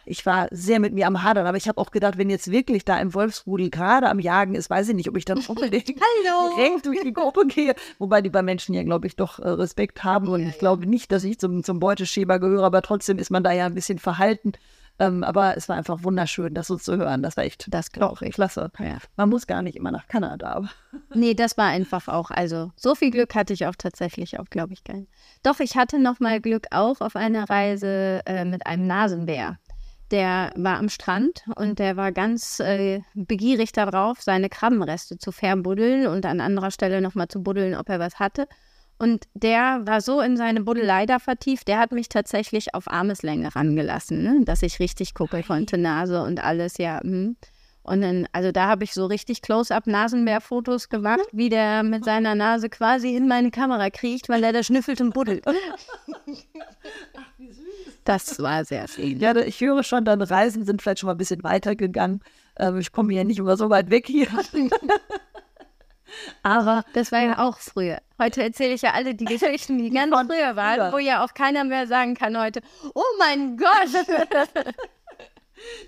Ich 0.05 0.25
war 0.25 0.47
sehr 0.51 0.79
mit 0.79 0.93
mir 0.93 1.07
am 1.07 1.23
Hadern, 1.23 1.47
aber 1.47 1.57
ich 1.57 1.67
habe 1.67 1.79
auch 1.81 1.91
gedacht, 1.91 2.17
wenn 2.17 2.29
jetzt 2.29 2.49
wirklich 2.51 2.85
da 2.85 2.95
ein 2.95 3.13
Wolfsrudel 3.13 3.69
gerade 3.69 4.09
am 4.09 4.19
Jagen 4.19 4.55
ist, 4.55 4.69
weiß 4.69 4.89
ich 4.89 4.95
nicht, 4.95 5.09
ob 5.09 5.17
ich 5.17 5.25
dann 5.25 5.39
unbedingt 5.47 5.89
direkt 5.89 6.85
durch 6.85 7.01
die 7.01 7.13
Gruppe 7.13 7.45
gehe. 7.47 7.75
Wobei 7.97 8.21
die 8.21 8.29
bei 8.29 8.41
Menschen 8.41 8.73
ja, 8.73 8.83
glaube 8.83 9.07
ich, 9.07 9.15
doch 9.15 9.39
äh, 9.39 9.49
Respekt 9.49 10.03
haben. 10.03 10.27
Und 10.27 10.43
ja, 10.43 10.49
ich 10.49 10.59
glaube 10.59 10.85
nicht, 10.85 11.11
dass 11.11 11.23
ich 11.23 11.39
zum, 11.39 11.63
zum 11.63 11.79
Beuteschäber 11.79 12.39
gehöre, 12.39 12.63
aber 12.63 12.81
trotzdem 12.81 13.17
ist 13.17 13.31
man 13.31 13.43
da 13.43 13.51
ja 13.51 13.65
ein 13.65 13.75
bisschen 13.75 13.99
verhalten. 13.99 14.53
Ähm, 14.97 15.23
aber 15.23 15.57
es 15.57 15.67
war 15.67 15.75
einfach 15.75 16.03
wunderschön, 16.03 16.53
das 16.53 16.67
so 16.67 16.77
zu 16.77 16.95
hören. 16.97 17.21
Das 17.21 17.35
war 17.35 17.43
echt 17.43 17.65
das 17.67 17.91
glaube 17.91 18.25
ich. 18.25 18.35
klasse. 18.35 18.71
Ja. 18.79 18.97
Man 19.17 19.29
muss 19.29 19.45
gar 19.45 19.61
nicht 19.61 19.75
immer 19.75 19.91
nach 19.91 20.07
Kanada. 20.07 20.53
Aber. 20.53 20.69
Nee, 21.13 21.33
das 21.33 21.57
war 21.57 21.67
einfach 21.67 22.07
auch. 22.07 22.31
Also 22.31 22.71
so 22.75 22.95
viel 22.95 23.11
Glück 23.11 23.35
hatte 23.35 23.53
ich 23.53 23.65
auch 23.67 23.75
tatsächlich 23.77 24.39
auch, 24.39 24.45
glaube 24.49 24.73
ich, 24.73 24.83
gar 24.83 24.95
Doch, 25.43 25.59
ich 25.59 25.75
hatte 25.75 25.99
noch 25.99 26.19
mal 26.19 26.39
Glück 26.39 26.67
auch 26.71 27.01
auf 27.01 27.15
einer 27.15 27.49
Reise 27.49 28.21
äh, 28.25 28.45
mit 28.45 28.65
einem 28.65 28.87
Nasenbär. 28.87 29.59
Der 30.11 30.53
war 30.55 30.77
am 30.77 30.87
Strand 30.87 31.43
und 31.55 31.79
der 31.79 31.97
war 31.97 32.11
ganz 32.11 32.59
äh, 32.59 33.01
begierig 33.13 33.71
darauf, 33.71 34.21
seine 34.21 34.49
Krabbenreste 34.49 35.17
zu 35.17 35.31
verbuddeln 35.31 36.07
und 36.07 36.25
an 36.25 36.39
anderer 36.39 36.71
Stelle 36.71 37.01
nochmal 37.01 37.27
zu 37.27 37.41
buddeln, 37.41 37.75
ob 37.75 37.89
er 37.89 37.99
was 37.99 38.19
hatte. 38.19 38.47
Und 38.97 39.25
der 39.33 39.81
war 39.85 39.99
so 39.99 40.21
in 40.21 40.37
seine 40.37 40.61
Buddelei 40.61 41.05
da 41.05 41.19
vertieft, 41.19 41.67
der 41.67 41.79
hat 41.79 41.91
mich 41.91 42.07
tatsächlich 42.07 42.73
auf 42.73 42.89
Armeslänge 42.89 43.53
rangelassen, 43.55 44.23
ne? 44.23 44.41
dass 44.45 44.61
ich 44.61 44.79
richtig 44.79 45.13
gucken 45.13 45.43
konnte, 45.45 45.77
Nase 45.77 46.23
und 46.23 46.43
alles, 46.43 46.77
ja. 46.77 47.01
Mh. 47.03 47.33
Und 47.85 48.01
dann, 48.01 48.27
also 48.31 48.51
da 48.51 48.67
habe 48.67 48.83
ich 48.83 48.93
so 48.93 49.05
richtig 49.05 49.43
Close-up-Nasenbär-Fotos 49.43 50.89
gemacht, 50.89 51.27
wie 51.31 51.49
der 51.49 51.83
mit 51.83 52.03
seiner 52.03 52.33
Nase 52.33 52.67
quasi 52.67 53.15
in 53.15 53.27
meine 53.27 53.51
Kamera 53.51 53.91
kriecht, 53.91 54.27
weil 54.27 54.43
er 54.43 54.53
da 54.53 54.63
schnüffelt 54.63 55.01
und 55.01 55.13
buddelt. 55.13 55.43
Ach, 55.45 55.53
wie 57.37 57.51
süß. 57.51 57.65
Das 58.05 58.39
war 58.39 58.65
sehr 58.65 58.87
schön. 58.87 59.19
Ja, 59.19 59.35
ich 59.35 59.61
höre 59.61 59.83
schon, 59.83 60.03
deine 60.03 60.27
Reisen 60.29 60.65
sind 60.65 60.81
vielleicht 60.81 60.99
schon 60.99 61.07
mal 61.07 61.13
ein 61.13 61.19
bisschen 61.19 61.43
weitergegangen. 61.43 62.21
Ähm, 62.57 62.79
ich 62.79 62.91
komme 62.91 63.13
ja 63.13 63.23
nicht 63.23 63.37
immer 63.37 63.55
so 63.55 63.69
weit 63.69 63.91
weg 63.91 64.07
hier. 64.07 64.27
Aber 66.43 66.83
das 66.93 67.11
war 67.11 67.21
ja 67.21 67.39
auch 67.39 67.57
früher. 67.57 67.99
Heute 68.19 68.43
erzähle 68.43 68.73
ich 68.73 68.81
ja 68.81 68.93
alle 68.93 69.15
die 69.15 69.25
Geschichten, 69.25 69.77
die 69.77 69.89
ganz 69.89 70.13
früher 70.13 70.55
waren, 70.55 70.93
wo 70.93 70.97
ja 70.97 71.23
auch 71.23 71.33
keiner 71.33 71.63
mehr 71.63 71.87
sagen 71.87 72.15
kann 72.15 72.39
heute, 72.39 72.61
oh 72.93 73.01
mein 73.19 73.57
Gott. 73.57 74.05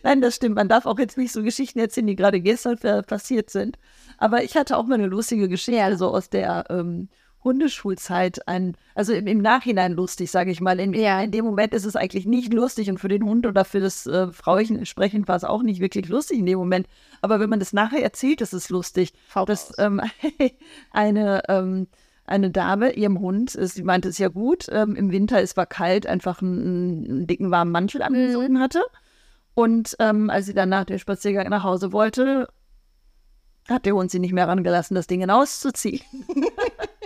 Nein, 0.03 0.21
das 0.21 0.35
stimmt. 0.35 0.55
Man 0.55 0.69
darf 0.69 0.85
auch 0.85 0.97
jetzt 0.97 1.17
nicht 1.17 1.31
so 1.31 1.43
Geschichten 1.43 1.79
erzählen, 1.79 2.07
die 2.07 2.15
gerade 2.15 2.39
gestern 2.39 2.77
passiert 3.05 3.49
sind. 3.49 3.77
Aber 4.17 4.43
ich 4.43 4.55
hatte 4.55 4.77
auch 4.77 4.85
mal 4.85 4.95
eine 4.95 5.07
lustige 5.07 5.49
Geschichte, 5.49 5.79
ja. 5.79 5.95
so 5.95 6.07
aus 6.07 6.29
der 6.29 6.65
ähm, 6.69 7.09
Hundeschulzeit 7.47 8.47
ein, 8.47 8.75
also 8.93 9.13
im, 9.13 9.25
im 9.25 9.41
Nachhinein 9.41 9.93
lustig, 9.93 10.29
sage 10.29 10.51
ich 10.51 10.61
mal. 10.61 10.79
In, 10.79 10.93
ja. 10.93 11.21
in, 11.21 11.31
dem 11.31 11.45
Moment 11.45 11.73
ist 11.73 11.85
es 11.85 11.95
eigentlich 11.95 12.25
nicht 12.25 12.53
lustig 12.53 12.89
und 12.89 12.99
für 12.99 13.07
den 13.07 13.23
Hund 13.23 13.47
oder 13.47 13.65
für 13.65 13.79
das 13.79 14.05
äh, 14.05 14.27
Frauchen 14.31 14.77
entsprechend 14.77 15.27
war 15.27 15.35
es 15.37 15.43
auch 15.43 15.63
nicht 15.63 15.79
wirklich 15.79 16.09
lustig 16.09 16.39
in 16.39 16.45
dem 16.45 16.59
Moment. 16.59 16.87
Aber 17.21 17.39
wenn 17.39 17.49
man 17.49 17.59
das 17.59 17.73
nachher 17.73 18.03
erzählt, 18.03 18.41
ist 18.41 18.53
es 18.53 18.69
lustig. 18.69 19.13
Faust 19.27 19.49
dass 19.49 19.79
ähm, 19.79 20.01
eine, 20.91 21.41
ähm, 21.47 21.87
eine 22.25 22.51
Dame, 22.51 22.91
ihrem 22.91 23.19
Hund, 23.19 23.51
sie 23.51 23.83
meinte 23.83 24.09
es 24.09 24.17
ja 24.17 24.27
gut, 24.27 24.67
ähm, 24.69 24.95
im 24.95 25.11
Winter, 25.11 25.41
es 25.41 25.55
war 25.55 25.65
kalt, 25.65 26.05
einfach 26.05 26.41
einen, 26.41 27.05
einen 27.09 27.27
dicken 27.27 27.49
warmen 27.49 27.71
Mantel 27.71 28.01
angezogen 28.01 28.55
mhm. 28.55 28.59
hatte. 28.59 28.83
Und 29.55 29.95
ähm, 29.99 30.29
als 30.29 30.45
sie 30.45 30.53
dann 30.53 30.69
nach 30.69 30.83
dem 30.83 30.99
Spaziergang 30.99 31.49
nach 31.49 31.63
Hause 31.63 31.91
wollte, 31.91 32.47
hat 33.67 33.85
der 33.85 33.95
Hund 33.95 34.11
sie 34.11 34.19
nicht 34.19 34.33
mehr 34.33 34.47
rangelassen, 34.47 34.95
das 34.95 35.07
Ding 35.07 35.21
hinauszuziehen. 35.21 36.01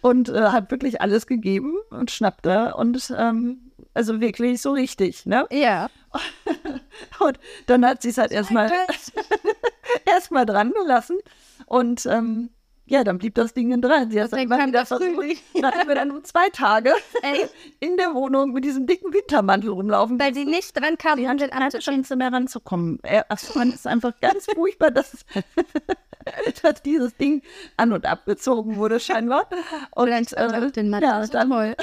und 0.00 0.28
äh, 0.28 0.40
hat 0.48 0.70
wirklich 0.70 1.00
alles 1.00 1.26
gegeben 1.26 1.74
und 1.90 2.10
schnappte 2.10 2.74
und 2.76 3.12
ähm, 3.16 3.72
also 3.94 4.20
wirklich 4.20 4.60
so 4.62 4.72
richtig, 4.72 5.26
ne? 5.26 5.46
Ja. 5.50 5.88
und 7.20 7.38
dann 7.66 7.84
hat 7.86 8.02
sie 8.02 8.10
es 8.10 8.18
halt 8.18 8.32
erstmal 8.32 8.70
erstmal 10.06 10.46
dran 10.46 10.72
gelassen 10.72 11.18
und 11.66 12.06
ähm, 12.06 12.50
ja, 12.88 13.02
dann 13.02 13.18
blieb 13.18 13.34
das 13.34 13.52
Ding 13.52 13.80
dran. 13.80 14.12
Sie 14.12 14.22
hat 14.22 14.32
Dann 14.32 14.48
kam. 14.48 14.86
Frühling. 14.86 15.36
Dann 15.60 15.72
hatten 15.72 15.88
wir 15.88 15.96
dann 15.96 16.06
nur 16.06 16.22
zwei 16.22 16.48
Tage 16.50 16.92
Ey, 17.20 17.44
in 17.80 17.96
der 17.96 18.14
Wohnung 18.14 18.52
mit 18.52 18.64
diesem 18.64 18.86
dicken 18.86 19.12
Wintermantel 19.12 19.70
rumlaufen. 19.70 20.20
weil 20.20 20.32
sie 20.32 20.44
nicht 20.44 20.78
dran 20.80 20.96
kam, 20.96 21.16
Die 21.18 21.28
hat 21.28 21.40
den 21.40 21.50
keine 21.50 21.64
anzuschauen. 21.64 21.96
Chance 21.96 22.14
mehr 22.14 22.32
ranzukommen. 22.32 23.00
Er- 23.02 23.26
Es 23.28 23.48
fand 23.48 23.74
es 23.74 23.86
einfach 23.86 24.12
ganz 24.20 24.46
furchtbar, 24.54 24.92
dass, 24.92 25.24
dass 26.66 26.82
dieses 26.82 27.16
Ding 27.16 27.42
an- 27.76 27.92
und 27.92 28.06
abgezogen 28.06 28.76
wurde, 28.76 29.00
scheinbar. 29.00 29.48
Und 29.94 30.06
Vielleicht 30.06 30.32
äh, 30.34 30.70
den 30.70 30.90
Mantel 30.90 31.08
ja, 31.08 31.26
dann, 31.26 31.74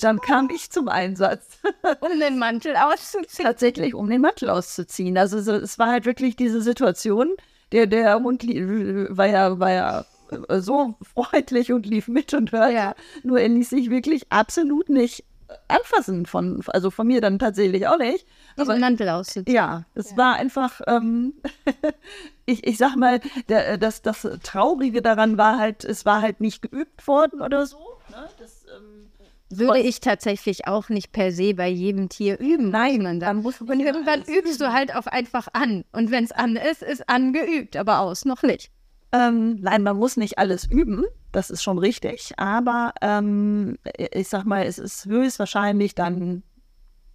dann 0.00 0.20
kam 0.20 0.50
ich 0.50 0.70
zum 0.70 0.88
Einsatz. 0.88 1.58
um 2.00 2.18
den 2.18 2.38
Mantel 2.38 2.76
auszuziehen. 2.76 3.46
Tatsächlich, 3.46 3.94
um 3.94 4.08
den 4.10 4.20
Mantel 4.20 4.50
auszuziehen. 4.50 5.16
Also 5.16 5.40
so, 5.40 5.52
es 5.52 5.78
war 5.78 5.88
halt 5.88 6.06
wirklich 6.06 6.36
diese 6.36 6.60
Situation. 6.60 7.30
Der, 7.72 7.86
der 7.86 8.20
Hund 8.20 8.42
war 8.44 9.26
ja, 9.26 9.60
war 9.60 9.70
ja 9.70 10.04
äh, 10.48 10.60
so 10.60 10.94
freundlich 11.02 11.72
und 11.72 11.86
lief 11.86 12.08
mit 12.08 12.34
und 12.34 12.52
hörte. 12.52 12.74
Ja. 12.74 12.94
Nur 13.22 13.40
er 13.40 13.48
ließ 13.48 13.70
sich 13.70 13.90
wirklich 13.90 14.26
absolut 14.30 14.88
nicht 14.88 15.24
anfassen 15.68 16.26
von, 16.26 16.62
also 16.68 16.90
von 16.90 17.06
mir 17.06 17.20
dann 17.20 17.38
tatsächlich 17.38 17.86
auch 17.86 17.98
nicht. 17.98 18.26
Aber 18.56 18.76
Mantel 18.76 19.08
auszuziehen. 19.08 19.54
ja, 19.54 19.84
es 19.94 20.16
war 20.16 20.34
einfach, 20.34 20.80
ähm, 20.86 21.34
ich, 22.50 22.66
ich 22.66 22.78
sag 22.78 22.96
mal, 22.96 23.20
der, 23.48 23.78
das, 23.78 24.02
das 24.02 24.26
Traurige 24.42 25.02
daran 25.02 25.38
war 25.38 25.58
halt, 25.58 25.84
es 25.84 26.04
war 26.04 26.22
halt 26.22 26.40
nicht 26.40 26.62
geübt 26.62 27.06
worden 27.06 27.40
oder 27.40 27.66
so. 27.66 27.78
Ne? 28.10 28.28
Das, 28.38 28.64
ähm, 28.76 29.10
Würde 29.50 29.80
ich 29.80 30.00
tatsächlich 30.00 30.66
auch 30.66 30.88
nicht 30.88 31.12
per 31.12 31.32
se 31.32 31.54
bei 31.54 31.68
jedem 31.68 32.08
Tier 32.08 32.38
üben. 32.38 32.70
Nein, 32.70 33.02
man 33.02 33.20
dann 33.20 33.42
sagt. 33.42 33.60
muss 33.60 33.70
Und 33.70 33.80
irgendwann 33.80 34.22
übst 34.22 34.60
du 34.60 34.72
halt 34.72 34.94
auf 34.94 35.06
einfach 35.06 35.48
an. 35.52 35.84
Und 35.92 36.10
wenn 36.10 36.24
es 36.24 36.32
an 36.32 36.56
ist, 36.56 36.82
ist 36.82 37.08
angeübt, 37.08 37.76
aber 37.76 38.00
aus 38.00 38.24
noch 38.24 38.42
nicht. 38.42 38.70
Ähm, 39.12 39.56
nein, 39.60 39.82
man 39.82 39.96
muss 39.96 40.16
nicht 40.16 40.38
alles 40.38 40.70
üben, 40.70 41.04
das 41.32 41.50
ist 41.50 41.64
schon 41.64 41.78
richtig, 41.78 42.32
aber 42.36 42.92
ähm, 43.02 43.76
ich 43.96 44.28
sag 44.28 44.44
mal, 44.44 44.64
es 44.64 44.78
ist 44.78 45.06
höchstwahrscheinlich 45.06 45.96
dann, 45.96 46.44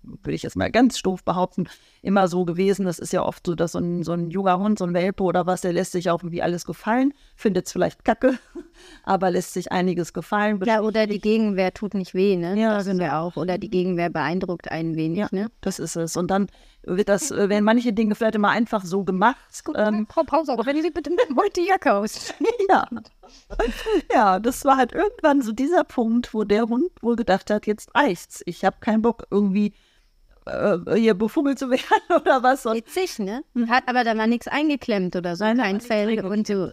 würde 0.05 0.33
ich 0.33 0.43
jetzt 0.43 0.55
mal 0.55 0.71
ganz 0.71 1.01
doof 1.01 1.23
behaupten, 1.23 1.67
immer 2.01 2.27
so 2.27 2.45
gewesen. 2.45 2.85
Das 2.85 2.99
ist 2.99 3.13
ja 3.13 3.23
oft 3.23 3.45
so, 3.45 3.55
dass 3.55 3.73
so 3.73 3.79
ein, 3.79 4.03
so 4.03 4.13
ein 4.13 4.29
junger 4.29 4.59
Hund, 4.59 4.79
so 4.79 4.85
ein 4.85 4.93
Welpe 4.93 5.23
oder 5.23 5.45
was, 5.45 5.61
der 5.61 5.73
lässt 5.73 5.91
sich 5.91 6.09
auch 6.09 6.21
irgendwie 6.21 6.41
alles 6.41 6.65
gefallen, 6.65 7.13
findet 7.35 7.67
es 7.67 7.71
vielleicht 7.71 8.05
kacke, 8.05 8.37
aber 9.03 9.31
lässt 9.31 9.53
sich 9.53 9.71
einiges 9.71 10.13
gefallen. 10.13 10.61
Ja, 10.65 10.81
oder 10.81 11.07
die 11.07 11.19
Gegenwehr 11.19 11.73
tut 11.73 11.93
nicht 11.93 12.13
weh, 12.13 12.35
ne? 12.35 12.59
Ja, 12.59 12.75
das 12.75 12.85
sind 12.85 12.99
wir 12.99 13.17
auch. 13.17 13.35
Oder 13.35 13.57
die 13.57 13.69
Gegenwehr 13.69 14.09
beeindruckt 14.09 14.71
einen 14.71 14.95
wenig, 14.95 15.17
Ja, 15.19 15.27
ne? 15.31 15.49
das 15.61 15.79
ist 15.79 15.95
es. 15.95 16.15
Und 16.15 16.29
dann 16.29 16.47
wird 16.85 17.09
das, 17.09 17.31
äh, 17.31 17.49
werden 17.49 17.63
manche 17.63 17.93
Dinge 17.93 18.15
vielleicht 18.15 18.35
immer 18.35 18.49
einfach 18.49 18.83
so 18.83 19.03
gemacht. 19.03 19.37
Ähm, 19.75 20.07
Frau 20.09 20.23
Pauser, 20.23 20.57
wenn 20.65 20.81
Sie 20.81 20.91
bitte 20.91 21.09
mit 21.09 21.25
heute 21.37 21.61
die 21.61 21.67
Jacke 21.67 21.93
aus. 21.93 22.33
ja. 22.69 22.87
ja, 24.11 24.39
das 24.39 24.65
war 24.65 24.77
halt 24.77 24.93
irgendwann 24.93 25.41
so 25.41 25.51
dieser 25.51 25.83
Punkt, 25.83 26.33
wo 26.33 26.43
der 26.43 26.63
Hund 26.63 26.91
wohl 27.01 27.15
gedacht 27.15 27.49
hat, 27.49 27.65
jetzt 27.65 27.93
reicht's. 27.95 28.43
Ich 28.45 28.63
habe 28.63 28.77
keinen 28.79 29.01
Bock, 29.01 29.25
irgendwie 29.31 29.73
äh, 30.45 30.77
hier 30.95 31.13
befummelt 31.13 31.59
zu 31.59 31.69
werden 31.69 31.81
oder 32.21 32.43
was. 32.43 32.65
Und 32.65 32.75
Witzig, 32.75 33.19
ne? 33.19 33.43
Hat 33.67 33.83
aber 33.87 34.03
da 34.03 34.17
war 34.17 34.27
nichts 34.27 34.47
eingeklemmt 34.47 35.15
oder 35.15 35.35
so, 35.35 35.43
Nein, 35.45 35.57
kein 35.57 35.81
Fell 35.81 36.23
und 36.25 36.47
so. 36.47 36.69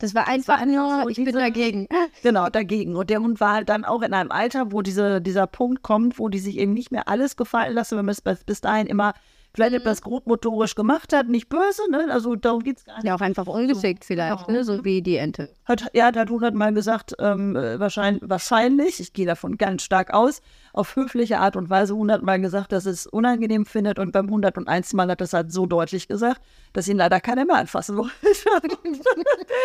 Das 0.00 0.14
war 0.14 0.28
einfach 0.28 0.64
nur, 0.64 1.02
so 1.02 1.08
ich 1.08 1.16
bin 1.16 1.24
diese- 1.26 1.38
dagegen. 1.38 1.88
Genau, 2.22 2.48
dagegen. 2.48 2.94
Und 2.94 3.10
der 3.10 3.20
Hund 3.20 3.40
war 3.40 3.54
halt 3.54 3.68
dann 3.68 3.84
auch 3.84 4.02
in 4.02 4.14
einem 4.14 4.30
Alter, 4.30 4.70
wo 4.70 4.80
diese, 4.82 5.20
dieser 5.20 5.46
Punkt 5.48 5.82
kommt, 5.82 6.18
wo 6.20 6.28
die 6.28 6.38
sich 6.38 6.56
eben 6.58 6.72
nicht 6.72 6.92
mehr 6.92 7.08
alles 7.08 7.36
gefallen 7.36 7.74
lassen, 7.74 7.98
wenn 7.98 8.04
man 8.04 8.12
es 8.12 8.20
bis, 8.44 8.60
dahin 8.60 8.86
immer 8.86 9.12
vielleicht 9.54 9.74
etwas 9.74 10.02
grobmotorisch 10.02 10.76
gemacht 10.76 11.12
hat, 11.12 11.28
nicht 11.28 11.48
böse, 11.48 11.82
ne? 11.90 12.06
Also 12.10 12.36
darum 12.36 12.62
geht 12.62 12.76
es 12.78 12.84
gar 12.84 12.96
nicht. 12.96 13.06
Ja, 13.06 13.16
auch 13.16 13.20
einfach 13.20 13.46
ungeschickt 13.48 14.04
vielleicht, 14.04 14.46
Genau. 14.46 14.58
ne? 14.58 14.64
So 14.64 14.84
wie 14.84 15.02
die 15.02 15.16
Ente. 15.16 15.48
Hat, 15.68 15.90
er 15.92 16.06
hat 16.06 16.30
hundertmal 16.30 16.72
gesagt, 16.72 17.14
ähm, 17.18 17.54
äh, 17.54 17.78
wahrscheinlich, 17.78 18.22
wahrscheinlich, 18.24 19.00
ich 19.00 19.12
gehe 19.12 19.26
davon 19.26 19.58
ganz 19.58 19.82
stark 19.82 20.14
aus, 20.14 20.40
auf 20.72 20.96
höfliche 20.96 21.40
Art 21.40 21.56
und 21.56 21.68
Weise 21.68 21.94
hundertmal 21.94 22.40
gesagt, 22.40 22.72
dass 22.72 22.86
es 22.86 23.06
unangenehm 23.06 23.66
findet 23.66 23.98
und 23.98 24.12
beim 24.12 24.26
101. 24.26 24.94
Mal 24.94 25.10
hat 25.10 25.20
er 25.20 25.26
es 25.26 25.34
halt 25.34 25.52
so 25.52 25.66
deutlich 25.66 26.08
gesagt, 26.08 26.40
dass 26.72 26.88
ihn 26.88 26.96
leider 26.96 27.20
keiner 27.20 27.44
mehr 27.44 27.56
anfassen 27.56 27.96
wollte. 27.98 28.14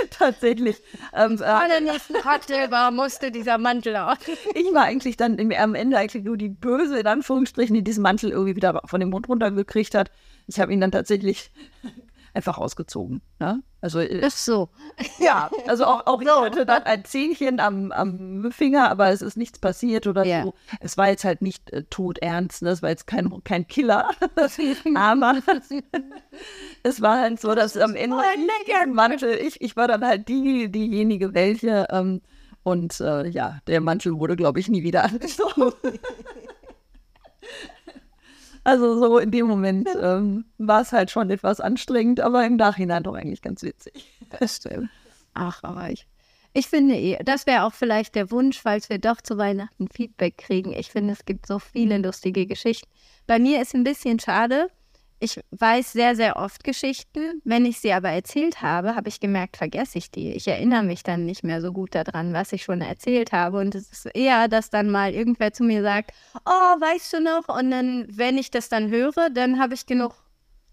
Tatsächlich. 0.09 0.81
Ähm, 1.13 1.37
Bei 1.37 1.65
äh, 1.65 1.69
der 1.69 1.93
nächsten 1.93 2.15
war, 2.15 2.91
musste 2.91 3.31
dieser 3.31 3.57
Mantel 3.57 3.95
aus. 3.95 4.17
ich 4.55 4.73
war 4.73 4.83
eigentlich 4.83 5.15
dann 5.15 5.37
im, 5.37 5.53
am 5.53 5.73
Ende 5.73 5.97
eigentlich 5.97 6.25
nur 6.25 6.35
die 6.35 6.49
Böse, 6.49 6.99
in 6.99 7.07
Anführungsstrichen, 7.07 7.75
die 7.75 7.83
diesen 7.83 8.03
Mantel 8.03 8.31
irgendwie 8.31 8.57
wieder 8.57 8.81
von 8.85 8.99
dem 8.99 9.09
Mund 9.09 9.29
runtergekriegt 9.29 9.95
hat. 9.95 10.11
Ich 10.47 10.59
habe 10.59 10.73
ihn 10.73 10.81
dann 10.81 10.91
tatsächlich 10.91 11.49
einfach 12.33 12.57
ausgezogen. 12.57 13.21
Ne? 13.39 13.61
Also 13.81 13.99
äh, 13.99 14.25
Ist 14.25 14.45
so. 14.45 14.69
ja, 15.19 15.49
also 15.67 15.85
auch, 15.85 16.05
auch 16.07 16.21
ich 16.21 16.27
hatte 16.29 16.65
dann 16.65 16.83
ein 16.83 17.05
Zähnchen 17.05 17.59
am, 17.59 17.91
am 17.91 18.51
Finger, 18.51 18.89
aber 18.89 19.09
es 19.09 19.21
ist 19.21 19.37
nichts 19.37 19.59
passiert 19.59 20.07
oder 20.07 20.25
Ja. 20.25 20.43
so. 20.43 20.53
Es 20.79 20.97
war 20.97 21.09
jetzt 21.09 21.23
halt 21.25 21.41
nicht 21.41 21.71
äh, 21.71 21.83
todernst, 21.89 22.61
ne? 22.63 22.69
es 22.69 22.81
war 22.81 22.89
jetzt 22.89 23.07
kein, 23.07 23.31
kein 23.43 23.67
Killer. 23.67 24.09
aber 24.95 25.35
es 26.83 27.01
war 27.01 27.19
halt 27.19 27.39
so, 27.39 27.53
dass 27.55 27.77
am 27.77 27.95
Ende 27.95 28.17
Mantel, 28.87 29.35
ich, 29.35 29.61
ich 29.61 29.75
war 29.75 29.87
dann 29.87 30.05
halt 30.05 30.27
die, 30.27 30.71
diejenige, 30.71 31.33
welche, 31.33 31.87
ähm, 31.91 32.21
und 32.63 32.99
äh, 33.01 33.27
ja, 33.27 33.59
der 33.67 33.81
Mantel 33.81 34.17
wurde, 34.17 34.37
glaube 34.37 34.59
ich, 34.59 34.69
nie 34.69 34.83
wieder 34.83 35.03
angezogen. 35.03 35.73
Also 38.63 38.97
so 38.97 39.17
in 39.17 39.31
dem 39.31 39.47
Moment 39.47 39.89
ähm, 40.01 40.45
war 40.57 40.81
es 40.81 40.93
halt 40.93 41.11
schon 41.11 41.29
etwas 41.29 41.59
anstrengend, 41.59 42.21
aber 42.21 42.45
im 42.45 42.55
Nachhinein 42.55 43.03
doch 43.03 43.15
eigentlich 43.15 43.41
ganz 43.41 43.61
witzig. 43.63 44.05
Das 44.39 44.57
stimmt. 44.57 44.89
Ach, 45.33 45.59
aber 45.63 45.89
ich. 45.89 46.07
Ich 46.53 46.67
finde 46.67 46.95
eh, 46.95 47.17
das 47.23 47.47
wäre 47.47 47.63
auch 47.63 47.73
vielleicht 47.73 48.15
der 48.15 48.29
Wunsch, 48.29 48.61
falls 48.61 48.89
wir 48.89 48.99
doch 48.99 49.21
zu 49.21 49.37
Weihnachten 49.37 49.87
Feedback 49.89 50.37
kriegen. 50.37 50.71
Ich 50.71 50.91
finde, 50.91 51.13
es 51.13 51.25
gibt 51.25 51.47
so 51.47 51.57
viele 51.59 51.97
lustige 51.97 52.45
Geschichten. 52.45 52.87
Bei 53.25 53.39
mir 53.39 53.61
ist 53.61 53.73
ein 53.73 53.83
bisschen 53.83 54.19
schade. 54.19 54.67
Ich 55.23 55.39
weiß 55.51 55.93
sehr, 55.93 56.17
sehr 56.17 56.35
oft 56.35 56.65
Geschichten. 56.65 57.41
Wenn 57.45 57.65
ich 57.65 57.79
sie 57.79 57.93
aber 57.93 58.09
erzählt 58.09 58.61
habe, 58.61 58.97
habe 58.97 59.07
ich 59.07 59.21
gemerkt, 59.21 59.55
vergesse 59.55 59.97
ich 59.97 60.11
die. 60.11 60.33
Ich 60.33 60.49
erinnere 60.49 60.83
mich 60.83 61.01
dann 61.01 61.25
nicht 61.25 61.45
mehr 61.45 61.61
so 61.61 61.71
gut 61.71 61.95
daran, 61.95 62.33
was 62.33 62.51
ich 62.51 62.63
schon 62.63 62.81
erzählt 62.81 63.31
habe. 63.31 63.59
Und 63.59 63.73
es 63.73 63.89
ist 63.89 64.05
eher, 64.13 64.49
dass 64.49 64.69
dann 64.69 64.91
mal 64.91 65.13
irgendwer 65.13 65.53
zu 65.53 65.63
mir 65.63 65.81
sagt, 65.81 66.11
oh, 66.45 66.49
weißt 66.49 67.13
du 67.13 67.21
noch? 67.21 67.47
Und 67.47 67.71
dann, 67.71 68.05
wenn 68.09 68.37
ich 68.37 68.51
das 68.51 68.67
dann 68.67 68.89
höre, 68.89 69.29
dann 69.33 69.61
habe 69.61 69.75
ich 69.75 69.85
genug 69.85 70.13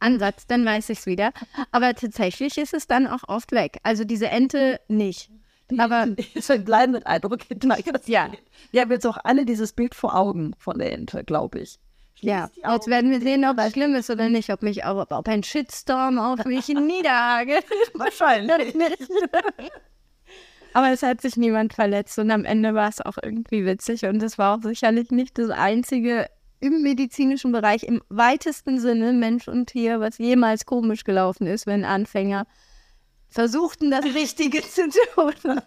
Ansatz, 0.01 0.49
dann 0.49 0.65
weiß 0.65 0.91
ich 0.91 0.99
es 0.99 1.07
wieder. 1.07 1.31
Aber 1.71 1.95
tatsächlich 1.95 2.59
ist 2.59 2.75
es 2.75 2.89
dann 2.89 3.07
auch 3.07 3.29
oft 3.29 3.53
weg. 3.53 3.79
Also 3.85 4.03
diese 4.03 4.31
Ente 4.31 4.81
nicht. 4.89 5.31
Aber 5.79 6.09
ist 6.35 6.51
ein 6.51 6.65
bleibender 6.65 7.07
Eindruck 7.07 7.45
hinterher. 7.45 7.95
Ja. 8.07 8.33
Wir 8.73 8.81
haben 8.81 8.91
jetzt 8.91 9.07
auch 9.07 9.19
alle 9.23 9.45
dieses 9.47 9.73
Bild 9.73 9.95
vor 9.95 10.17
Augen 10.17 10.57
von 10.59 10.77
der 10.81 10.93
Ente, 10.93 11.23
glaube 11.23 11.61
ich. 11.61 11.79
Ja, 12.21 12.51
jetzt 12.71 12.87
werden 12.87 13.11
wir 13.11 13.21
sehen, 13.21 13.45
ob 13.45 13.59
es 13.59 13.73
schlimm 13.73 13.95
ist 13.95 14.11
oder 14.11 14.29
nicht, 14.29 14.51
ob 14.51 14.63
mich 14.63 14.85
auch, 14.85 15.07
ob 15.11 15.29
ein 15.29 15.43
Shitstorm 15.43 16.19
auf 16.19 16.45
mich 16.45 16.69
niederhagelt. 16.69 17.65
Wahrscheinlich. 17.95 18.75
Aber 20.73 20.91
es 20.91 21.03
hat 21.03 21.21
sich 21.21 21.37
niemand 21.37 21.73
verletzt 21.73 22.19
und 22.19 22.31
am 22.31 22.45
Ende 22.45 22.75
war 22.75 22.89
es 22.89 23.01
auch 23.01 23.17
irgendwie 23.21 23.67
witzig 23.67 24.05
und 24.05 24.23
es 24.23 24.39
war 24.39 24.57
auch 24.57 24.63
sicherlich 24.63 25.11
nicht 25.11 25.37
das 25.39 25.51
einzige 25.51 26.29
im 26.61 26.83
medizinischen 26.83 27.53
Bereich 27.53 27.83
im 27.83 28.03
weitesten 28.09 28.79
Sinne 28.79 29.13
Mensch 29.13 29.49
und 29.49 29.67
Tier, 29.67 29.99
was 29.99 30.19
jemals 30.19 30.67
komisch 30.67 31.05
gelaufen 31.05 31.47
ist, 31.47 31.67
wenn 31.67 31.85
Anfänger 31.85 32.47
versuchten, 33.29 33.91
das 33.91 34.05
Richtige 34.05 34.61
zu 34.63 34.89
tun. 35.15 35.35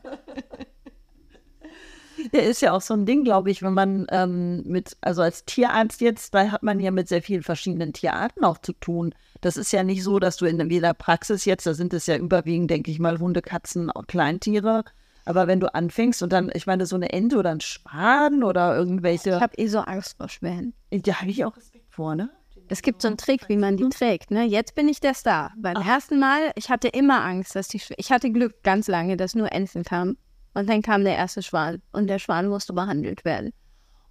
Der 2.31 2.43
ist 2.43 2.61
ja 2.61 2.71
auch 2.71 2.81
so 2.81 2.93
ein 2.93 3.05
Ding, 3.05 3.23
glaube 3.23 3.51
ich, 3.51 3.61
wenn 3.61 3.73
man 3.73 4.07
ähm, 4.09 4.63
mit, 4.63 4.95
also 5.01 5.21
als 5.21 5.45
Tierarzt 5.45 6.01
jetzt, 6.01 6.33
da 6.33 6.51
hat 6.51 6.63
man 6.63 6.79
ja 6.79 6.91
mit 6.91 7.07
sehr 7.07 7.21
vielen 7.21 7.43
verschiedenen 7.43 7.93
Tierarten 7.93 8.43
auch 8.43 8.57
zu 8.59 8.73
tun. 8.73 9.13
Das 9.41 9.57
ist 9.57 9.73
ja 9.73 9.83
nicht 9.83 10.03
so, 10.03 10.19
dass 10.19 10.37
du 10.37 10.45
in 10.45 10.69
jeder 10.69 10.93
Praxis 10.93 11.45
jetzt, 11.45 11.65
da 11.65 11.73
sind 11.73 11.93
es 11.93 12.07
ja 12.07 12.15
überwiegend, 12.15 12.71
denke 12.71 12.91
ich 12.91 12.99
mal, 12.99 13.19
Hunde, 13.19 13.41
Katzen, 13.41 13.91
Kleintiere. 14.07 14.85
Aber 15.25 15.47
wenn 15.47 15.59
du 15.59 15.73
anfängst 15.73 16.21
und 16.23 16.33
dann, 16.33 16.51
ich 16.53 16.67
meine, 16.67 16.85
so 16.85 16.95
eine 16.95 17.11
Ente 17.11 17.37
oder 17.37 17.51
ein 17.51 17.61
Schwan 17.61 18.43
oder 18.43 18.75
irgendwelche, 18.75 19.31
Ich 19.31 19.41
habe 19.41 19.57
eh 19.57 19.67
so 19.67 19.79
Angst 19.79 20.17
vor 20.17 20.29
Schwänen. 20.29 20.73
da 20.91 21.21
habe 21.21 21.31
ich 21.31 21.43
auch 21.45 21.55
Respekt 21.55 21.93
vor, 21.93 22.15
ne? 22.15 22.29
Es 22.69 22.81
gibt 22.81 23.01
so 23.01 23.07
einen 23.07 23.17
Trick, 23.17 23.49
wie 23.49 23.57
man 23.57 23.77
die 23.77 23.87
trägt. 23.89 24.31
Ne? 24.31 24.45
Jetzt 24.45 24.73
bin 24.73 24.87
ich 24.87 24.99
der 24.99 25.13
Star. 25.13 25.53
Beim 25.57 25.75
ersten 25.75 26.19
Mal, 26.19 26.51
ich 26.55 26.69
hatte 26.69 26.87
immer 26.87 27.23
Angst, 27.23 27.55
dass 27.55 27.67
die 27.67 27.79
Schw 27.79 27.93
Ich 27.97 28.11
hatte 28.11 28.31
Glück 28.31 28.63
ganz 28.63 28.87
lange, 28.87 29.17
dass 29.17 29.35
nur 29.35 29.51
Enten 29.51 29.83
kamen. 29.83 30.17
Und 30.53 30.69
dann 30.69 30.81
kam 30.81 31.03
der 31.03 31.15
erste 31.15 31.41
Schwan. 31.41 31.81
Und 31.91 32.07
der 32.07 32.19
Schwan 32.19 32.47
musste 32.47 32.73
behandelt 32.73 33.25
werden. 33.25 33.53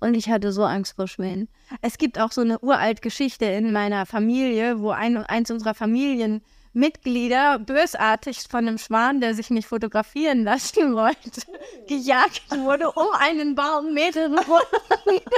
Und 0.00 0.14
ich 0.14 0.28
hatte 0.28 0.52
so 0.52 0.64
Angst 0.64 0.96
vor 0.96 1.06
Schwänen. 1.06 1.48
Es 1.80 1.96
gibt 1.96 2.18
auch 2.18 2.32
so 2.32 2.40
eine 2.40 2.58
uralt 2.58 3.02
Geschichte 3.02 3.44
in 3.44 3.72
meiner 3.72 4.04
Familie, 4.04 4.80
wo 4.80 4.90
ein, 4.90 5.16
eins 5.16 5.52
unserer 5.52 5.74
Familienmitglieder 5.74 7.60
bösartig 7.60 8.40
von 8.50 8.66
einem 8.66 8.78
Schwan, 8.78 9.20
der 9.20 9.34
sich 9.34 9.50
nicht 9.50 9.68
fotografieren 9.68 10.42
lassen 10.42 10.94
wollte, 10.96 11.42
gejagt 11.86 12.50
wurde 12.50 12.90
um 12.90 13.08
einen 13.18 13.54
Baum 13.54 13.94
Wochen. 13.94 15.20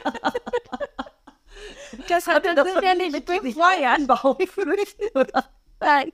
Das 2.08 2.26
hat 2.26 2.44
er 2.44 2.64
sicherlich 2.64 3.24
befeuert. 3.24 4.06
Baum 4.06 4.36
flüchten 4.46 5.08
oder? 5.14 5.44
Nein. 5.80 6.12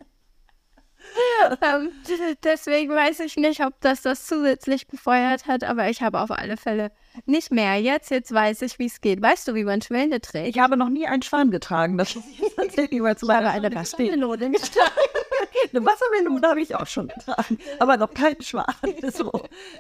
ähm, 1.62 1.92
deswegen 2.44 2.94
weiß 2.94 3.20
ich 3.20 3.37
nicht, 3.37 3.64
ob 3.64 3.75
das 3.81 4.03
das 4.03 4.27
zusätzlich 4.27 4.87
befeuert 4.87 5.46
hat, 5.46 5.64
aber 5.64 5.88
ich 5.88 6.03
habe 6.03 6.20
auf 6.20 6.31
alle 6.31 6.57
Fälle 6.57 6.90
nicht 7.27 7.51
mehr. 7.51 7.77
Jetzt, 7.77 8.11
jetzt 8.11 8.33
weiß 8.33 8.62
ich, 8.62 8.79
wie 8.79 8.87
es 8.87 9.01
geht. 9.01 9.20
Weißt 9.20 9.49
du, 9.49 9.55
wie 9.55 9.64
man 9.64 9.83
Schwäne 9.83 10.20
trägt? 10.20 10.49
Ich 10.49 10.59
habe 10.59 10.77
noch 10.77 10.88
nie 10.88 11.07
einen 11.07 11.23
Schwan 11.23 11.51
getragen. 11.51 11.99
Das 11.99 12.14
jetzt 12.14 12.57
tatsächlich 12.57 13.01
mal 13.01 13.16
zu 13.16 13.27
meiner 13.27 13.51
eine 13.51 13.75
Wassermelone 13.75 14.51
getragen. 14.51 14.90
eine 15.73 15.85
Wassermelone 15.85 16.49
habe 16.49 16.61
ich 16.61 16.75
auch 16.75 16.87
schon 16.87 17.09
getragen, 17.09 17.59
aber 17.79 17.96
noch 17.96 18.12
keinen 18.14 18.42
Schwan. 18.42 18.64
So, 19.12 19.33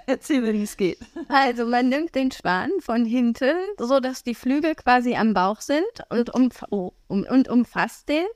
erzähl 0.06 0.40
mir, 0.40 0.52
wie 0.52 0.62
es 0.62 0.76
geht. 0.76 0.98
Also, 1.28 1.66
man 1.66 1.88
nimmt 1.88 2.14
den 2.14 2.30
Schwan 2.32 2.70
von 2.80 3.04
hinten, 3.04 3.56
so 3.78 4.00
dass 4.00 4.22
die 4.22 4.34
Flügel 4.34 4.74
quasi 4.74 5.14
am 5.14 5.34
Bauch 5.34 5.60
sind 5.60 5.84
und, 6.08 6.34
umf 6.34 6.64
oh, 6.70 6.92
um, 7.08 7.24
und 7.24 7.48
umfasst 7.48 8.08
den 8.08 8.26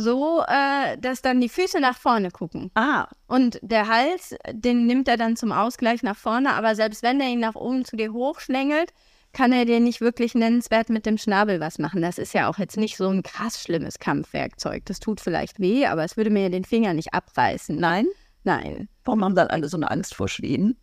so, 0.00 0.42
äh, 0.46 0.98
dass 0.98 1.22
dann 1.22 1.40
die 1.40 1.48
Füße 1.48 1.80
nach 1.80 1.96
vorne 1.96 2.30
gucken. 2.30 2.70
Ah. 2.74 3.08
Und 3.26 3.58
der 3.62 3.88
Hals, 3.88 4.34
den 4.50 4.86
nimmt 4.86 5.08
er 5.08 5.16
dann 5.16 5.36
zum 5.36 5.52
Ausgleich 5.52 6.02
nach 6.02 6.16
vorne, 6.16 6.52
aber 6.54 6.74
selbst 6.74 7.02
wenn 7.02 7.20
er 7.20 7.28
ihn 7.28 7.40
nach 7.40 7.54
oben 7.54 7.84
zu 7.84 7.96
dir 7.96 8.12
hochschlängelt, 8.12 8.92
kann 9.32 9.52
er 9.52 9.64
dir 9.64 9.80
nicht 9.80 10.00
wirklich 10.00 10.34
nennenswert 10.34 10.88
mit 10.88 11.06
dem 11.06 11.18
Schnabel 11.18 11.60
was 11.60 11.78
machen. 11.78 12.02
Das 12.02 12.18
ist 12.18 12.34
ja 12.34 12.48
auch 12.48 12.58
jetzt 12.58 12.76
nicht 12.76 12.96
so 12.96 13.08
ein 13.08 13.22
krass 13.22 13.62
schlimmes 13.62 13.98
Kampfwerkzeug. 13.98 14.84
Das 14.86 14.98
tut 14.98 15.20
vielleicht 15.20 15.60
weh, 15.60 15.86
aber 15.86 16.04
es 16.04 16.16
würde 16.16 16.30
mir 16.30 16.50
den 16.50 16.64
Finger 16.64 16.94
nicht 16.94 17.14
abreißen. 17.14 17.76
Nein? 17.76 18.06
Nein. 18.42 18.88
Warum 19.04 19.24
haben 19.24 19.34
dann 19.34 19.48
alle 19.48 19.68
so 19.68 19.76
eine 19.76 19.90
Angst 19.90 20.14
vor 20.14 20.28
Schweden? 20.28 20.76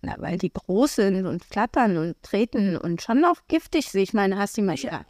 Na, 0.00 0.14
weil 0.18 0.38
die 0.38 0.52
groß 0.52 0.96
sind 0.96 1.26
und 1.26 1.44
flattern 1.44 1.96
und 1.96 2.22
treten 2.22 2.76
und 2.76 3.02
schon 3.02 3.20
noch 3.20 3.48
giftig 3.48 3.90
sind. 3.90 4.02
Ich 4.02 4.14
meine, 4.14 4.38
hast 4.38 4.56
du 4.56 4.62
mal. 4.62 4.76
Ja, 4.76 5.04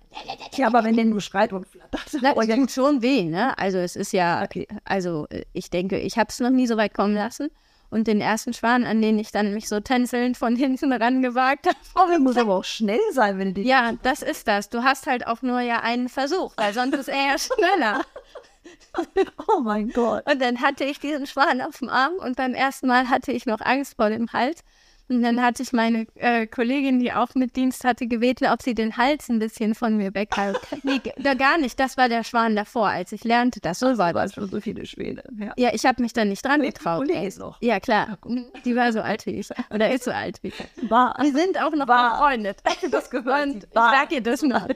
ja 0.54 0.66
aber 0.66 0.82
wenn 0.82 0.96
der 0.96 1.04
nur 1.04 1.20
schreit 1.20 1.52
und 1.52 1.66
flattert. 1.66 2.00
Das 2.22 2.56
tut 2.56 2.70
schon 2.70 3.02
weh, 3.02 3.24
ne? 3.24 3.56
Also, 3.58 3.76
es 3.78 3.96
ist 3.96 4.12
ja. 4.12 4.42
Okay. 4.42 4.66
Also, 4.84 5.26
ich 5.52 5.68
denke, 5.68 5.98
ich 5.98 6.16
habe 6.16 6.28
es 6.30 6.40
noch 6.40 6.50
nie 6.50 6.66
so 6.66 6.78
weit 6.78 6.94
kommen 6.94 7.14
lassen. 7.14 7.50
Und 7.90 8.06
den 8.06 8.20
ersten 8.20 8.52
Schwan, 8.52 8.84
an 8.84 9.00
den 9.00 9.18
ich 9.18 9.30
dann 9.30 9.54
mich 9.54 9.66
so 9.66 9.80
tänzelnd 9.80 10.36
von 10.36 10.56
hinten 10.56 10.92
rangewagt 10.92 11.66
habe. 11.66 11.78
Oh, 11.94 12.06
der 12.08 12.18
muss 12.18 12.36
aber 12.36 12.56
auch 12.56 12.64
schnell 12.64 13.00
sein, 13.12 13.38
wenn 13.38 13.48
du 13.48 13.54
den. 13.54 13.66
Ja, 13.66 13.92
das 14.02 14.20
ist 14.22 14.46
das. 14.46 14.68
Du 14.68 14.82
hast 14.82 15.06
halt 15.06 15.26
auch 15.26 15.40
nur 15.40 15.60
ja 15.60 15.80
einen 15.80 16.10
Versuch, 16.10 16.52
weil 16.56 16.74
sonst 16.74 16.94
ist 16.94 17.08
er 17.08 17.32
ja 17.32 17.36
schneller. 17.38 18.04
oh 19.48 19.60
mein 19.60 19.88
Gott. 19.90 20.30
Und 20.30 20.40
dann 20.42 20.60
hatte 20.60 20.84
ich 20.84 20.98
diesen 20.98 21.26
Schwan 21.26 21.62
auf 21.62 21.78
dem 21.78 21.88
Arm 21.88 22.14
und 22.14 22.36
beim 22.36 22.52
ersten 22.52 22.86
Mal 22.86 23.08
hatte 23.08 23.32
ich 23.32 23.46
noch 23.46 23.60
Angst 23.60 23.94
vor 23.96 24.10
dem 24.10 24.32
Hals. 24.32 24.62
Und 25.08 25.22
dann 25.22 25.42
hatte 25.42 25.62
ich 25.62 25.72
meine 25.72 26.06
äh, 26.16 26.46
Kollegin, 26.46 26.98
die 26.98 27.12
auch 27.12 27.34
mit 27.34 27.56
Dienst 27.56 27.84
hatte, 27.84 28.06
gebeten, 28.06 28.46
ob 28.46 28.62
sie 28.62 28.74
den 28.74 28.96
Hals 28.96 29.28
ein 29.30 29.38
bisschen 29.38 29.74
von 29.74 29.96
mir 29.96 30.14
weghalten. 30.14 30.60
nee, 30.82 31.00
da 31.16 31.34
gar 31.34 31.56
nicht. 31.56 31.80
Das 31.80 31.96
war 31.96 32.08
der 32.08 32.24
Schwan 32.24 32.54
davor, 32.54 32.88
als 32.88 33.12
ich 33.12 33.24
lernte 33.24 33.60
das. 33.60 33.78
So 33.78 33.96
war 33.96 34.12
das 34.12 34.34
schon 34.34 34.48
so 34.48 34.60
viele 34.60 34.84
Schwäne. 34.84 35.24
Ja, 35.38 35.52
ja 35.56 35.70
ich 35.72 35.86
habe 35.86 36.02
mich 36.02 36.12
da 36.12 36.24
nicht 36.24 36.44
dran 36.44 36.60
getraut. 36.60 37.08
Ist 37.08 37.38
noch. 37.38 37.60
Ja, 37.62 37.80
klar. 37.80 38.18
Die 38.64 38.76
war 38.76 38.92
so 38.92 39.00
alt 39.00 39.24
wie 39.24 39.40
ich. 39.40 39.48
Oder 39.70 39.90
ist 39.90 40.04
so 40.04 40.10
alt 40.10 40.42
wie 40.42 40.48
ich. 40.48 40.90
War. 40.90 41.16
Wir 41.20 41.32
sind 41.32 41.58
auch 41.62 41.72
noch 41.72 41.88
war. 41.88 42.12
befreundet. 42.12 42.58
Das 42.90 43.08
gehört. 43.10 43.46
Und 43.46 43.64
ich 43.64 43.70
sag 43.72 44.12
ihr 44.12 44.20
das 44.20 44.42
noch. 44.42 44.68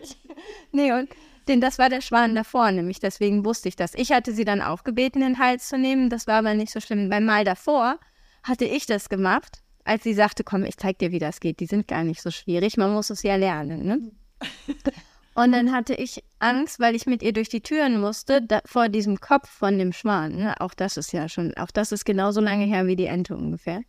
Nee, 0.73 0.93
und 0.93 1.11
denn 1.49 1.61
das 1.61 1.79
war 1.79 1.89
der 1.89 2.01
Schwan 2.01 2.35
davor, 2.35 2.71
nämlich 2.71 3.01
deswegen 3.01 3.45
wusste 3.45 3.69
ich 3.69 3.77
das. 3.77 3.95
Ich 3.95 4.13
hatte 4.13 4.33
sie 4.33 4.45
dann 4.45 4.63
auch 4.63 4.85
gebeten, 4.85 5.21
den 5.21 5.39
Hals 5.39 5.69
zu 5.69 5.77
nehmen. 5.77 6.09
Das 6.09 6.27
war 6.27 6.37
aber 6.37 6.55
nicht 6.55 6.73
so 6.73 6.81
schlimm. 6.81 7.11
Beim 7.11 7.25
Mal 7.25 7.45
davor 7.45 7.99
hatte 8.45 8.65
ich 8.65 8.87
das 8.87 9.09
gemacht 9.09 9.62
als 9.85 10.03
sie 10.05 10.15
sagte, 10.15 10.45
komm, 10.45 10.65
ich 10.65 10.77
zeig 10.77 10.99
dir, 10.99 11.13
wie 11.13 11.19
das 11.19 11.41
geht. 11.41 11.61
Die 11.61 11.67
sind 11.67 11.89
gar 11.89 12.05
nicht 12.05 12.23
so 12.23 12.31
schwierig, 12.31 12.77
man 12.77 12.93
muss 12.93 13.11
es 13.11 13.23
ja 13.23 13.37
lernen. 13.37 13.85
Ne? 13.85 14.11
Und 15.35 15.53
dann 15.53 15.73
hatte 15.73 15.95
ich 15.95 16.23
Angst, 16.41 16.79
weil 16.79 16.95
ich 16.95 17.07
mit 17.07 17.23
ihr 17.23 17.33
durch 17.33 17.49
die 17.49 17.63
Türen 17.63 18.01
musste, 18.01 18.43
da, 18.43 18.61
vor 18.67 18.89
diesem 18.89 19.19
Kopf 19.19 19.49
von 19.49 19.79
dem 19.79 19.93
Schwan. 19.93 20.37
Ne? 20.37 20.61
Auch 20.61 20.75
das 20.75 20.97
ist 20.97 21.13
ja 21.13 21.29
schon, 21.29 21.57
auch 21.57 21.71
das 21.71 21.91
ist 21.91 22.05
genauso 22.05 22.41
lange 22.41 22.67
her 22.67 22.87
wie 22.87 22.97
die 22.97 23.07
Ente 23.07 23.35
ungefähr. 23.35 23.81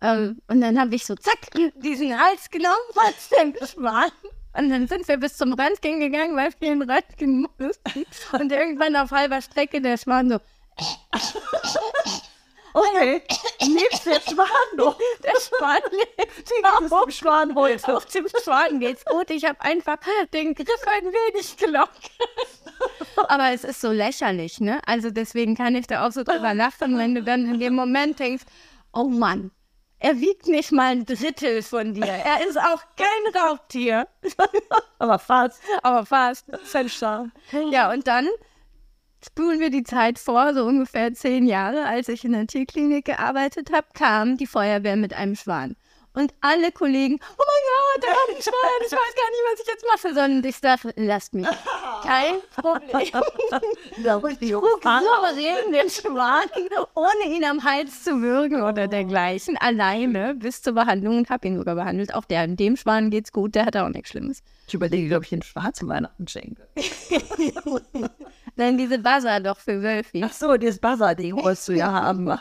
Ähm, 0.00 0.42
und 0.48 0.60
dann 0.60 0.78
habe 0.80 0.94
ich 0.94 1.06
so, 1.06 1.14
zack, 1.14 1.38
diesen 1.76 2.18
Hals 2.18 2.50
genommen 2.50 2.74
von 2.92 3.52
dem 3.52 3.66
Schwan. 3.66 4.10
Und 4.54 4.68
dann 4.70 4.88
sind 4.88 5.06
wir 5.08 5.16
bis 5.18 5.36
zum 5.36 5.52
Röntgen 5.52 6.00
gegangen, 6.00 6.36
weil 6.36 6.50
wir 6.58 6.72
ihn 6.72 6.82
Röntgen 6.82 7.46
mussten. 7.58 8.04
Und 8.32 8.52
irgendwann 8.52 8.96
auf 8.96 9.12
halber 9.12 9.40
Strecke 9.40 9.80
der 9.80 9.96
Schwan 9.96 10.30
so, 10.30 10.38
Okay, 12.74 13.22
lebst 13.60 14.06
der 14.06 14.20
Schwan 14.20 14.46
noch? 14.76 14.98
Der 15.22 15.34
Schwan 15.40 15.80
lebt. 15.90 16.50
Wie 16.50 17.04
dem 17.04 17.10
Schwan 17.10 17.54
heute? 17.54 17.96
Auf 17.96 18.06
dem 18.06 18.26
Schwan 18.42 18.80
geht's 18.80 19.04
gut. 19.04 19.30
Ich 19.30 19.44
habe 19.44 19.60
einfach 19.60 19.98
den 20.32 20.54
Griff 20.54 20.86
ein 20.86 21.04
wenig 21.04 21.56
gelockt. 21.56 22.10
Aber 23.28 23.50
es 23.50 23.64
ist 23.64 23.80
so 23.80 23.90
lächerlich, 23.90 24.60
ne? 24.60 24.80
Also 24.86 25.10
deswegen 25.10 25.56
kann 25.56 25.76
ich 25.76 25.86
da 25.86 26.06
auch 26.06 26.12
so 26.12 26.24
drüber 26.24 26.54
lachen, 26.54 26.98
wenn 26.98 27.14
du 27.14 27.22
dann 27.22 27.46
in 27.46 27.60
dem 27.60 27.74
Moment 27.74 28.18
denkst, 28.18 28.44
oh 28.92 29.04
Mann, 29.04 29.50
er 29.98 30.20
wiegt 30.20 30.48
nicht 30.48 30.72
mal 30.72 30.92
ein 30.92 31.04
Drittel 31.04 31.62
von 31.62 31.94
dir. 31.94 32.06
Er 32.06 32.44
ist 32.46 32.58
auch 32.58 32.82
kein 32.96 33.40
Raubtier. 33.40 34.08
Aber 34.98 35.18
fast. 35.18 35.60
Aber 35.82 36.04
fast. 36.04 36.46
Fenster. 36.64 37.30
Ja, 37.70 37.92
und 37.92 38.06
dann 38.08 38.28
spulen 39.24 39.60
wir 39.60 39.70
die 39.70 39.84
Zeit 39.84 40.18
vor, 40.18 40.54
so 40.54 40.64
ungefähr 40.64 41.12
zehn 41.14 41.46
Jahre, 41.46 41.86
als 41.86 42.08
ich 42.08 42.24
in 42.24 42.32
der 42.32 42.46
Tierklinik 42.46 43.04
gearbeitet 43.04 43.72
habe, 43.72 43.86
kam 43.94 44.36
die 44.36 44.46
Feuerwehr 44.46 44.96
mit 44.96 45.14
einem 45.14 45.36
Schwan. 45.36 45.76
Und 46.14 46.34
alle 46.42 46.72
Kollegen, 46.72 47.18
oh 47.22 47.42
mein 47.42 47.62
Gott, 47.70 48.02
der 48.02 48.10
hat 48.10 48.28
einen 48.28 48.42
Schwan, 48.42 48.80
ich 48.84 48.92
weiß 48.92 49.14
gar 49.16 49.30
nicht, 49.30 49.42
was 49.50 49.60
ich 49.60 49.66
jetzt 49.66 49.86
mache. 49.86 50.14
Sondern 50.14 50.44
ich 50.44 50.56
sage, 50.58 50.92
lasst 50.96 51.32
mich. 51.32 51.46
Kein 52.02 52.34
Problem. 52.54 53.10
Da 54.02 54.20
ich 54.28 54.50
souverän 54.50 55.72
den 55.72 55.90
Schwan, 55.90 56.44
ohne 56.94 57.34
ihn 57.34 57.44
am 57.44 57.62
Hals 57.64 58.04
zu 58.04 58.20
würgen 58.20 58.62
oder 58.62 58.88
dergleichen, 58.88 59.56
alleine 59.56 60.34
bis 60.34 60.62
zur 60.62 60.74
Behandlung 60.74 61.18
und 61.18 61.30
habe 61.30 61.46
ihn 61.46 61.56
sogar 61.56 61.74
behandelt. 61.74 62.14
Auch 62.14 62.24
der, 62.24 62.46
dem 62.46 62.76
Schwan 62.76 63.10
geht's 63.10 63.32
gut, 63.32 63.54
der 63.54 63.66
hat 63.66 63.76
auch 63.76 63.88
nichts 63.88 64.10
Schlimmes. 64.10 64.42
Ich 64.66 64.74
überlege, 64.74 65.16
ob 65.16 65.24
ich 65.24 65.32
einen 65.32 65.42
Schwan 65.42 65.72
zu 65.72 65.88
Weihnachten 65.88 66.26
schenke. 66.28 66.66
Nein, 68.56 68.76
diese 68.76 68.98
Buzzer 68.98 69.40
doch 69.40 69.58
für 69.58 69.82
Wölfi. 69.82 70.22
Ach 70.24 70.32
so, 70.32 70.56
dieses 70.56 70.78
Buzzer-Ding 70.78 71.36
wolltest 71.36 71.68
du 71.68 71.72
ja 71.72 71.90
haben. 71.90 72.26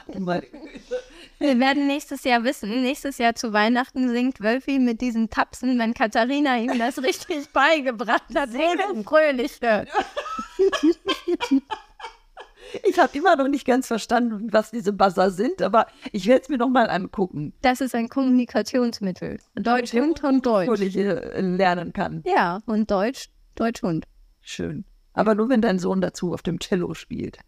Wir 1.40 1.60
werden 1.60 1.88
nächstes 1.88 2.24
Jahr 2.24 2.44
wissen, 2.44 2.84
nächstes 2.84 3.18
Jahr 3.18 3.34
zu 3.34 3.52
Weihnachten 3.52 4.10
singt 4.10 4.42
Wölfi 4.42 4.78
mit 4.78 5.02
diesen 5.02 5.30
Tapsen, 5.30 5.80
wenn 5.80 5.94
Katharina 5.94 6.58
ihm 6.58 6.78
das 6.78 6.98
richtig 7.04 7.50
beigebracht 7.50 8.36
hat. 8.36 8.52
Sehr 8.52 8.78
fröhlich. 9.04 9.60
Ich 12.84 13.00
habe 13.00 13.18
immer 13.18 13.36
noch 13.36 13.48
nicht 13.48 13.66
ganz 13.66 13.88
verstanden, 13.88 14.54
was 14.54 14.72
diese 14.72 14.94
Buzzer 14.94 15.32
sind, 15.32 15.62
aber 15.62 15.88
ich 16.12 16.28
werde 16.28 16.44
es 16.44 16.50
mir 16.50 16.58
noch 16.58 16.70
mal 16.70 16.90
angucken. 16.90 17.54
Das 17.62 17.82
ist 17.82 17.96
ein 17.96 18.08
Kommunikationsmittel. 18.08 19.40
Deutsch 19.56 19.94
und, 19.94 20.24
und 20.24 20.46
Deutsch. 20.46 20.80
ich 20.80 20.96
äh, 20.96 21.42
lernen 21.42 21.92
kann. 21.92 22.24
Ja, 22.26 22.62
und 22.68 22.90
Deutsch, 22.92 23.30
Deutsch 23.56 23.84
und. 23.84 24.06
Schön. 24.42 24.86
Aber 25.14 25.36
nur 25.36 25.50
wenn 25.50 25.62
dein 25.62 25.80
Sohn 25.80 26.02
dazu 26.02 26.34
auf 26.34 26.42
dem 26.42 26.60
Cello 26.60 26.94
spielt. 26.94 27.40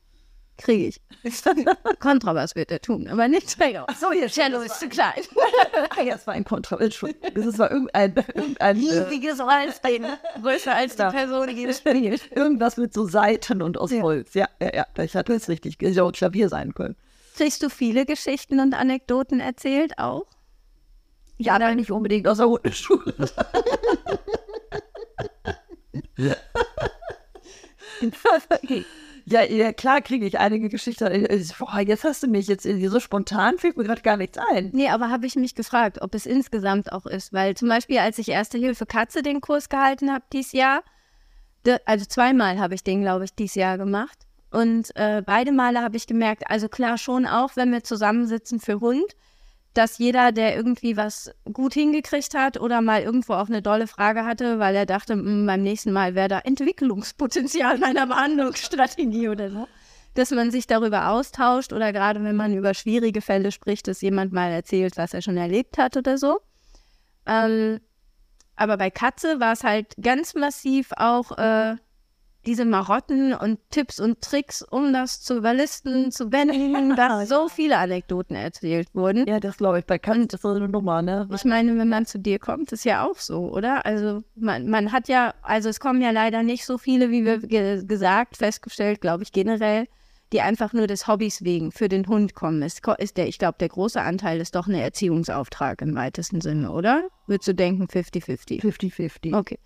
Kriege 0.58 0.88
ich. 0.88 1.02
Kontrabass 2.00 2.56
wird 2.56 2.72
er 2.72 2.80
tun, 2.80 3.08
aber 3.08 3.28
nicht 3.28 3.48
Cello. 3.48 3.86
So, 4.00 4.12
ihr 4.12 4.28
Cello 4.28 4.62
ist 4.62 4.80
zu 4.80 4.88
klein. 4.88 5.14
ja, 6.06 6.16
es 6.16 6.28
war 6.28 6.36
ein 6.36 6.44
Kontrabass. 6.44 6.86
Entschuldigung. 6.86 7.32
Das 7.34 7.58
war 7.58 7.72
irgendein. 7.72 8.14
irgendein 8.36 8.78
Riesiges 8.78 9.42
Holzbein. 9.42 10.06
Größer 10.42 10.76
als 10.76 10.96
die 10.96 11.04
Person, 11.04 11.48
die 11.48 11.66
es 11.66 11.78
spielt. 11.80 12.32
Irgendwas 12.36 12.78
mit 12.78 12.94
so 12.94 13.08
Seiten 13.08 13.64
und 13.64 13.80
aus. 13.80 13.92
Holz. 13.92 14.36
Ja, 14.36 14.48
ja, 14.62 14.76
ja. 14.76 15.04
Ich 15.04 15.16
hatte 15.16 15.34
es 15.34 15.50
richtig. 15.50 15.78
Es 15.82 15.96
hätte 15.98 16.12
Klavier 16.12 16.50
sein 16.50 16.76
können. 16.76 16.96
Kriegst 17.36 17.64
du 17.64 17.70
viele 17.70 18.06
Geschichten 18.06 18.60
und 18.60 18.76
Anekdoten 18.76 19.40
erzählt 19.40 19.98
auch? 19.98 20.28
Ja, 21.40 21.58
nein, 21.58 21.78
nicht 21.78 21.92
unbedingt 21.92 22.28
aus 22.28 22.38
der 22.38 22.48
Hundeschule. 22.48 23.16
Ja, 29.26 29.44
ja 29.44 29.72
klar 29.72 30.02
kriege 30.02 30.26
ich 30.26 30.40
einige 30.40 30.70
Geschichten. 30.70 31.28
Boah, 31.58 31.80
jetzt 31.80 32.04
hast 32.04 32.24
du 32.24 32.28
mich 32.28 32.48
jetzt 32.48 32.64
so 32.64 33.00
spontan, 33.00 33.58
fällt 33.58 33.78
mir 33.78 33.86
gerade 33.86 34.02
gar 34.02 34.18
nichts 34.18 34.38
ein. 34.38 34.72
Nee, 34.74 34.90
aber 34.90 35.10
habe 35.10 35.26
ich 35.26 35.36
mich 35.36 35.56
gefragt, 35.56 36.02
ob 36.02 36.14
es 36.14 36.26
insgesamt 36.26 36.92
auch 36.92 37.06
ist. 37.06 37.32
Weil 37.32 37.56
zum 37.56 37.70
Beispiel, 37.70 38.00
als 38.00 38.18
ich 38.18 38.30
Erste 38.30 38.58
Hilfe 38.58 38.86
Katze 38.86 39.22
den 39.24 39.40
Kurs 39.40 39.70
gehalten 39.70 40.12
habe 40.12 40.26
dieses 40.34 40.52
Jahr, 40.52 40.84
also 41.86 42.06
zweimal 42.06 42.60
habe 42.60 42.76
ich 42.76 42.84
den, 42.84 43.02
glaube 43.02 43.26
ich, 43.26 43.34
dieses 43.34 43.56
Jahr 43.56 43.78
gemacht. 43.78 44.18
Und 44.52 44.96
äh, 44.96 45.24
beide 45.26 45.52
Male 45.52 45.82
habe 45.82 45.98
ich 45.98 46.06
gemerkt, 46.06 46.44
also 46.48 46.68
klar 46.70 46.98
schon 46.98 47.26
auch, 47.26 47.56
wenn 47.56 47.72
wir 47.72 47.84
zusammensitzen 47.84 48.60
für 48.60 48.82
Hund, 48.82 49.16
dass 49.74 49.98
jeder, 49.98 50.32
der 50.32 50.56
irgendwie 50.56 50.98
was 50.98 51.32
gut 51.52 51.74
hingekriegt 51.74 52.36
hat 52.36 52.60
oder 52.60 52.82
mal 52.82 53.02
irgendwo 53.02 53.34
auch 53.34 53.48
eine 53.48 53.62
dolle 53.62 53.88
Frage 53.88 54.26
hatte, 54.26 54.60
weil 54.60 54.76
er 54.76 54.86
dachte, 54.86 55.14
hm, 55.14 55.46
beim 55.46 55.64
nächsten 55.64 55.92
Mal 55.92 56.16
wäre 56.16 56.28
da 56.28 56.40
Entwicklungspotenzial 56.40 57.78
meiner 57.80 58.08
Behandlungsstrategie 58.08 59.30
oder 59.30 59.50
so, 59.50 59.68
dass 60.14 60.32
man 60.32 60.52
sich 60.52 60.68
darüber 60.68 61.10
austauscht 61.10 61.74
oder 61.74 61.92
gerade 61.92 62.24
wenn 62.24 62.36
man 62.36 62.54
über 62.54 62.74
schwierige 62.74 63.22
Fälle 63.22 63.52
spricht, 63.52 63.88
dass 63.88 64.02
jemand 64.02 64.32
mal 64.32 64.52
erzählt, 64.52 64.98
was 64.98 65.14
er 65.14 65.22
schon 65.22 65.38
erlebt 65.38 65.78
hat 65.78 65.98
oder 65.98 66.18
so. 66.18 66.40
Ähm, 67.26 67.80
aber 68.56 68.78
bei 68.78 68.92
Katze 68.92 69.40
war 69.40 69.54
es 69.54 69.64
halt 69.64 69.96
ganz 70.02 70.36
massiv 70.36 70.92
auch, 70.98 71.32
äh, 71.38 71.76
diese 72.46 72.66
Marotten 72.66 73.34
und 73.34 73.60
Tipps 73.70 74.00
und 74.00 74.22
Tricks, 74.22 74.62
um 74.62 74.94
das 74.94 75.22
zu 75.22 75.38
überlisten, 75.38 76.12
zu 76.12 76.32
wenden, 76.32 76.96
dass 76.96 77.30
so 77.30 77.48
viele 77.48 77.78
Anekdoten 77.78 78.36
erzählt 78.36 78.90
wurden. 78.94 79.28
Ja, 79.28 79.40
das 79.40 79.58
glaube 79.58 79.80
ich. 79.80 79.86
Bei 79.86 79.98
Katzen 79.98 80.24
ist 80.24 80.34
das 80.34 80.46
eine 80.46 80.68
Nummer, 80.68 81.02
ne? 81.02 81.28
Ich 81.34 81.46
meine, 81.46 81.78
wenn 81.78 81.90
man 81.90 82.06
zu 82.06 82.20
dir 82.20 82.40
kommt, 82.40 82.72
ist 82.72 82.86
ja 82.86 83.06
auch 83.06 83.18
so, 83.18 83.52
oder? 83.52 83.86
Also 83.86 84.24
man, 84.36 84.70
man 84.70 84.92
hat 84.92 85.08
ja, 85.08 85.34
also 85.42 85.70
es 85.70 85.80
kommen 85.80 86.02
ja 86.02 86.12
leider 86.12 86.44
nicht 86.44 86.66
so 86.66 86.78
viele, 86.78 87.10
wie 87.10 87.26
wir 87.26 87.40
ge 87.40 87.84
gesagt, 87.86 88.38
festgestellt, 88.38 89.02
glaube 89.02 89.24
ich, 89.24 89.32
generell, 89.32 89.88
die 90.32 90.42
einfach 90.42 90.74
nur 90.74 90.88
des 90.88 91.08
Hobbys 91.08 91.44
wegen 91.44 91.72
für 91.72 91.88
den 91.88 92.08
Hund 92.08 92.34
kommen. 92.34 92.62
Es 92.64 92.82
ist 92.98 93.18
der, 93.18 93.28
ich 93.28 93.38
glaube, 93.38 93.58
der 93.60 93.70
große 93.70 94.02
Anteil 94.02 94.42
ist 94.42 94.56
doch 94.56 94.68
ein 94.68 94.74
Erziehungsauftrag 94.74 95.82
im 95.82 95.96
weitesten 95.96 96.42
Sinne, 96.42 96.72
oder? 96.72 97.08
Würdest 97.28 97.48
du 97.48 97.54
denken 97.54 97.86
50-50? 97.86 98.62
50-50. 98.62 99.38
Okay. 99.38 99.60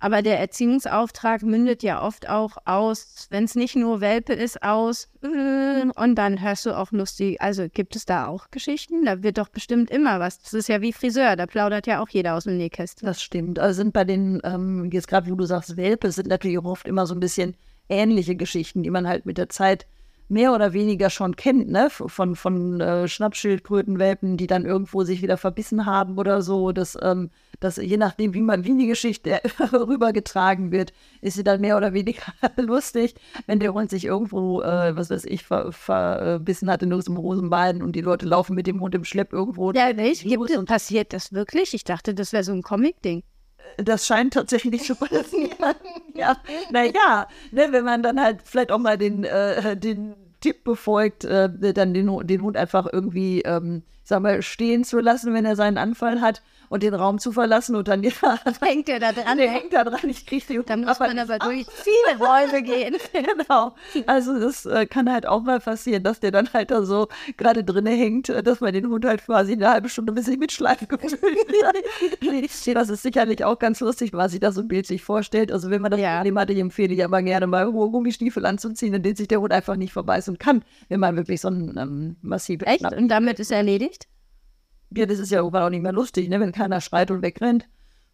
Aber 0.00 0.20
der 0.20 0.38
Erziehungsauftrag 0.38 1.42
mündet 1.42 1.82
ja 1.82 2.02
oft 2.02 2.28
auch 2.28 2.58
aus, 2.66 3.26
wenn 3.30 3.44
es 3.44 3.54
nicht 3.54 3.74
nur 3.74 4.00
Welpe 4.00 4.34
ist, 4.34 4.62
aus 4.62 5.08
äh, 5.22 5.86
und 5.96 6.14
dann 6.16 6.42
hörst 6.42 6.66
du 6.66 6.76
auch 6.76 6.92
lustig. 6.92 7.40
Also 7.40 7.68
gibt 7.72 7.96
es 7.96 8.04
da 8.04 8.26
auch 8.26 8.50
Geschichten? 8.50 9.04
Da 9.04 9.22
wird 9.22 9.38
doch 9.38 9.48
bestimmt 9.48 9.90
immer 9.90 10.20
was. 10.20 10.38
Das 10.40 10.52
ist 10.52 10.68
ja 10.68 10.80
wie 10.82 10.92
Friseur, 10.92 11.36
da 11.36 11.46
plaudert 11.46 11.86
ja 11.86 12.02
auch 12.02 12.08
jeder 12.08 12.34
aus 12.34 12.44
dem 12.44 12.58
Nähkästchen. 12.58 13.06
Das 13.06 13.22
stimmt. 13.22 13.58
Also 13.58 13.76
sind 13.76 13.92
bei 13.92 14.04
den, 14.04 14.40
ähm, 14.44 14.90
jetzt 14.92 15.08
gerade 15.08 15.30
wo 15.30 15.34
du 15.34 15.44
sagst 15.46 15.76
Welpe, 15.76 16.10
sind 16.12 16.28
natürlich 16.28 16.58
auch 16.58 16.64
oft 16.64 16.86
immer 16.86 17.06
so 17.06 17.14
ein 17.14 17.20
bisschen 17.20 17.56
ähnliche 17.88 18.36
Geschichten, 18.36 18.82
die 18.82 18.90
man 18.90 19.08
halt 19.08 19.26
mit 19.26 19.38
der 19.38 19.48
Zeit 19.48 19.86
mehr 20.28 20.54
oder 20.54 20.72
weniger 20.72 21.10
schon 21.10 21.36
kennt, 21.36 21.68
ne? 21.68 21.88
Von, 21.90 22.36
von 22.36 22.80
äh, 22.80 23.08
Schnappschildkrötenwelpen, 23.08 24.36
die 24.36 24.46
dann 24.46 24.64
irgendwo 24.64 25.04
sich 25.04 25.22
wieder 25.22 25.36
verbissen 25.36 25.86
haben 25.86 26.18
oder 26.18 26.42
so. 26.42 26.72
Dass, 26.72 26.96
ähm, 27.02 27.30
dass 27.60 27.76
je 27.76 27.96
nachdem, 27.96 28.34
wie 28.34 28.40
man 28.40 28.64
wie 28.64 28.76
die 28.76 28.86
Geschichte 28.86 29.40
rübergetragen 29.72 30.72
wird, 30.72 30.92
ist 31.20 31.34
sie 31.34 31.44
dann 31.44 31.60
mehr 31.60 31.76
oder 31.76 31.92
weniger 31.92 32.22
lustig, 32.56 33.14
wenn 33.46 33.60
der 33.60 33.74
Hund 33.74 33.90
sich 33.90 34.04
irgendwo, 34.04 34.62
äh, 34.62 34.96
was 34.96 35.10
weiß 35.10 35.24
ich, 35.26 35.44
ver, 35.44 35.72
verbissen 35.72 36.70
hat 36.70 36.82
in 36.82 36.92
unserem 36.92 37.18
Hosenbein 37.18 37.82
und 37.82 37.94
die 37.94 38.00
Leute 38.00 38.26
laufen 38.26 38.54
mit 38.54 38.66
dem 38.66 38.80
Hund 38.80 38.94
im 38.94 39.04
Schlepp 39.04 39.32
irgendwo. 39.32 39.72
Ja, 39.72 39.92
nicht? 39.92 40.22
Gibt 40.22 40.66
passiert 40.66 41.12
das 41.12 41.32
wirklich? 41.32 41.74
Ich 41.74 41.84
dachte, 41.84 42.14
das 42.14 42.32
wäre 42.32 42.44
so 42.44 42.52
ein 42.52 42.62
Comic-Ding 42.62 43.22
das 43.76 44.06
scheint 44.06 44.34
tatsächlich 44.34 44.84
zu 44.84 44.94
passieren. 44.96 45.74
ja, 46.14 46.36
naja, 46.70 47.28
ne, 47.50 47.68
wenn 47.70 47.84
man 47.84 48.02
dann 48.02 48.20
halt 48.20 48.40
vielleicht 48.44 48.72
auch 48.72 48.78
mal 48.78 48.98
den, 48.98 49.24
äh, 49.24 49.76
den 49.76 50.14
Tipp 50.40 50.64
befolgt, 50.64 51.24
äh, 51.24 51.48
dann 51.72 51.94
den, 51.94 52.26
den 52.26 52.42
Hund 52.42 52.56
einfach 52.56 52.86
irgendwie, 52.92 53.42
ähm, 53.42 53.82
sag 54.02 54.20
mal, 54.20 54.42
stehen 54.42 54.84
zu 54.84 55.00
lassen, 55.00 55.32
wenn 55.34 55.44
er 55.44 55.56
seinen 55.56 55.78
Anfall 55.78 56.20
hat 56.20 56.42
und 56.74 56.82
den 56.82 56.92
Raum 56.92 57.20
zu 57.20 57.30
verlassen 57.30 57.76
und 57.76 57.86
dann 57.86 58.02
ja, 58.02 58.10
hängt 58.60 58.88
er 58.88 58.98
da 58.98 59.12
dran. 59.12 59.38
Der 59.38 59.48
hängt 59.48 59.72
da 59.72 59.84
dran. 59.84 60.10
Ich 60.10 60.26
kriege 60.26 60.44
den 60.44 60.64
Dann 60.66 60.84
muss 60.84 60.98
man 60.98 61.16
aber 61.20 61.38
durch 61.38 61.66
viele 61.68 62.18
Räume 62.18 62.64
gehen. 62.64 62.96
genau. 63.12 63.76
Also 64.06 64.40
das 64.40 64.66
äh, 64.66 64.84
kann 64.84 65.08
halt 65.10 65.24
auch 65.24 65.42
mal 65.42 65.60
passieren, 65.60 66.02
dass 66.02 66.18
der 66.18 66.32
dann 66.32 66.52
halt 66.52 66.72
da 66.72 66.82
so 66.82 67.06
gerade 67.36 67.62
drinne 67.62 67.90
hängt, 67.90 68.28
äh, 68.28 68.42
dass 68.42 68.60
man 68.60 68.72
den 68.72 68.88
Hund 68.88 69.04
halt 69.04 69.24
quasi 69.24 69.52
eine 69.52 69.70
halbe 69.70 69.88
Stunde 69.88 70.10
ein 70.10 70.16
bisschen 70.16 70.36
mitschleifen 70.40 70.88
Das 72.74 72.88
ist 72.88 73.02
sicherlich 73.04 73.44
auch 73.44 73.60
ganz 73.60 73.78
lustig, 73.78 74.12
was 74.12 74.32
sich 74.32 74.40
da 74.40 74.50
so 74.50 74.62
ein 74.62 74.66
Bild 74.66 74.88
sich 74.88 75.04
vorstellt. 75.04 75.52
Also 75.52 75.70
wenn 75.70 75.80
man 75.80 75.92
das 75.92 76.00
ja. 76.00 76.16
Problem 76.16 76.36
hat, 76.40 76.50
ich 76.50 76.58
empfehle 76.58 76.92
ja 76.92 77.06
mal 77.06 77.22
gerne 77.22 77.46
mal 77.46 77.72
hohe 77.72 77.88
Gummistiefel 77.88 78.44
anzuziehen, 78.44 78.94
in 78.94 79.02
denen 79.04 79.14
sich 79.14 79.28
der 79.28 79.40
Hund 79.40 79.52
einfach 79.52 79.76
nicht 79.76 79.92
verbeißen 79.92 80.38
kann, 80.38 80.64
wenn 80.88 80.98
man 80.98 81.14
wirklich 81.14 81.40
so 81.40 81.46
ein 81.46 81.76
ähm, 81.78 82.16
massives 82.20 82.66
Echt? 82.66 82.82
Und 82.82 83.06
damit 83.06 83.38
ist 83.38 83.52
er 83.52 83.58
erledigt? 83.58 84.08
Ja, 84.96 85.06
das 85.06 85.18
ist 85.18 85.30
ja 85.30 85.38
irgendwann 85.38 85.62
auch 85.62 85.70
nicht 85.70 85.82
mehr 85.82 85.92
lustig, 85.92 86.28
ne, 86.28 86.40
wenn 86.40 86.52
keiner 86.52 86.80
schreit 86.80 87.10
und 87.10 87.22
wegrennt 87.22 87.66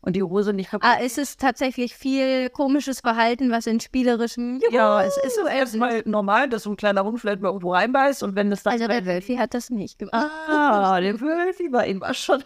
und 0.03 0.17
die 0.17 0.23
Hose 0.23 0.53
nicht 0.53 0.71
kaputt. 0.71 0.89
Ah, 0.89 1.03
ist 1.03 1.19
es 1.19 1.37
tatsächlich 1.37 1.95
viel 1.95 2.49
komisches 2.51 3.01
Verhalten, 3.01 3.51
was 3.51 3.67
in 3.67 3.81
spielerischem. 3.81 4.61
Juhu, 4.63 4.75
ja, 4.75 5.03
es 5.03 5.17
ist 5.19 5.37
so 5.37 5.47
erstmal 5.47 6.03
normal, 6.07 6.49
dass 6.49 6.63
so 6.63 6.71
ein 6.71 6.77
kleiner 6.77 7.05
Hund 7.05 7.21
vielleicht 7.21 7.41
mal 7.41 7.49
irgendwo 7.49 7.73
reinbeißt 7.73 8.23
und 8.23 8.35
wenn 8.35 8.51
das 8.51 8.63
dann. 8.63 8.73
Also 8.73 8.87
der 8.87 9.05
Wölfi 9.05 9.37
hat 9.37 9.55
das 9.55 9.71
nicht 9.71 9.99
gemacht. 9.99 10.15
Ah, 10.15 11.01
der 11.01 11.21
Wölfi 11.21 11.71
war 11.73 11.85
immer 11.85 12.15
schon. 12.15 12.43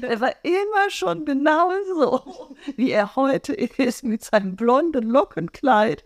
der 0.00 0.20
war 0.20 0.32
immer 0.42 0.90
schon 0.90 1.24
genau 1.24 1.70
so, 1.94 2.56
wie 2.76 2.90
er 2.90 3.14
heute 3.16 3.52
ist, 3.52 4.04
mit 4.04 4.24
seinem 4.24 4.56
blonden 4.56 5.08
Lockenkleid. 5.08 6.04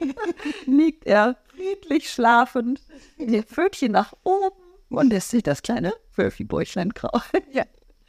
Liegt 0.66 1.06
er 1.06 1.36
friedlich 1.48 2.10
schlafend, 2.10 2.80
mit 3.18 3.30
dem 3.30 3.44
Pfötchen 3.44 3.92
nach 3.92 4.14
oben 4.22 4.59
und 4.90 5.10
lässt 5.10 5.30
sich 5.30 5.42
das 5.42 5.62
kleine 5.62 5.92
Wölfi-Bäuchlein 6.16 6.94
kraulen. 6.94 7.22
Ja. 7.52 7.64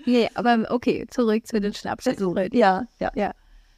Nee, 0.06 0.30
aber 0.34 0.66
okay, 0.70 1.06
zurück 1.10 1.46
zu 1.46 1.62
den 1.62 1.74
Schnapssuchen. 1.74 2.50
Ja, 2.54 2.88
ja. 3.00 3.12
ja. 3.16 3.32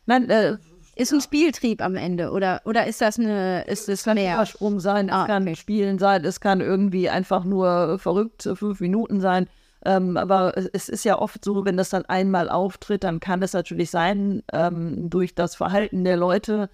Nein, 0.05 0.29
äh, 0.29 0.57
ist 0.95 1.11
ein 1.11 1.21
Spieltrieb 1.21 1.81
am 1.81 1.95
Ende 1.95 2.31
oder, 2.31 2.61
oder 2.65 2.85
ist 2.85 3.01
das 3.01 3.17
eine, 3.17 3.63
ist 3.65 3.89
es 3.89 4.03
kann 4.03 4.15
mehr? 4.15 4.45
Sprung 4.45 4.79
sein, 4.79 5.09
es 5.09 5.15
ah, 5.15 5.25
kann 5.25 5.43
okay. 5.43 5.55
Spielen 5.55 5.97
sein, 5.97 6.23
es 6.23 6.39
kann 6.39 6.61
irgendwie 6.61 7.09
einfach 7.09 7.43
nur 7.43 7.97
verrückt 7.99 8.47
fünf 8.53 8.79
Minuten 8.79 9.19
sein. 9.19 9.47
Ähm, 9.85 10.15
aber 10.15 10.53
es 10.55 10.87
ist 10.87 11.03
ja 11.03 11.19
oft 11.19 11.43
so, 11.43 11.65
wenn 11.65 11.77
das 11.77 11.89
dann 11.89 12.05
einmal 12.05 12.49
auftritt, 12.49 13.03
dann 13.03 13.19
kann 13.19 13.41
es 13.41 13.53
natürlich 13.53 13.89
sein, 13.89 14.43
ähm, 14.53 15.09
durch 15.09 15.35
das 15.35 15.55
Verhalten 15.55 16.05
der 16.05 16.15
Leute, 16.15 16.69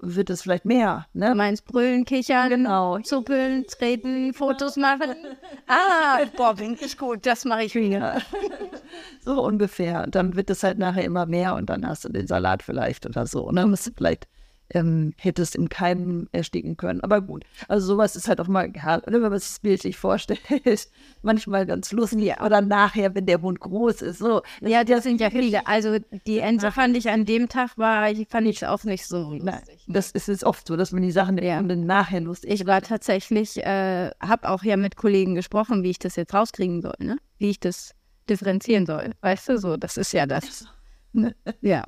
wird 0.00 0.30
es 0.30 0.42
vielleicht 0.42 0.64
mehr. 0.64 1.06
Ne? 1.12 1.30
Du 1.30 1.34
meinst 1.34 1.64
brüllen, 1.64 2.04
kichern, 2.04 2.50
genau. 2.50 2.98
zuppeln, 3.00 3.66
treten, 3.66 4.32
Fotos 4.34 4.76
machen. 4.76 5.14
Ah, 5.70 6.20
boah, 6.34 6.54
bin 6.54 6.78
ich 6.80 6.96
gut, 6.96 7.26
das 7.26 7.44
mache 7.44 7.64
ich 7.64 7.74
wieder. 7.74 8.22
so 9.20 9.44
ungefähr. 9.44 10.04
Und 10.04 10.14
dann 10.14 10.34
wird 10.34 10.48
es 10.48 10.62
halt 10.62 10.78
nachher 10.78 11.04
immer 11.04 11.26
mehr 11.26 11.54
und 11.56 11.68
dann 11.68 11.86
hast 11.86 12.06
du 12.06 12.08
den 12.08 12.26
Salat 12.26 12.62
vielleicht 12.62 13.04
oder 13.04 13.26
so. 13.26 13.50
Ne? 13.50 13.66
Musst 13.66 13.92
vielleicht 13.94 14.26
ähm, 14.70 15.14
hätte 15.16 15.42
es 15.42 15.54
in 15.54 15.68
keinem 15.68 16.28
ersticken 16.32 16.76
können. 16.76 17.00
Aber 17.00 17.20
gut, 17.20 17.44
also 17.68 17.86
sowas 17.86 18.16
ist 18.16 18.28
halt 18.28 18.40
auch 18.40 18.48
mal, 18.48 18.70
ja, 18.74 19.00
wenn 19.06 19.20
man 19.20 19.38
sich 19.38 19.48
das 19.48 19.60
Bild 19.60 19.82
sich 19.82 19.96
vorstellt, 19.96 20.40
manchmal 21.22 21.66
ganz 21.66 21.92
lustig. 21.92 22.22
Ja. 22.22 22.44
Oder 22.44 22.60
nachher, 22.60 23.14
wenn 23.14 23.26
der 23.26 23.38
Mund 23.38 23.60
groß 23.60 24.02
ist. 24.02 24.18
So. 24.18 24.42
Ja, 24.60 24.84
das 24.84 25.04
sind 25.04 25.20
ja 25.20 25.30
viele. 25.30 25.66
Also 25.66 25.96
die 26.26 26.38
Ente 26.38 26.70
fand 26.72 26.96
ich 26.96 27.08
an 27.08 27.24
dem 27.24 27.48
Tag 27.48 27.76
war, 27.76 28.08
fand 28.28 28.46
ich 28.46 28.66
auch 28.66 28.84
nicht 28.84 29.06
so 29.06 29.30
lustig. 29.30 29.44
Nein, 29.44 29.62
das 29.86 30.10
ist 30.10 30.28
es 30.28 30.44
oft 30.44 30.66
so, 30.66 30.76
dass 30.76 30.92
man 30.92 31.02
die 31.02 31.12
Sachen 31.12 31.38
ja. 31.38 31.62
nachher 31.62 32.20
lustig 32.20 32.50
Ich 32.50 32.66
war 32.66 32.82
tatsächlich, 32.82 33.58
äh, 33.58 34.10
habe 34.20 34.48
auch 34.48 34.62
ja 34.62 34.76
mit 34.76 34.96
Kollegen 34.96 35.34
gesprochen, 35.34 35.82
wie 35.82 35.90
ich 35.90 35.98
das 35.98 36.16
jetzt 36.16 36.34
rauskriegen 36.34 36.82
soll, 36.82 36.96
ne? 36.98 37.18
Wie 37.38 37.50
ich 37.50 37.60
das 37.60 37.94
differenzieren 38.28 38.86
soll. 38.86 39.12
Weißt 39.20 39.48
du 39.48 39.58
so, 39.58 39.76
das 39.76 39.96
ist 39.96 40.12
ja 40.12 40.26
das. 40.26 40.66
Ne? 41.12 41.34
ja. 41.60 41.84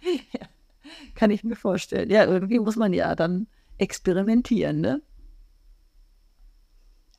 ja. 0.32 0.48
Kann 1.14 1.30
ich 1.30 1.44
mir 1.44 1.56
vorstellen. 1.56 2.10
Ja, 2.10 2.24
irgendwie 2.24 2.58
muss 2.58 2.76
man 2.76 2.92
ja 2.92 3.14
dann 3.14 3.46
experimentieren, 3.78 4.80
ne? 4.80 5.02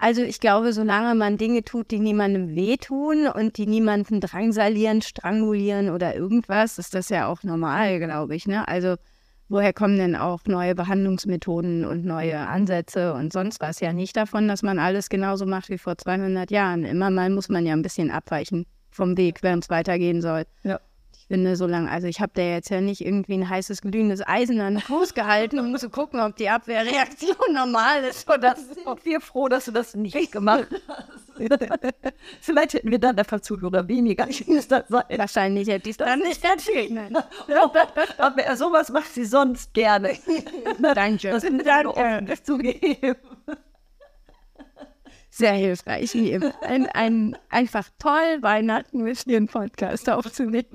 Also 0.02 0.22
ich 0.22 0.40
glaube, 0.40 0.72
solange 0.72 1.14
man 1.14 1.38
Dinge 1.38 1.64
tut, 1.66 1.92
die 1.92 2.00
niemandem 2.00 2.56
wehtun 2.56 3.28
und 3.28 3.58
die 3.58 3.68
niemanden 3.68 4.22
drangsalieren, 4.22 5.02
strangulieren 5.02 5.90
oder 5.90 6.16
irgendwas, 6.16 6.78
ist 6.78 6.96
das 6.96 7.10
ja 7.10 7.28
auch 7.28 7.44
normal, 7.44 8.00
glaube 8.00 8.34
ich. 8.34 8.48
Ne? 8.48 8.66
Also 8.66 8.96
woher 9.50 9.74
kommen 9.74 9.98
denn 9.98 10.16
auch 10.16 10.46
neue 10.46 10.74
Behandlungsmethoden 10.74 11.84
und 11.84 12.06
neue 12.06 12.40
Ansätze 12.40 13.14
und 13.14 13.34
sonst 13.34 13.60
was? 13.60 13.82
Ja 13.82 13.92
nicht 13.92 14.16
davon, 14.16 14.48
dass 14.48 14.64
man 14.64 14.80
alles 14.80 15.10
genauso 15.10 15.46
macht 15.46 15.70
wie 15.70 15.78
vor 15.78 15.98
200 15.98 16.50
Jahren. 16.50 16.86
Immer 16.86 17.10
mal 17.10 17.30
muss 17.30 17.50
man 17.50 17.66
ja 17.66 17.74
ein 17.74 17.82
bisschen 17.82 18.10
abweichen 18.10 18.68
vom 18.92 19.18
Weg, 19.18 19.44
während 19.44 19.66
es 19.66 19.70
weitergehen 19.70 20.22
soll. 20.22 20.46
Ja 20.64 20.80
finde, 21.30 21.56
so 21.56 21.68
lange, 21.68 21.90
also 21.90 22.08
ich 22.08 22.20
habe 22.22 22.32
da 22.34 22.42
jetzt 22.42 22.70
ja 22.72 22.82
nicht 22.82 23.06
irgendwie 23.06 23.36
ein 23.36 23.48
heißes 23.48 23.82
glühendes 23.82 24.28
Eisen 24.28 24.60
an 24.60 24.74
den 24.74 24.82
Fuß 24.82 25.14
gehalten, 25.14 25.60
um 25.60 25.78
zu 25.78 25.90
gucken, 25.90 26.20
ob 26.20 26.36
die 26.36 26.50
Abwehrreaktion 26.50 27.36
normal 27.54 28.04
ist. 28.04 28.28
Oder 28.28 28.56
sind 28.56 29.06
wir 29.06 29.22
froh, 29.22 29.48
dass 29.48 29.66
du 29.66 29.72
das 29.72 29.96
nicht 29.96 30.32
gemacht 30.32 30.68
hast. 30.88 31.30
Vielleicht 32.42 32.74
hätten 32.74 32.92
wir 32.92 33.00
dann 33.00 33.18
einfach 33.18 33.40
Zuhörer 33.42 33.88
weniger. 33.88 34.28
Wahrscheinlich 34.28 35.70
hätte 35.70 35.90
ich 35.90 35.94
es 35.94 35.98
dann 35.98 36.20
nicht 36.20 36.44
erzählt. 36.44 36.92
Aber 38.18 38.56
sowas 38.58 38.90
macht 38.90 39.14
sie 39.14 39.26
sonst 39.26 39.74
gerne. 39.74 40.18
Danke. 40.82 41.30
Das 41.30 41.44
sind 41.44 41.66
Danke. 41.66 42.44
zugeben. 42.44 43.16
Sehr 45.30 45.54
hilfreich. 45.54 46.14
Ein, 46.62 46.88
ein, 46.88 47.38
einfach 47.50 47.88
toll, 48.00 48.42
Weihnachten 48.42 49.04
mit 49.04 49.26
dir 49.28 49.38
einen 49.38 49.48
Podcast 49.48 50.10
aufzunehmen. 50.10 50.66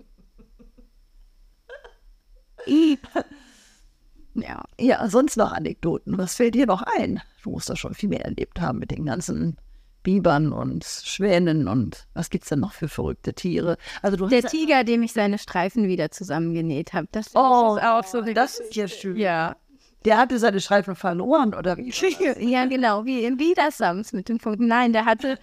Ja. 4.34 4.64
ja, 4.80 5.09
sonst 5.09 5.36
noch 5.36 5.53
Anekdoten. 5.53 6.18
Was 6.18 6.34
fällt 6.34 6.55
dir 6.55 6.66
noch 6.66 6.82
ein? 6.99 7.20
Du 7.43 7.51
musst 7.51 7.70
da 7.70 7.76
schon 7.76 7.95
viel 7.95 8.09
mehr 8.09 8.24
erlebt 8.24 8.61
haben 8.61 8.80
mit 8.80 8.91
den 8.91 9.07
ganzen 9.07 9.57
Bibern 10.03 10.53
und 10.53 10.84
Schwänen 10.84 11.66
und 11.66 12.07
was 12.14 12.30
gibt 12.30 12.45
es 12.45 12.51
denn 12.51 12.61
noch 12.61 12.72
für 12.72 12.88
verrückte 12.88 13.32
Tiere? 13.32 13.78
Also 14.03 14.16
du 14.16 14.26
Der 14.28 14.43
Tiger, 14.43 14.84
dem 14.84 15.03
ich 15.03 15.12
seine 15.12 15.38
Streifen 15.38 15.88
wieder 15.88 16.11
zusammengenäht 16.11 16.93
habe. 16.93 17.09
Das 17.11 17.34
oh, 17.34 17.76
ist 17.76 17.84
auch 17.84 18.05
so. 18.05 18.20
Das 18.20 18.59
ist 18.59 18.76
ja 18.76 18.86
schön. 18.86 19.16
Ja. 19.16 19.57
Der 20.05 20.18
hatte 20.18 20.38
seine 20.38 20.61
Streifen 20.61 20.95
verloren, 20.95 21.55
oder 21.55 21.78
wie? 21.78 21.91
ja, 22.51 22.66
genau, 22.66 23.07
wie, 23.07 23.22
wie 23.38 23.55
das 23.55 23.78
Sams 23.78 24.12
mit 24.12 24.28
den 24.28 24.36
Punkten. 24.36 24.66
Nein, 24.66 24.93
der 24.93 25.07
hatte 25.07 25.38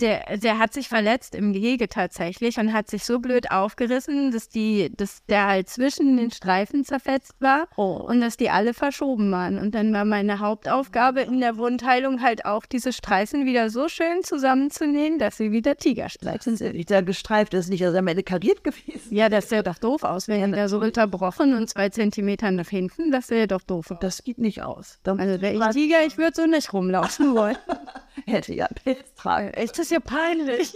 der, 0.00 0.36
der 0.38 0.58
hat 0.58 0.72
sich 0.72 0.88
verletzt 0.88 1.34
im 1.34 1.52
Gehege 1.52 1.88
tatsächlich 1.88 2.58
und 2.58 2.72
hat 2.72 2.88
sich 2.90 3.04
so 3.04 3.18
blöd 3.20 3.50
aufgerissen, 3.50 4.32
dass 4.32 4.48
die, 4.48 4.90
dass 4.96 5.24
der 5.26 5.46
halt 5.46 5.68
zwischen 5.68 6.16
den 6.16 6.30
Streifen 6.30 6.84
zerfetzt 6.84 7.34
war 7.40 7.68
Oh. 7.76 8.04
und 8.08 8.20
dass 8.20 8.36
die 8.36 8.50
alle 8.50 8.74
verschoben 8.74 9.30
waren. 9.30 9.58
Und 9.58 9.74
dann 9.74 9.92
war 9.92 10.04
meine 10.04 10.40
Hauptaufgabe 10.40 11.20
in 11.22 11.40
der 11.40 11.56
Wundheilung 11.56 12.22
halt 12.22 12.44
auch, 12.44 12.66
diese 12.66 12.92
Streifen 12.92 13.46
wieder 13.46 13.70
so 13.70 13.88
schön 13.88 14.22
zusammenzunähen, 14.22 15.18
dass 15.18 15.36
sie 15.36 15.52
wieder 15.52 15.76
Tigerstreifen 15.76 16.56
sind. 16.56 16.74
Nicht 16.74 16.88
gestreift, 17.06 17.54
das 17.54 17.66
ist 17.66 17.70
nicht 17.70 17.84
also 17.84 17.98
am 17.98 18.06
Ende 18.06 18.22
kariert 18.22 18.64
gewesen. 18.64 19.14
Ja, 19.14 19.28
das 19.28 19.48
sähe 19.48 19.62
doch 19.62 19.78
doof 19.78 20.02
aus, 20.04 20.28
wäre 20.28 20.50
der 20.50 20.68
so 20.68 20.78
unterbrochen 20.78 21.54
und 21.54 21.68
zwei 21.68 21.88
Zentimeter 21.88 22.50
nach 22.50 22.68
hinten, 22.68 23.10
das 23.10 23.28
sähe 23.28 23.46
doch 23.46 23.62
doof 23.62 23.90
aus. 23.90 23.98
Das 24.00 24.24
geht 24.24 24.38
nicht 24.38 24.62
aus. 24.62 24.98
Da 25.02 25.12
Also 25.14 25.40
wäre 25.40 25.54
ich 25.54 25.74
Tiger, 25.74 26.04
ich 26.06 26.18
würde 26.18 26.34
so 26.34 26.46
nicht 26.46 26.72
rumlaufen 26.72 27.34
wollen. 27.34 27.56
hätte 28.26 28.54
ja 28.54 28.68
Pilz 28.82 29.14
tragen. 29.16 29.48
Echt, 29.54 29.78
das 29.78 29.83
ist 29.84 29.90
ja 29.90 30.00
peinlich. 30.00 30.74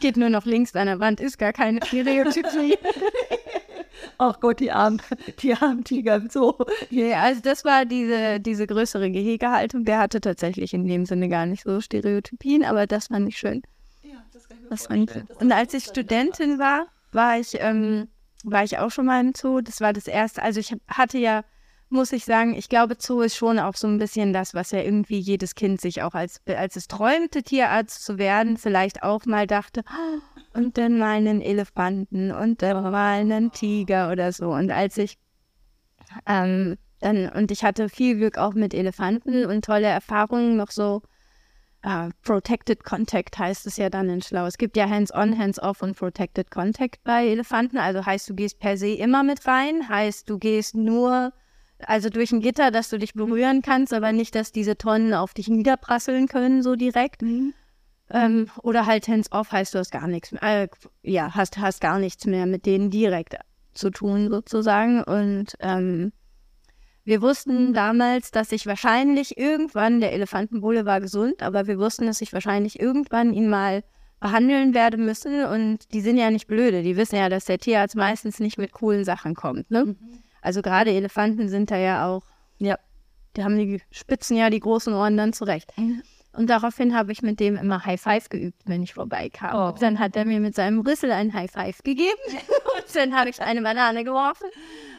Geht 0.00 0.16
nur 0.16 0.28
noch 0.28 0.44
links 0.44 0.74
an 0.76 0.86
der 0.86 1.00
Wand, 1.00 1.20
ist 1.20 1.38
gar 1.38 1.52
keine 1.52 1.84
Stereotypie. 1.84 2.78
Ach 4.18 4.38
Gott, 4.40 4.60
die 4.60 4.70
armen, 4.70 5.02
die 5.40 5.54
armen 5.54 5.84
Tiger. 5.84 6.22
So. 6.30 6.56
Ja, 6.90 7.22
also 7.22 7.40
das 7.42 7.64
war 7.64 7.84
diese, 7.84 8.40
diese 8.40 8.66
größere 8.66 9.10
Gehegehaltung. 9.10 9.84
Der 9.84 9.98
hatte 9.98 10.20
tatsächlich 10.20 10.72
in 10.72 10.86
dem 10.86 11.06
Sinne 11.06 11.28
gar 11.28 11.46
nicht 11.46 11.64
so 11.64 11.80
Stereotypien, 11.80 12.64
aber 12.64 12.86
das 12.86 13.08
fand 13.08 13.28
ich 13.28 13.38
schön. 13.38 13.62
Das 14.68 14.86
fand 14.86 15.10
ich. 15.10 15.40
Und 15.40 15.52
als 15.52 15.74
ich 15.74 15.84
Studentin 15.84 16.58
war, 16.58 16.86
war 17.12 17.38
ich, 17.38 17.56
ähm, 17.58 18.08
war 18.44 18.62
ich 18.62 18.78
auch 18.78 18.90
schon 18.90 19.06
mal 19.06 19.20
im 19.20 19.32
Zoo. 19.34 19.60
Das 19.60 19.80
war 19.80 19.92
das 19.92 20.06
erste. 20.06 20.42
Also 20.42 20.60
ich 20.60 20.74
hatte 20.86 21.18
ja, 21.18 21.42
muss 21.90 22.12
ich 22.12 22.24
sagen, 22.24 22.54
ich 22.54 22.68
glaube, 22.68 22.96
Zoo 22.98 23.20
ist 23.20 23.36
schon 23.36 23.58
auch 23.58 23.74
so 23.74 23.86
ein 23.86 23.98
bisschen 23.98 24.32
das, 24.32 24.54
was 24.54 24.70
ja 24.70 24.80
irgendwie 24.80 25.18
jedes 25.18 25.54
Kind 25.54 25.80
sich 25.80 26.02
auch 26.02 26.14
als, 26.14 26.40
als 26.46 26.76
es 26.76 26.88
träumte, 26.88 27.42
Tierarzt 27.42 28.04
zu 28.04 28.18
werden, 28.18 28.56
vielleicht 28.56 29.02
auch 29.02 29.26
mal 29.26 29.46
dachte, 29.46 29.82
"Ah, 29.86 30.18
und 30.54 30.78
dann 30.78 30.98
mal 30.98 31.16
einen 31.16 31.40
Elefanten 31.40 32.32
und 32.32 32.62
dann 32.62 32.82
mal 32.82 33.20
einen 33.20 33.52
Tiger 33.52 34.10
oder 34.10 34.32
so. 34.32 34.50
Und 34.50 34.70
als 34.70 34.98
ich 34.98 35.18
ähm, 36.26 36.76
dann, 37.00 37.28
und 37.30 37.50
ich 37.50 37.64
hatte 37.64 37.88
viel 37.88 38.16
Glück 38.16 38.36
auch 38.38 38.54
mit 38.54 38.74
Elefanten 38.74 39.46
und 39.46 39.64
tolle 39.64 39.86
Erfahrungen, 39.86 40.56
noch 40.56 40.70
so 40.70 41.02
äh, 41.82 42.10
Protected 42.22 42.84
Contact 42.84 43.38
heißt 43.38 43.66
es 43.66 43.78
ja 43.78 43.88
dann 43.88 44.10
in 44.10 44.20
Schlau. 44.20 44.46
Es 44.46 44.58
gibt 44.58 44.76
ja 44.76 44.88
Hands-on, 44.88 45.38
Hands-off 45.38 45.82
und 45.82 45.96
Protected 45.96 46.50
Contact 46.50 47.02
bei 47.04 47.26
Elefanten. 47.28 47.78
Also 47.78 48.04
heißt, 48.04 48.28
du 48.28 48.34
gehst 48.34 48.58
per 48.58 48.76
se 48.76 48.88
immer 48.88 49.22
mit 49.22 49.46
rein, 49.46 49.88
heißt, 49.88 50.28
du 50.28 50.38
gehst 50.38 50.74
nur, 50.74 51.32
also 51.86 52.08
durch 52.10 52.32
ein 52.32 52.40
Gitter, 52.40 52.70
dass 52.70 52.88
du 52.88 52.98
dich 52.98 53.14
berühren 53.14 53.62
kannst, 53.62 53.92
aber 53.92 54.12
nicht, 54.12 54.34
dass 54.34 54.52
diese 54.52 54.76
Tonnen 54.76 55.14
auf 55.14 55.34
dich 55.34 55.48
niederprasseln 55.48 56.28
können, 56.28 56.62
so 56.62 56.76
direkt. 56.76 57.22
Ähm, 58.12 58.48
oder 58.62 58.86
halt 58.86 59.06
Hands-off 59.06 59.52
heißt, 59.52 59.74
du 59.74 59.78
hast 59.78 59.92
gar 59.92 60.08
nichts 60.08 60.32
mehr, 60.32 60.42
äh, 60.42 60.68
ja, 61.02 61.34
hast, 61.34 61.58
hast 61.58 61.80
gar 61.80 61.98
nichts 61.98 62.26
mehr 62.26 62.46
mit 62.46 62.66
denen 62.66 62.90
direkt 62.90 63.36
zu 63.72 63.90
tun, 63.90 64.30
sozusagen. 64.30 65.02
Und 65.04 65.54
ähm, 65.60 66.12
wir 67.04 67.22
wussten 67.22 67.72
damals, 67.72 68.30
dass 68.30 68.52
ich 68.52 68.66
wahrscheinlich 68.66 69.38
irgendwann, 69.38 70.00
der 70.00 70.12
Elefantenbulle 70.12 70.86
war 70.86 71.00
gesund, 71.00 71.42
aber 71.42 71.66
wir 71.66 71.78
wussten, 71.78 72.06
dass 72.06 72.20
ich 72.20 72.32
wahrscheinlich 72.32 72.80
irgendwann 72.80 73.32
ihn 73.32 73.48
mal 73.48 73.84
behandeln 74.20 74.74
werde 74.74 74.96
müssen. 74.96 75.44
Und 75.44 75.92
die 75.92 76.00
sind 76.00 76.18
ja 76.18 76.30
nicht 76.30 76.46
blöde. 76.46 76.82
Die 76.82 76.96
wissen 76.96 77.16
ja, 77.16 77.28
dass 77.28 77.46
der 77.46 77.58
Tierarzt 77.58 77.96
meistens 77.96 78.38
nicht 78.38 78.58
mit 78.58 78.72
coolen 78.72 79.04
Sachen 79.04 79.34
kommt. 79.34 79.70
Ne? 79.70 79.96
Also 80.42 80.62
gerade 80.62 80.90
Elefanten 80.90 81.48
sind 81.48 81.70
da 81.70 81.76
ja 81.76 82.06
auch, 82.08 82.22
Ja. 82.58 82.78
die 83.36 83.44
haben 83.44 83.56
die 83.58 83.80
Spitzen 83.90 84.36
ja 84.36 84.50
die 84.50 84.60
großen 84.60 84.92
Ohren 84.92 85.16
dann 85.16 85.32
zurecht. 85.32 85.72
Und 86.32 86.48
daraufhin 86.48 86.94
habe 86.96 87.10
ich 87.12 87.22
mit 87.22 87.40
dem 87.40 87.56
immer 87.56 87.84
High 87.84 88.00
Five 88.00 88.28
geübt, 88.28 88.62
wenn 88.66 88.82
ich 88.82 88.94
vorbeikam. 88.94 89.74
Oh. 89.74 89.76
Dann 89.78 89.98
hat 89.98 90.14
er 90.16 90.24
mir 90.24 90.38
mit 90.40 90.54
seinem 90.54 90.80
Rüssel 90.80 91.10
ein 91.10 91.32
High 91.34 91.50
Five 91.50 91.82
gegeben 91.82 92.08
und 92.76 92.94
dann 92.96 93.14
habe 93.16 93.30
ich 93.30 93.40
eine 93.42 93.62
Banane 93.62 94.04
geworfen. 94.04 94.46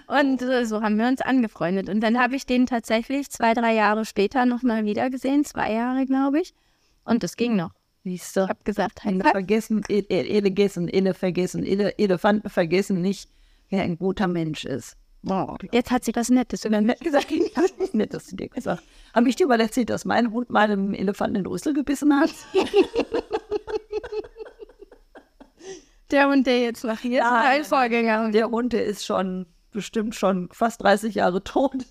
Und 0.08 0.42
äh, 0.42 0.66
so 0.66 0.82
haben 0.82 0.98
wir 0.98 1.08
uns 1.08 1.22
angefreundet. 1.22 1.88
Und 1.88 2.02
dann 2.02 2.20
habe 2.20 2.36
ich 2.36 2.46
den 2.46 2.66
tatsächlich 2.66 3.30
zwei, 3.30 3.54
drei 3.54 3.74
Jahre 3.74 4.04
später 4.04 4.46
nochmal 4.46 4.84
wieder 4.84 5.10
gesehen, 5.10 5.46
zwei 5.46 5.72
Jahre, 5.72 6.06
glaube 6.06 6.42
ich. 6.42 6.54
Und 7.06 7.24
das 7.24 7.38
ging 7.38 7.56
noch. 7.56 7.72
Siehst 8.04 8.36
du? 8.36 8.42
Ich 8.44 8.50
habe 8.50 8.64
gesagt, 8.66 9.04
High 9.06 9.22
Five. 9.22 9.32
vergessen, 9.32 9.84
Ele, 9.88 10.06
Ele 10.10 10.52
gessen, 10.52 10.90
Ele 10.90 11.14
vergessen, 11.14 11.64
Ele, 11.64 11.98
Elefanten 11.98 12.50
vergessen 12.50 13.00
nicht, 13.02 13.30
wer 13.70 13.84
ein 13.84 13.98
guter 13.98 14.28
Mensch 14.28 14.66
ist. 14.66 14.98
Wow. 15.24 15.58
Jetzt 15.72 15.92
hat 15.92 16.04
sie 16.04 16.16
was 16.16 16.30
Nettes 16.30 16.66
über 16.66 16.82
mich 16.82 17.00
gesagt. 17.00 17.28
Das 17.56 17.72
ist 17.72 17.94
nett, 17.94 18.14
dass 18.14 18.26
du 18.28 18.36
dir 18.36 18.50
gesagt 18.50 18.82
Habe 19.14 19.30
ich 19.30 19.36
dir 19.36 19.46
mal 19.48 19.62
erzählt, 19.62 19.92
dass 19.92 20.04
mein 20.04 20.32
Hund 20.32 20.50
mal 20.50 20.72
einem 20.72 20.94
Elefanten 20.94 21.36
in 21.36 21.44
den 21.44 21.48
Rüssel 21.48 21.74
gebissen 21.74 22.20
hat? 22.20 22.32
Der 26.10 26.28
Hund, 26.28 26.46
der 26.46 26.60
jetzt 26.60 26.84
noch 26.84 27.00
hier 27.00 27.20
ist, 27.20 27.26
Ja, 27.26 27.44
ein 27.46 27.64
Vorgänger. 27.64 28.32
Der 28.32 28.50
Hund, 28.50 28.74
der 28.74 28.86
ist 28.86 29.06
schon 29.06 29.46
bestimmt 29.72 30.14
schon 30.14 30.50
fast 30.52 30.84
30 30.84 31.16
Jahre 31.16 31.42
tot. 31.44 31.86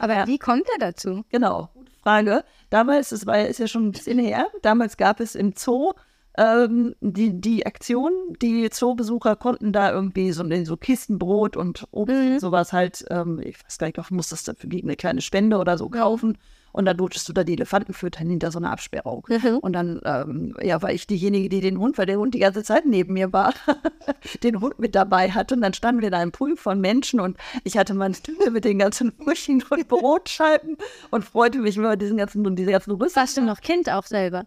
Aber 0.00 0.26
wie 0.26 0.38
kommt 0.38 0.66
er 0.72 0.78
dazu? 0.80 1.24
Genau, 1.28 1.68
gute 1.74 1.92
Frage. 2.02 2.44
Damals, 2.70 3.10
das 3.10 3.26
war, 3.26 3.40
ist 3.46 3.60
ja 3.60 3.68
schon 3.68 3.86
ein 3.86 3.92
bisschen 3.92 4.18
her, 4.18 4.48
damals 4.62 4.96
gab 4.96 5.20
es 5.20 5.36
im 5.36 5.52
Zoo 5.56 5.92
ähm, 6.38 6.94
die, 7.00 7.40
die 7.40 7.66
Aktion, 7.66 8.12
die 8.40 8.70
Zoobesucher 8.70 9.34
konnten 9.34 9.72
da 9.72 9.92
irgendwie 9.92 10.30
so, 10.30 10.44
in 10.44 10.64
so 10.64 10.76
Kisten 10.76 11.18
Brot 11.18 11.56
und 11.56 11.88
Obst 11.90 12.14
und 12.14 12.40
sowas 12.40 12.72
halt, 12.72 13.04
ähm, 13.10 13.40
ich 13.42 13.62
weiß 13.64 13.78
gar 13.78 13.88
nicht, 13.88 13.98
ob 13.98 14.10
muss 14.12 14.28
das 14.28 14.44
dafür 14.44 14.70
gegen 14.70 14.88
eine 14.88 14.96
kleine 14.96 15.20
Spende 15.20 15.58
oder 15.58 15.76
so 15.76 15.88
kaufen. 15.88 16.38
Und 16.70 16.84
dann 16.84 16.96
durftest 16.98 17.28
du 17.28 17.32
da 17.32 17.44
die 17.44 17.54
Elefanten 17.54 17.92
füttern 17.92 18.28
hinter 18.28 18.52
so 18.52 18.58
einer 18.58 18.70
Absperrung. 18.70 19.26
Mhm. 19.28 19.58
Und 19.58 19.72
dann 19.72 20.00
ähm, 20.04 20.54
ja, 20.62 20.80
war 20.80 20.92
ich 20.92 21.06
diejenige, 21.06 21.48
die 21.48 21.60
den 21.60 21.78
Hund, 21.78 21.98
weil 21.98 22.06
der 22.06 22.18
Hund 22.18 22.34
die 22.34 22.40
ganze 22.40 22.62
Zeit 22.62 22.84
neben 22.86 23.14
mir 23.14 23.32
war, 23.32 23.52
den 24.44 24.60
Hund 24.60 24.78
mit 24.78 24.94
dabei 24.94 25.30
hatte. 25.30 25.56
Und 25.56 25.62
dann 25.62 25.72
standen 25.72 26.02
wir 26.02 26.10
da 26.10 26.22
im 26.22 26.30
Pool 26.30 26.56
von 26.56 26.80
Menschen 26.80 27.20
und 27.20 27.36
ich 27.64 27.76
hatte 27.78 27.94
meine 27.94 28.14
Tüte 28.14 28.50
mit 28.50 28.64
den 28.64 28.78
ganzen 28.78 29.16
Brötchen 29.16 29.64
und 29.70 29.88
Brotscheiben 29.88 30.76
und 31.10 31.24
freute 31.24 31.58
mich 31.58 31.76
über 31.76 31.96
diesen 31.96 32.18
ganzen, 32.18 32.54
diese 32.54 32.70
ganzen 32.70 32.92
Rüssel. 32.92 33.16
Warst 33.16 33.36
du 33.38 33.40
noch 33.40 33.60
Kind 33.60 33.90
auch 33.90 34.04
selber? 34.04 34.46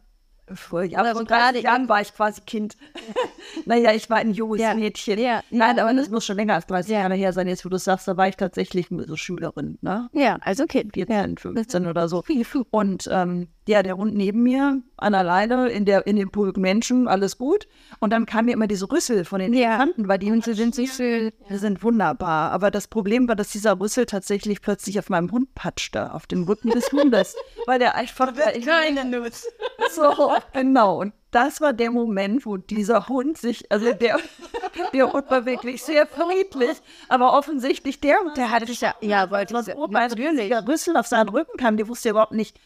Vor 0.55 0.83
ja, 0.83 1.03
vor 1.03 1.13
so 1.15 1.23
30 1.23 1.27
gerade 1.27 1.59
Jahren 1.61 1.89
war 1.89 2.01
ich 2.01 2.13
quasi 2.13 2.41
Kind. 2.41 2.77
naja, 3.65 3.93
ich 3.93 4.09
war 4.09 4.17
ein 4.17 4.31
junges 4.31 4.61
Ja. 4.61 4.73
Mädchen. 4.73 5.19
Ja. 5.19 5.43
Nein, 5.49 5.79
aber 5.79 5.93
das 5.93 6.09
muss 6.09 6.25
schon 6.25 6.37
länger 6.37 6.55
als 6.55 6.67
30 6.67 6.91
Jahre 6.91 7.15
her 7.15 7.33
sein. 7.33 7.47
Jetzt, 7.47 7.65
wo 7.65 7.69
du 7.69 7.77
sagst, 7.77 8.07
da 8.07 8.17
war 8.17 8.27
ich 8.27 8.35
tatsächlich 8.37 8.87
so 9.07 9.15
Schülerin, 9.15 9.77
ne? 9.81 10.09
Ja, 10.13 10.37
also 10.41 10.65
Kind. 10.65 10.93
14, 10.93 11.37
15 11.37 11.87
oder 11.87 12.07
so. 12.07 12.23
Und 12.71 13.09
ähm, 13.11 13.47
ja, 13.67 13.83
der 13.83 13.95
Hund 13.97 14.15
neben 14.15 14.41
mir, 14.43 14.81
an 14.97 15.13
der 15.13 15.23
Leine, 15.23 15.69
in, 15.69 15.85
der, 15.85 16.07
in 16.07 16.15
dem 16.15 16.31
Pulk 16.31 16.57
Menschen, 16.57 17.07
alles 17.07 17.37
gut. 17.37 17.67
Und 17.99 18.11
dann 18.11 18.25
kamen 18.25 18.45
mir 18.47 18.53
immer 18.53 18.67
diese 18.67 18.91
Rüssel 18.91 19.23
von 19.23 19.39
den 19.39 19.53
Ja. 19.53 19.75
Elefanten, 19.75 20.07
weil 20.07 20.17
die 20.19 20.31
Sie 20.41 20.53
sind 20.53 20.73
so 20.73 20.85
schön. 20.85 21.31
die 21.49 21.57
sind 21.57 21.83
wunderbar. 21.83 22.51
Aber 22.51 22.71
das 22.71 22.87
Problem 22.87 23.27
war, 23.27 23.35
dass 23.35 23.49
dieser 23.49 23.79
Rüssel 23.79 24.05
tatsächlich 24.07 24.61
plötzlich 24.61 24.97
auf 24.97 25.09
meinem 25.09 25.31
Hund 25.31 25.53
patschte, 25.53 26.13
auf 26.13 26.25
dem 26.27 26.43
Rücken 26.43 26.71
des 26.71 26.91
Hundes. 26.91 27.35
weil 27.67 27.79
der 27.79 27.95
einfach. 27.95 28.33
Keine 28.65 29.05
Nuss. 29.05 29.45
So, 29.95 30.33
genau. 30.53 31.01
Und 31.01 31.13
das 31.31 31.61
war 31.61 31.73
der 31.73 31.91
Moment, 31.91 32.45
wo 32.45 32.57
dieser 32.57 33.07
Hund 33.07 33.37
sich, 33.37 33.71
also 33.71 33.93
der, 33.93 34.19
der 34.93 35.11
Hund 35.11 35.29
war 35.29 35.45
wirklich 35.45 35.81
sehr 35.81 36.05
friedlich, 36.05 36.77
aber 37.07 37.33
offensichtlich 37.33 37.99
der, 38.01 38.17
Der 38.35 38.51
hatte 38.51 38.67
sich 38.67 38.81
ja, 38.81 38.93
ja, 39.01 39.31
wollte 39.31 39.53
was 39.53 39.69
oben 39.69 39.95
ein 39.95 40.11
riesiger 40.11 40.67
Rüssel 40.67 40.97
auf 40.97 41.07
seinen 41.07 41.29
Rücken 41.29 41.57
kam, 41.57 41.77
der 41.77 41.87
wusste 41.87 42.09
überhaupt 42.09 42.33
nicht, 42.33 42.59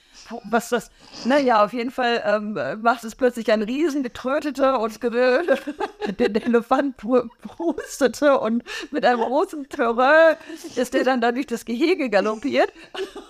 was 0.49 0.69
das, 0.69 0.89
naja, 1.25 1.63
auf 1.63 1.73
jeden 1.73 1.91
Fall 1.91 2.23
ähm, 2.25 2.81
macht 2.81 3.03
es 3.03 3.15
plötzlich 3.15 3.51
ein 3.51 3.61
Riesen, 3.61 4.01
getrötete 4.01 4.77
und 4.77 4.99
gewöhnt. 4.99 5.49
Der, 6.19 6.29
der 6.29 6.45
Elefant 6.45 6.97
prustete 6.97 8.39
und 8.39 8.63
mit 8.91 9.05
einem 9.05 9.19
großen 9.19 9.67
Terrain 9.69 10.37
ist 10.75 10.93
der 10.93 11.03
dann 11.03 11.21
da 11.21 11.31
durch 11.31 11.47
das 11.47 11.65
Gehege 11.65 12.09
galoppiert. 12.09 12.71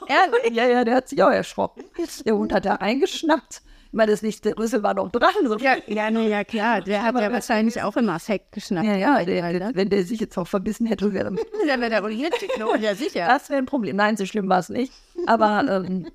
Ehrlich? 0.07 0.55
Ja, 0.55 0.65
ja, 0.67 0.83
der 0.83 0.95
hat 0.95 1.09
sich 1.09 1.21
auch 1.23 1.29
erschrocken. 1.29 1.83
Der 2.25 2.35
Hund 2.35 2.53
hat 2.53 2.65
da 2.65 2.75
eingeschnappt. 2.75 3.61
Ich 3.87 3.93
meine, 3.93 4.11
das 4.11 4.21
nicht, 4.21 4.43
der 4.43 4.57
Rüssel 4.57 4.83
war 4.83 4.93
noch 4.93 5.11
dran. 5.11 5.29
So. 5.45 5.57
Ja, 5.57 5.75
ja, 5.87 6.11
nee, 6.11 6.29
ja, 6.29 6.43
klar. 6.43 6.81
Der 6.81 7.03
hat 7.03 7.15
ja 7.15 7.31
wahrscheinlich 7.31 7.81
auch 7.81 7.95
immer 7.95 8.19
Sekt 8.19 8.51
geschnappt. 8.51 8.85
ja, 8.85 8.95
ja 8.95 9.23
der, 9.23 9.71
wenn 9.73 9.89
der 9.89 10.03
sich 10.03 10.19
jetzt 10.19 10.37
auch 10.37 10.47
verbissen 10.47 10.85
hätte, 10.85 11.13
wäre 11.13 11.31
Der 11.65 11.79
wäre 11.79 11.89
der 11.89 12.03
Orientierknoten, 12.03 12.81
ja 12.81 12.95
sicher. 12.95 13.25
Das 13.27 13.49
wäre 13.49 13.59
ein 13.59 13.65
Problem. 13.65 13.95
Nein, 13.95 14.17
so 14.17 14.25
schlimm 14.25 14.49
war 14.49 14.59
es 14.59 14.69
nicht. 14.69 14.91
Aber 15.27 15.65
ähm, 15.69 16.07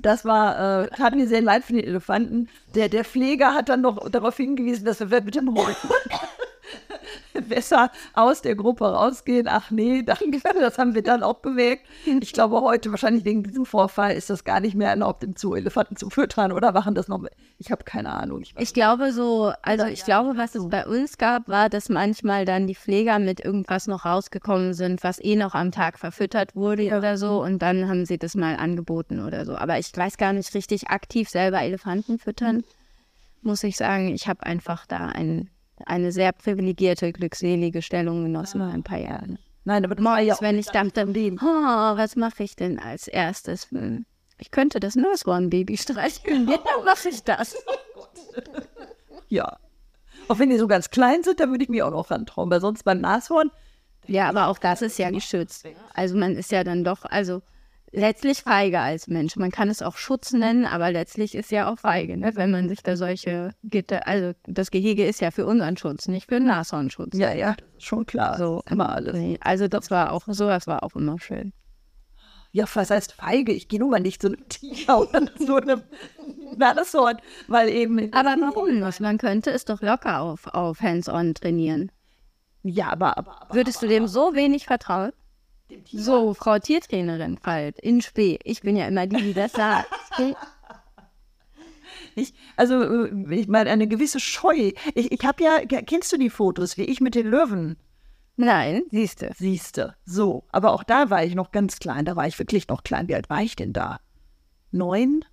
das 0.00 0.24
war, 0.24 0.84
äh, 0.84 0.88
tat 0.88 1.14
mir 1.14 1.26
sehr 1.26 1.42
leid 1.42 1.64
für 1.64 1.72
den 1.72 1.84
Elefanten. 1.84 2.48
Der, 2.74 2.88
der 2.88 3.04
Pfleger 3.04 3.54
hat 3.54 3.68
dann 3.68 3.80
noch 3.80 4.08
darauf 4.08 4.36
hingewiesen, 4.36 4.84
dass 4.84 5.00
wir 5.00 5.20
mit 5.22 5.34
dem 5.34 5.54
Hund 5.54 5.76
besser 7.48 7.90
aus 8.14 8.42
der 8.42 8.54
Gruppe 8.54 8.84
rausgehen. 8.86 9.46
Ach 9.48 9.70
nee, 9.70 10.02
danke, 10.02 10.40
das 10.60 10.78
haben 10.78 10.94
wir 10.94 11.02
dann 11.02 11.22
auch 11.22 11.36
bewegt. 11.40 11.86
Ich 12.04 12.32
glaube, 12.32 12.60
heute 12.60 12.90
wahrscheinlich 12.90 13.24
wegen 13.24 13.42
diesem 13.42 13.66
Vorfall 13.66 14.14
ist 14.14 14.30
das 14.30 14.44
gar 14.44 14.60
nicht 14.60 14.74
mehr 14.74 14.90
erlaubt, 14.90 15.24
im 15.24 15.34
Zoo 15.36 15.54
Elefanten 15.54 15.96
zu 15.96 16.10
füttern 16.10 16.52
oder 16.52 16.72
machen 16.72 16.94
das 16.94 17.08
noch. 17.08 17.22
Ich 17.58 17.70
habe 17.70 17.84
keine 17.84 18.10
Ahnung. 18.10 18.42
Ich, 18.42 18.54
ich 18.58 18.74
glaube 18.74 19.12
so, 19.12 19.52
also 19.62 19.86
ich 19.86 20.04
glaube, 20.04 20.36
was 20.36 20.54
es 20.54 20.68
bei 20.68 20.86
uns 20.86 21.18
gab, 21.18 21.48
war, 21.48 21.68
dass 21.68 21.88
manchmal 21.88 22.44
dann 22.44 22.66
die 22.66 22.74
Pfleger 22.74 23.18
mit 23.18 23.40
irgendwas 23.40 23.86
noch 23.86 24.04
rausgekommen 24.04 24.74
sind, 24.74 25.02
was 25.04 25.22
eh 25.22 25.36
noch 25.36 25.54
am 25.54 25.72
Tag 25.72 25.98
verfüttert 25.98 26.54
wurde 26.54 26.96
oder 26.96 27.16
so 27.16 27.42
und 27.42 27.60
dann 27.60 27.88
haben 27.88 28.06
sie 28.06 28.18
das 28.18 28.34
mal 28.34 28.56
angeboten 28.56 29.20
oder 29.24 29.44
so. 29.44 29.56
Aber 29.56 29.78
ich 29.78 29.90
weiß 29.94 30.16
gar 30.16 30.32
nicht 30.32 30.54
richtig 30.54 30.88
aktiv 30.88 31.28
selber 31.28 31.60
Elefanten 31.60 32.18
füttern, 32.18 32.64
muss 33.42 33.64
ich 33.64 33.76
sagen. 33.76 34.08
Ich 34.08 34.28
habe 34.28 34.44
einfach 34.44 34.86
da 34.86 35.06
ein 35.06 35.50
eine 35.86 36.12
sehr 36.12 36.32
privilegierte, 36.32 37.12
glückselige 37.12 37.82
Stellung 37.82 38.24
genossen 38.24 38.60
vor 38.60 38.70
ein 38.70 38.82
paar 38.82 38.98
Jahren. 38.98 39.38
Nein, 39.64 39.84
aber 39.84 39.94
das 39.94 40.26
ja 40.26 40.36
wenn 40.40 40.58
ich 40.58 40.66
dachte, 40.66 41.06
oh, 41.06 41.96
was 41.96 42.16
mache 42.16 42.42
ich 42.42 42.56
denn 42.56 42.78
als 42.78 43.06
erstes? 43.06 43.70
Hm, 43.70 44.06
ich 44.38 44.50
könnte 44.50 44.80
das 44.80 44.96
Nashorn-Baby 44.96 45.76
streicheln. 45.76 46.48
Ja, 46.50 46.56
dann 46.56 46.84
mache 46.84 47.08
ich 47.08 47.22
das. 47.22 47.56
ja. 49.28 49.58
Auch 50.28 50.38
wenn 50.38 50.50
die 50.50 50.58
so 50.58 50.68
ganz 50.68 50.90
klein 50.90 51.22
sind, 51.22 51.40
da 51.40 51.48
würde 51.48 51.64
ich 51.64 51.70
mich 51.70 51.82
auch 51.82 51.90
noch 51.90 52.10
rantrauen, 52.10 52.50
weil 52.50 52.60
sonst 52.60 52.84
beim 52.84 53.00
Nashorn. 53.00 53.50
Ja, 54.06 54.28
aber 54.28 54.46
auch 54.46 54.58
das 54.58 54.80
ist 54.82 54.98
ja 54.98 55.10
geschützt. 55.10 55.66
Also 55.92 56.16
man 56.16 56.36
ist 56.36 56.50
ja 56.50 56.64
dann 56.64 56.84
doch, 56.84 57.04
also 57.04 57.42
letztlich 57.92 58.42
feige 58.42 58.80
als 58.80 59.06
Mensch. 59.06 59.36
Man 59.36 59.50
kann 59.50 59.68
es 59.68 59.82
auch 59.82 59.96
Schutz 59.96 60.32
nennen, 60.32 60.64
aber 60.64 60.90
letztlich 60.90 61.34
ist 61.34 61.50
ja 61.50 61.70
auch 61.70 61.78
feige, 61.78 62.16
ne? 62.16 62.32
wenn 62.34 62.50
man 62.50 62.68
sich 62.68 62.82
da 62.82 62.96
solche 62.96 63.50
Gitter, 63.64 64.06
also 64.06 64.32
das 64.46 64.70
Gehege 64.70 65.06
ist 65.06 65.20
ja 65.20 65.30
für 65.30 65.46
unseren 65.46 65.76
Schutz, 65.76 66.08
nicht 66.08 66.28
für 66.28 66.40
Nashornschutz. 66.40 67.16
Ja, 67.16 67.32
ja, 67.32 67.56
schon 67.78 68.06
klar. 68.06 68.36
So 68.38 68.62
immer 68.70 68.90
alles. 68.90 69.38
Also 69.40 69.68
das 69.68 69.90
war 69.90 70.12
auch, 70.12 70.24
sowas 70.26 70.66
war 70.66 70.82
auch 70.82 70.94
immer 70.94 71.18
schön. 71.18 71.52
Ja, 72.50 72.64
was 72.72 72.90
heißt 72.90 73.12
feige? 73.12 73.52
Ich 73.52 73.68
gehe 73.68 73.78
nun 73.78 73.90
mal 73.90 74.00
nicht 74.00 74.22
zu 74.22 74.28
einem 74.28 74.48
Tiger 74.48 75.00
oder 75.00 75.34
zu 75.36 75.56
einem 75.56 75.82
Nashorn, 76.56 77.18
weil 77.46 77.68
eben. 77.68 78.12
Aber 78.12 78.36
warum 78.40 78.80
nicht? 78.80 79.00
Man 79.00 79.18
könnte 79.18 79.50
es 79.50 79.64
doch 79.64 79.82
locker 79.82 80.20
auf, 80.20 80.46
auf 80.46 80.80
Hands-on 80.80 81.34
trainieren. 81.34 81.92
Ja, 82.62 82.90
aber, 82.90 83.18
aber, 83.18 83.42
aber 83.42 83.54
Würdest 83.54 83.82
du 83.82 83.86
dem 83.86 84.06
so 84.06 84.34
wenig 84.34 84.66
vertrauen? 84.66 85.12
So, 85.92 86.34
Frau 86.34 86.58
Tiertrainerin 86.58 87.38
Falt, 87.38 87.78
in 87.78 88.00
Spee. 88.00 88.38
Ich 88.44 88.62
bin 88.62 88.76
ja 88.76 88.88
immer 88.88 89.06
die, 89.06 89.22
die 89.22 89.34
das 89.34 89.52
sagt. 89.52 89.88
Ich, 92.14 92.34
also, 92.56 92.82
äh, 92.82 93.34
ich 93.34 93.46
meine, 93.46 93.70
eine 93.70 93.86
gewisse 93.86 94.18
Scheu. 94.18 94.72
Ich, 94.94 95.12
ich 95.12 95.24
habe 95.24 95.42
ja, 95.42 95.60
kennst 95.64 96.12
du 96.12 96.16
die 96.16 96.30
Fotos, 96.30 96.76
wie 96.76 96.82
ich 96.82 97.00
mit 97.00 97.14
den 97.14 97.28
Löwen? 97.28 97.76
Nein, 98.36 98.82
siehste. 98.90 99.32
Siehste. 99.36 99.94
So, 100.04 100.44
aber 100.50 100.72
auch 100.72 100.82
da 100.82 101.10
war 101.10 101.24
ich 101.24 101.34
noch 101.34 101.52
ganz 101.52 101.78
klein. 101.78 102.04
Da 102.04 102.16
war 102.16 102.26
ich 102.26 102.38
wirklich 102.38 102.68
noch 102.68 102.82
klein. 102.82 103.08
Wie 103.08 103.14
alt 103.14 103.30
war 103.30 103.42
ich 103.42 103.56
denn 103.56 103.72
da? 103.72 104.00
Neun? 104.70 105.24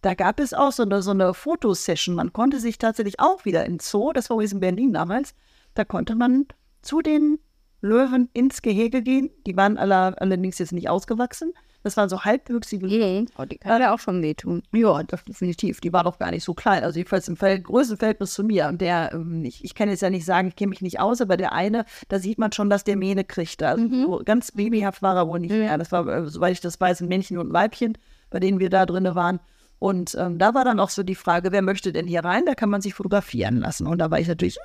Da 0.00 0.14
gab 0.14 0.38
es 0.38 0.54
auch 0.54 0.72
so 0.72 0.82
eine, 0.82 1.02
so 1.02 1.12
eine 1.12 1.34
Fotosession. 1.34 2.14
Man 2.14 2.32
konnte 2.32 2.60
sich 2.60 2.78
tatsächlich 2.78 3.20
auch 3.20 3.44
wieder 3.44 3.64
in 3.64 3.78
Zoo, 3.80 4.12
das 4.12 4.30
war 4.30 4.36
übrigens 4.36 4.52
in 4.52 4.60
Berlin 4.60 4.92
damals, 4.92 5.34
da 5.74 5.84
konnte 5.84 6.14
man 6.14 6.46
zu 6.82 7.00
den 7.00 7.38
Löwen 7.84 8.28
ins 8.32 8.62
Gehege 8.62 9.02
gehen. 9.02 9.30
Die 9.46 9.56
waren 9.56 9.76
alle, 9.76 10.20
allerdings 10.20 10.58
jetzt 10.58 10.72
nicht 10.72 10.88
ausgewachsen. 10.88 11.52
Das 11.82 11.98
waren 11.98 12.08
so 12.08 12.24
halbwüchsige 12.24 12.86
Löwen. 12.86 13.30
Oh, 13.36 13.44
die 13.44 13.58
kann 13.58 13.82
ja 13.82 13.94
auch 13.94 13.98
schon 13.98 14.22
wehtun. 14.22 14.62
Ja, 14.72 15.02
definitiv. 15.02 15.82
Die 15.82 15.92
war 15.92 16.02
doch 16.02 16.18
gar 16.18 16.30
nicht 16.30 16.42
so 16.42 16.54
klein. 16.54 16.82
Also 16.82 16.98
jedenfalls 16.98 17.28
im 17.28 17.36
Feld, 17.36 17.64
größten 17.64 17.98
Verhältnis 17.98 18.32
zu 18.32 18.42
mir. 18.42 18.68
Und 18.68 18.80
der, 18.80 19.12
ähm, 19.12 19.44
ich, 19.44 19.62
ich 19.62 19.74
kann 19.74 19.90
jetzt 19.90 20.00
ja 20.00 20.08
nicht 20.08 20.24
sagen, 20.24 20.48
ich 20.48 20.56
kenne 20.56 20.70
mich 20.70 20.80
nicht 20.80 20.98
aus, 20.98 21.20
aber 21.20 21.36
der 21.36 21.52
eine, 21.52 21.84
da 22.08 22.18
sieht 22.18 22.38
man 22.38 22.52
schon, 22.52 22.70
dass 22.70 22.84
der 22.84 22.96
Mähne 22.96 23.22
kriegte. 23.22 23.68
Also 23.68 23.84
mhm. 23.84 24.02
so 24.02 24.22
ganz 24.24 24.52
babyhaft 24.52 25.02
war 25.02 25.14
er 25.14 25.28
wohl 25.28 25.40
nicht 25.40 25.50
mehr. 25.50 25.76
Das 25.76 25.92
war, 25.92 26.08
äh, 26.08 26.26
soweit 26.26 26.52
ich 26.52 26.62
das 26.62 26.80
weiß, 26.80 27.02
ein 27.02 27.08
Männchen 27.08 27.36
und 27.36 27.50
ein 27.50 27.52
Weibchen, 27.52 27.98
bei 28.30 28.40
denen 28.40 28.60
wir 28.60 28.70
da 28.70 28.86
drin 28.86 29.14
waren. 29.14 29.40
Und 29.78 30.16
ähm, 30.18 30.38
da 30.38 30.54
war 30.54 30.64
dann 30.64 30.80
auch 30.80 30.88
so 30.88 31.02
die 31.02 31.14
Frage, 31.14 31.52
wer 31.52 31.60
möchte 31.60 31.92
denn 31.92 32.06
hier 32.06 32.24
rein? 32.24 32.46
Da 32.46 32.54
kann 32.54 32.70
man 32.70 32.80
sich 32.80 32.94
fotografieren 32.94 33.58
lassen. 33.58 33.86
Und 33.86 33.98
da 33.98 34.10
war 34.10 34.18
ich 34.18 34.28
natürlich, 34.28 34.56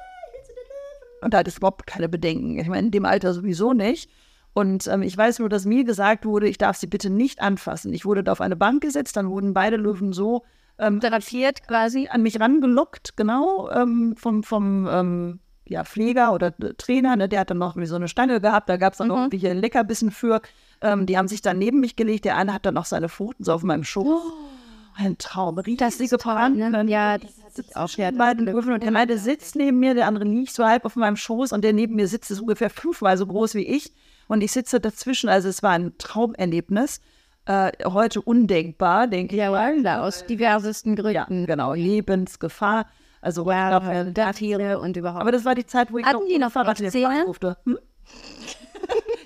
und 1.22 1.34
da 1.34 1.40
hatte 1.40 1.50
ich 1.50 1.58
überhaupt 1.58 1.88
keine 1.88 2.10
Bedenken. 2.10 2.60
Ich 2.60 2.68
meine, 2.68 2.88
in 2.88 2.92
dem 2.92 3.06
Alter 3.06 3.34
sowieso 3.34 3.74
nicht. 3.74 4.10
Und 4.54 4.88
ähm, 4.88 5.04
ich 5.04 5.18
weiß 5.18 5.40
nur, 5.40 5.50
dass 5.50 5.66
mir 5.66 5.84
gesagt 5.84 6.26
wurde, 6.26 6.48
ich 6.48 6.58
darf 6.58 6.76
sie 6.78 6.88
bitte 6.88 7.10
nicht 7.10 7.42
anfassen. 7.42 7.94
Ich 7.94 8.06
wurde 8.06 8.24
da 8.24 8.32
auf 8.32 8.42
eine 8.42 8.56
Bank 8.56 8.82
gesetzt, 8.82 9.16
dann 9.16 9.30
wurden 9.30 9.54
beide 9.54 9.78
Löwen 9.78 10.12
so 10.12 10.44
ähm, 10.80 11.00
therapiert 11.00 11.68
quasi 11.68 12.08
an 12.10 12.24
mich 12.24 12.40
rangelockt, 12.40 13.16
genau, 13.16 13.70
ähm, 13.70 14.16
vom, 14.18 14.44
vom 14.44 14.88
ähm, 14.90 15.40
ja, 15.66 15.84
Pfleger 15.84 16.34
oder 16.34 16.54
Trainer. 16.78 17.16
Ne, 17.16 17.30
der 17.30 17.42
hat 17.42 17.52
dann 17.52 17.60
noch 17.60 17.76
so 17.84 17.96
eine 17.96 18.08
Stange 18.08 18.42
gehabt, 18.42 18.70
da 18.70 18.78
gab 18.78 18.94
es 18.94 18.98
dann 18.98 19.08
mhm. 19.08 19.14
noch 19.14 19.20
irgendwelche 19.20 19.54
Leckerbissen 19.54 20.10
für. 20.10 20.42
Ähm, 20.82 21.06
die 21.06 21.18
haben 21.18 21.28
sich 21.28 21.42
dann 21.42 21.60
neben 21.60 21.80
mich 21.80 21.96
gelegt. 21.96 22.26
Der 22.26 22.38
eine 22.38 22.54
hat 22.54 22.66
dann 22.66 22.74
noch 22.74 22.86
seine 22.86 23.10
Pfoten 23.10 23.44
so 23.44 23.54
auf 23.54 23.64
meinem 23.64 23.84
Schoß. 23.84 24.08
Oh 24.08 24.59
ein 25.00 25.18
Traum. 25.18 25.62
Das 25.78 25.98
sie 25.98 26.08
gefahren. 26.08 26.58
Ne? 26.58 26.86
Ja, 26.88 27.18
das 27.18 27.32
hat 27.44 27.56
sich 27.56 27.76
auch 27.76 27.90
ja, 27.92 28.12
beiden 28.12 28.46
Löwen 28.46 28.74
und 28.74 28.84
der 28.84 28.96
eine 28.96 29.18
sitzt 29.18 29.56
neben 29.56 29.80
mir, 29.80 29.94
der 29.94 30.08
andere 30.08 30.26
liegt 30.26 30.54
so 30.54 30.66
halb 30.66 30.86
auf 30.86 30.96
meinem 30.96 31.16
Schoß 31.16 31.52
und 31.52 31.64
der 31.64 31.74
neben 31.74 31.96
mir 31.96 32.08
sitzt, 32.08 32.32
ist 32.32 32.42
ungefähr 32.42 32.70
fünfmal 32.70 33.18
so 33.18 33.26
groß 33.26 33.56
wie 33.56 33.66
ich 33.66 33.94
und 34.28 34.42
ich 34.42 34.52
sitze 34.52 34.80
dazwischen. 34.80 35.30
Also 35.30 35.50
es 35.50 35.64
war 35.64 35.72
ein 35.72 35.98
Traumerlebnis. 35.98 37.02
Äh, 37.46 37.72
heute 37.86 38.22
undenkbar, 38.22 39.08
denke 39.08 39.36
ja, 39.36 39.72
ich. 39.72 39.84
Ja, 39.84 40.02
aus 40.02 40.26
diversesten 40.26 40.96
Gründen. 40.96 41.40
Ja, 41.40 41.46
genau, 41.46 41.74
Lebensgefahr. 41.74 42.86
Also 43.22 43.46
wow, 43.46 43.82
glaub, 44.14 44.36
Tiere 44.36 44.80
und 44.80 44.96
überhaupt. 44.96 45.22
Aber 45.22 45.32
das 45.32 45.46
war 45.46 45.56
die 45.56 45.66
Zeit, 45.66 45.92
wo 45.92 45.98
ich 45.98 46.06
Hatten 46.06 46.20
noch, 46.20 46.28
die 46.28 46.38
noch 46.38 46.52
Fahrrad 46.52 46.80
durfte. 46.80 47.58
Hm? 47.66 47.80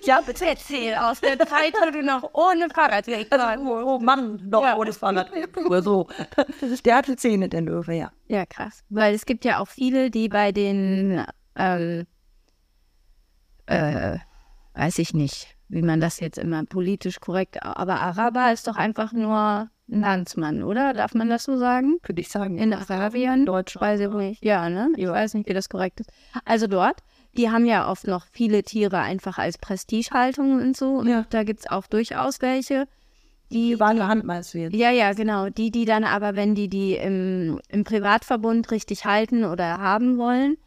Ja, 0.06 0.22
bitte 0.22 0.46
erzähl 0.46 0.96
aus 0.96 1.22
der 1.22 1.38
Zeit, 1.40 1.74
wo 1.74 1.92
du 1.92 2.04
noch 2.04 2.30
ohne 2.34 2.70
Fahrrad 2.70 3.08
also, 3.08 3.64
oh, 3.64 3.96
oh 3.96 4.00
Mann, 4.00 4.40
noch 4.50 4.64
ja. 4.64 4.76
ohne 4.76 4.92
Fahrrad 4.92 5.32
so. 5.82 6.08
Der 6.86 6.98
hatte 6.98 7.16
Zähne, 7.16 7.48
der 7.48 7.62
Löwe, 7.62 7.94
ja. 7.94 8.12
Ja, 8.28 8.46
krass. 8.46 8.84
Weil 8.90 9.14
es 9.14 9.26
gibt 9.26 9.46
ja 9.46 9.60
auch 9.60 9.68
viele, 9.68 10.12
die 10.12 10.28
bei 10.28 10.52
den, 10.52 11.26
ähm, 11.56 12.06
äh, 13.68 14.18
weiß 14.74 15.00
ich 15.00 15.14
nicht, 15.14 15.56
wie 15.70 15.82
man 15.82 16.02
das 16.02 16.20
jetzt 16.20 16.38
immer 16.38 16.66
politisch 16.66 17.20
korrekt, 17.20 17.64
aber 17.64 18.02
Araber 18.02 18.52
ist 18.52 18.68
doch 18.68 18.76
einfach 18.76 19.14
nur 19.14 19.70
ein 19.90 20.02
Landsmann, 20.02 20.64
oder? 20.64 20.94
Darf 20.94 21.14
man 21.14 21.30
das 21.30 21.44
so 21.44 21.58
sagen? 21.58 21.98
Würde 22.04 22.22
ich 22.22 22.30
sagen. 22.30 22.58
In 22.58 22.74
Arabien? 22.74 23.46
Deutsch. 23.46 23.80
Weiß 23.80 24.00
ich 24.00 24.10
nicht. 24.10 24.44
Ja, 24.44 24.70
ne? 24.70 24.90
Ich 24.96 25.08
weiß 25.08 25.34
nicht, 25.34 25.48
wie 25.50 25.54
das 25.54 25.70
korrekt 25.70 26.00
ist. 26.00 26.12
Also 26.46 26.68
dort 26.68 27.02
die 27.38 27.50
haben 27.50 27.66
ja 27.66 27.90
oft 27.90 28.08
noch 28.08 28.26
viele 28.32 28.64
Tiere 28.64 29.00
einfach 29.00 29.38
als 29.38 29.58
Prestigehaltung 29.58 30.62
und 30.62 30.78
so. 30.78 30.96
Und 30.96 31.08
ja. 31.08 31.26
da 31.30 31.44
gibt 31.44 31.62
es 31.62 31.70
auch 31.70 31.88
durchaus 31.88 32.42
welche. 32.42 32.88
Die, 33.52 33.70
die 33.70 33.80
waren 33.80 34.06
Hand 34.06 34.24
meinst 34.24 34.54
du 34.54 34.60
jetzt? 34.60 34.76
Ja, 34.76 34.92
ja, 34.92 35.14
genau. 35.14 35.50
Die, 35.50 35.72
die 35.72 35.86
dann 35.86 36.04
aber, 36.04 36.36
wenn 36.36 36.56
die 36.56 36.70
die 36.70 36.96
im, 36.96 37.60
im 37.70 37.84
Privatverbund 37.84 38.72
richtig 38.72 39.06
halten 39.06 39.44
oder 39.44 39.80
haben 39.80 40.18
wollen, 40.18 40.58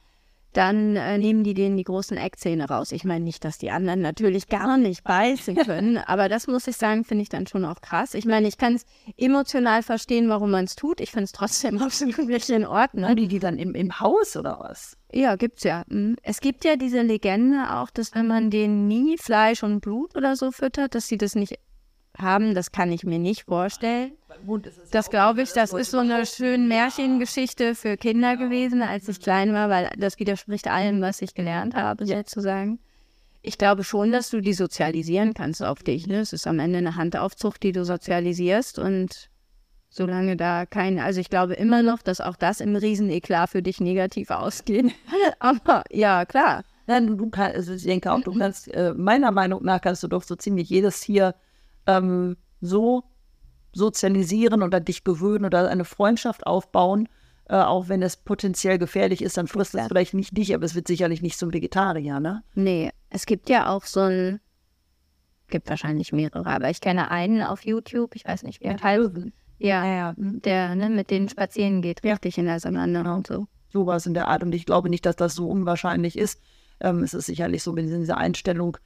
dann 0.56 0.96
äh, 0.96 1.18
nehmen 1.18 1.44
die 1.44 1.54
denen 1.54 1.76
die 1.76 1.84
großen 1.84 2.16
Eckzähne 2.16 2.68
raus. 2.68 2.92
Ich 2.92 3.04
meine 3.04 3.24
nicht, 3.24 3.44
dass 3.44 3.58
die 3.58 3.70
anderen 3.70 4.00
natürlich 4.00 4.48
gar 4.48 4.78
nicht 4.78 5.04
beißen 5.04 5.56
können, 5.56 5.98
aber 6.06 6.28
das 6.28 6.46
muss 6.46 6.66
ich 6.66 6.76
sagen, 6.76 7.04
finde 7.04 7.22
ich 7.22 7.28
dann 7.28 7.46
schon 7.46 7.64
auch 7.64 7.80
krass. 7.80 8.14
Ich 8.14 8.24
meine, 8.24 8.48
ich 8.48 8.56
kann 8.56 8.74
es 8.74 8.86
emotional 9.16 9.82
verstehen, 9.82 10.28
warum 10.28 10.50
man 10.50 10.64
es 10.64 10.76
tut. 10.76 11.00
Ich 11.00 11.10
finde 11.10 11.24
es 11.24 11.32
trotzdem 11.32 11.78
absolut 11.82 12.26
nicht 12.26 12.48
in 12.48 12.66
Ordnung. 12.66 13.06
Haben 13.06 13.16
die 13.16 13.28
die 13.28 13.38
dann 13.38 13.58
im, 13.58 13.74
im 13.74 14.00
Haus 14.00 14.36
oder 14.36 14.58
was? 14.60 14.96
Ja, 15.12 15.36
gibt's 15.36 15.64
ja. 15.64 15.84
Mhm. 15.88 16.16
Es 16.22 16.40
gibt 16.40 16.64
ja 16.64 16.76
diese 16.76 17.02
Legende 17.02 17.74
auch, 17.74 17.90
dass 17.90 18.14
wenn 18.14 18.26
man 18.26 18.50
denen 18.50 18.88
nie 18.88 19.16
Fleisch 19.18 19.62
und 19.62 19.80
Blut 19.80 20.16
oder 20.16 20.36
so 20.36 20.50
füttert, 20.50 20.94
dass 20.94 21.08
sie 21.08 21.18
das 21.18 21.34
nicht 21.34 21.58
haben, 22.18 22.54
das 22.54 22.72
kann 22.72 22.92
ich 22.92 23.04
mir 23.04 23.18
nicht 23.18 23.44
vorstellen. 23.44 24.12
Das 24.90 25.10
glaube 25.10 25.42
ich, 25.42 25.52
das 25.52 25.72
ist 25.72 25.90
so 25.90 25.98
eine 25.98 26.26
schöne 26.26 26.66
Märchengeschichte 26.66 27.74
für 27.74 27.96
Kinder 27.96 28.36
gewesen, 28.36 28.82
als 28.82 29.08
ich 29.08 29.20
klein 29.20 29.52
war, 29.52 29.70
weil 29.70 29.90
das 29.96 30.18
widerspricht 30.18 30.68
allem, 30.68 31.00
was 31.00 31.22
ich 31.22 31.34
gelernt 31.34 31.74
habe, 31.74 32.06
sozusagen. 32.06 32.78
Ich 33.42 33.58
glaube 33.58 33.84
schon, 33.84 34.12
dass 34.12 34.30
du 34.30 34.40
die 34.40 34.54
sozialisieren 34.54 35.32
kannst 35.32 35.62
auf 35.62 35.82
dich. 35.82 36.06
Ne? 36.06 36.18
Es 36.18 36.32
ist 36.32 36.46
am 36.46 36.58
Ende 36.58 36.78
eine 36.78 36.96
Handaufzucht, 36.96 37.62
die 37.62 37.72
du 37.72 37.84
sozialisierst 37.84 38.78
und 38.78 39.30
solange 39.88 40.36
da 40.36 40.66
kein, 40.66 40.98
also 40.98 41.20
ich 41.20 41.30
glaube 41.30 41.54
immer 41.54 41.82
noch, 41.82 42.02
dass 42.02 42.20
auch 42.20 42.36
das 42.36 42.60
im 42.60 42.76
Rieseneklat 42.76 43.50
für 43.50 43.62
dich 43.62 43.80
negativ 43.80 44.30
ausgeht. 44.30 44.92
Aber 45.38 45.84
ja, 45.90 46.24
klar. 46.24 46.64
Nein, 46.86 47.16
du 47.16 47.30
kannst, 47.30 47.56
also 47.56 47.74
ich 47.74 47.82
denke 47.82 48.12
auch, 48.12 48.20
du 48.20 48.36
kannst, 48.38 48.72
äh, 48.72 48.94
meiner 48.94 49.32
Meinung 49.32 49.64
nach 49.64 49.80
kannst 49.80 50.02
du 50.02 50.08
doch 50.08 50.22
so 50.22 50.36
ziemlich 50.36 50.68
jedes 50.68 51.00
Tier 51.00 51.34
ähm, 51.86 52.36
so 52.60 53.04
sozialisieren 53.72 54.62
oder 54.62 54.80
dich 54.80 55.04
gewöhnen 55.04 55.44
oder 55.44 55.68
eine 55.68 55.84
Freundschaft 55.84 56.46
aufbauen, 56.46 57.08
äh, 57.48 57.56
auch 57.56 57.88
wenn 57.88 58.02
es 58.02 58.16
potenziell 58.16 58.78
gefährlich 58.78 59.22
ist, 59.22 59.36
dann 59.36 59.46
frisst 59.46 59.74
es 59.74 59.86
vielleicht 59.86 60.14
nicht 60.14 60.36
dich, 60.36 60.54
aber 60.54 60.64
es 60.64 60.74
wird 60.74 60.88
sicherlich 60.88 61.22
nicht 61.22 61.38
zum 61.38 61.52
Vegetarier, 61.52 62.18
ne? 62.18 62.42
Nee, 62.54 62.90
es 63.10 63.26
gibt 63.26 63.48
ja 63.48 63.68
auch 63.68 63.84
so 63.84 64.00
ein, 64.00 64.40
gibt 65.48 65.68
wahrscheinlich 65.68 66.12
mehrere, 66.12 66.46
aber 66.46 66.70
ich 66.70 66.80
kenne 66.80 67.10
einen 67.10 67.42
auf 67.42 67.64
YouTube, 67.64 68.16
ich 68.16 68.24
weiß 68.24 68.42
nicht, 68.42 68.60
wie 68.60 68.64
er 68.64 68.82
heißt. 68.82 69.32
Ja, 69.58 69.86
ja, 69.86 70.14
der 70.16 70.74
ne, 70.74 70.90
mit 70.90 71.10
denen 71.10 71.28
spazieren 71.28 71.82
geht, 71.82 72.02
richtig 72.04 72.36
in 72.36 72.46
der 72.46 72.60
Savanne 72.60 73.14
und 73.14 73.26
so. 73.26 73.46
sowas 73.72 74.06
in 74.06 74.14
der 74.14 74.28
Art. 74.28 74.42
Und 74.42 74.54
ich 74.54 74.66
glaube 74.66 74.90
nicht, 74.90 75.06
dass 75.06 75.16
das 75.16 75.34
so 75.34 75.48
unwahrscheinlich 75.48 76.18
ist. 76.18 76.42
Ähm, 76.80 77.02
es 77.02 77.14
ist 77.14 77.26
sicherlich 77.26 77.62
so 77.62 77.72
mit 77.72 77.86
dieser 77.86 78.18
Einstellung 78.18 78.76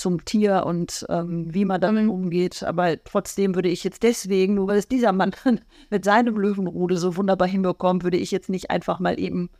zum 0.00 0.24
Tier 0.24 0.64
und 0.66 1.06
ähm, 1.10 1.52
wie 1.52 1.66
man 1.66 1.80
damit 1.80 2.08
umgeht. 2.08 2.62
Aber 2.62 3.02
trotzdem 3.04 3.54
würde 3.54 3.68
ich 3.68 3.84
jetzt 3.84 4.02
deswegen, 4.02 4.54
nur 4.54 4.66
weil 4.66 4.78
es 4.78 4.88
dieser 4.88 5.12
Mann 5.12 5.32
mit 5.90 6.04
seinem 6.04 6.36
Löwenrudel 6.36 6.96
so 6.96 7.16
wunderbar 7.16 7.46
hinbekommt, 7.46 8.02
würde 8.02 8.16
ich 8.16 8.30
jetzt 8.30 8.48
nicht 8.48 8.70
einfach 8.70 8.98
mal 8.98 9.20
eben 9.20 9.50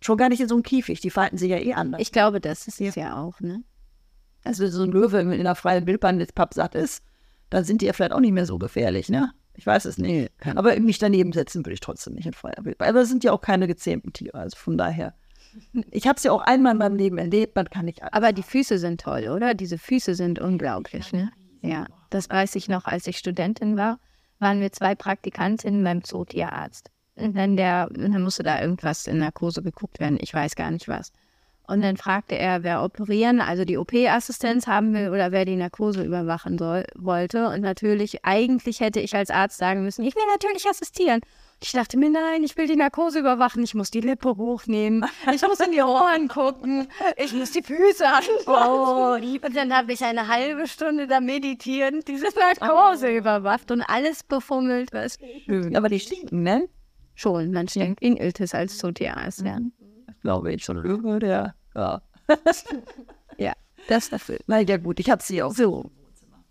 schon 0.00 0.16
gar 0.16 0.30
nicht 0.30 0.40
in 0.40 0.48
so 0.48 0.54
einem 0.54 0.62
Käfig. 0.62 1.00
Die 1.00 1.10
verhalten 1.10 1.36
sich 1.36 1.50
ja 1.50 1.58
eh 1.58 1.74
anders. 1.74 2.00
Ich 2.00 2.12
glaube, 2.12 2.40
das 2.40 2.66
ist 2.66 2.80
es 2.80 2.94
ja 2.94 3.20
auch, 3.20 3.40
ne? 3.40 3.62
Also 4.42 4.64
wenn 4.64 4.70
so 4.70 4.82
ein 4.84 4.90
Löwe 4.90 5.20
in 5.20 5.30
einer 5.32 5.54
freien 5.54 5.86
Wildbahn 5.86 6.18
jetzt 6.18 6.34
pappsatt 6.34 6.74
ist, 6.74 7.04
dann 7.50 7.64
sind 7.64 7.82
die 7.82 7.86
ja 7.86 7.92
vielleicht 7.92 8.12
auch 8.12 8.20
nicht 8.20 8.32
mehr 8.32 8.46
so 8.46 8.58
gefährlich, 8.58 9.10
ne? 9.10 9.32
Ich 9.54 9.66
weiß 9.66 9.84
es 9.84 9.98
nicht. 9.98 10.32
Aber 10.56 10.80
mich 10.80 10.98
daneben 10.98 11.32
setzen 11.32 11.66
würde 11.66 11.74
ich 11.74 11.80
trotzdem 11.80 12.14
nicht 12.14 12.24
in 12.24 12.32
freier 12.32 12.64
Wildbahn. 12.64 12.88
Aber 12.88 13.02
es 13.02 13.10
sind 13.10 13.22
ja 13.22 13.32
auch 13.32 13.42
keine 13.42 13.66
gezähmten 13.66 14.14
Tiere, 14.14 14.38
also 14.38 14.56
von 14.56 14.78
daher. 14.78 15.14
Ich 15.90 16.06
habe 16.06 16.16
es 16.16 16.24
ja 16.24 16.32
auch 16.32 16.42
einmal 16.42 16.72
in 16.72 16.78
meinem 16.78 16.96
Leben 16.96 17.18
erlebt, 17.18 17.56
man 17.56 17.68
kann 17.68 17.84
nicht. 17.84 18.02
Aber 18.02 18.32
die 18.32 18.42
Füße 18.42 18.78
sind 18.78 19.00
toll, 19.00 19.28
oder? 19.28 19.54
Diese 19.54 19.78
Füße 19.78 20.14
sind 20.14 20.38
unglaublich, 20.38 21.12
ne? 21.12 21.30
Ja, 21.62 21.86
das 22.10 22.30
weiß 22.30 22.54
ich 22.56 22.68
noch, 22.68 22.84
als 22.86 23.06
ich 23.06 23.18
Studentin 23.18 23.76
war, 23.76 23.98
waren 24.38 24.60
wir 24.60 24.72
zwei 24.72 24.94
Praktikantinnen 24.94 25.84
beim 25.84 26.02
Zootierarzt. 26.02 26.90
Und 27.16 27.36
dann, 27.36 27.56
der, 27.56 27.88
dann 27.90 28.22
musste 28.22 28.42
da 28.42 28.60
irgendwas 28.60 29.06
in 29.06 29.18
Narkose 29.18 29.62
geguckt 29.62 30.00
werden, 30.00 30.18
ich 30.20 30.32
weiß 30.32 30.56
gar 30.56 30.70
nicht 30.70 30.88
was. 30.88 31.12
Und 31.70 31.82
dann 31.82 31.96
fragte 31.96 32.36
er, 32.36 32.64
wer 32.64 32.82
operieren, 32.82 33.40
also 33.40 33.64
die 33.64 33.78
OP-Assistenz 33.78 34.66
haben 34.66 34.92
will 34.92 35.10
oder 35.10 35.30
wer 35.30 35.44
die 35.44 35.54
Narkose 35.54 36.02
überwachen 36.02 36.58
soll, 36.58 36.84
wollte. 36.96 37.46
Und 37.46 37.60
natürlich, 37.60 38.24
eigentlich 38.24 38.80
hätte 38.80 38.98
ich 38.98 39.14
als 39.14 39.30
Arzt 39.30 39.58
sagen 39.58 39.84
müssen, 39.84 40.04
ich 40.04 40.16
will 40.16 40.24
natürlich 40.32 40.68
assistieren. 40.68 41.20
Ich 41.62 41.70
dachte 41.70 41.96
mir, 41.96 42.10
nein, 42.10 42.42
ich 42.42 42.56
will 42.56 42.66
die 42.66 42.74
Narkose 42.74 43.20
überwachen, 43.20 43.62
ich 43.62 43.76
muss 43.76 43.92
die 43.92 44.00
Lippe 44.00 44.36
hochnehmen, 44.36 45.04
ich 45.32 45.42
muss 45.42 45.60
in 45.60 45.70
die 45.70 45.80
Ohren 45.80 46.26
gucken, 46.26 46.88
ich 47.16 47.32
muss 47.34 47.52
die 47.52 47.62
Füße 47.62 48.04
anschauen. 48.04 49.22
Und 49.22 49.54
dann 49.56 49.72
habe 49.72 49.92
ich 49.92 50.02
eine 50.02 50.26
halbe 50.26 50.66
Stunde 50.66 51.06
da 51.06 51.20
meditierend 51.20 52.08
diese 52.08 52.28
Narkose 52.36 53.16
überwacht 53.16 53.70
und 53.70 53.82
alles 53.82 54.24
befummelt. 54.24 54.92
Was 54.92 55.18
Aber 55.74 55.88
die 55.88 56.00
stinken, 56.00 56.42
ne? 56.42 56.68
Schon, 57.14 57.52
man 57.52 57.68
stinkt 57.68 58.02
in 58.02 58.16
Iltis 58.16 58.54
als 58.54 58.78
Zootierarzt, 58.78 59.42
ja. 59.42 59.58
Glaube 60.22 60.52
ich 60.52 60.64
schon. 60.64 61.20
Der, 61.20 61.54
ja. 61.74 62.02
ja, 63.38 63.52
das 63.88 64.10
dafür. 64.10 64.38
Na 64.46 64.60
ja, 64.60 64.76
gut, 64.76 65.00
ich 65.00 65.10
habe 65.10 65.22
sie 65.22 65.42
auch. 65.42 65.52
So. 65.52 65.90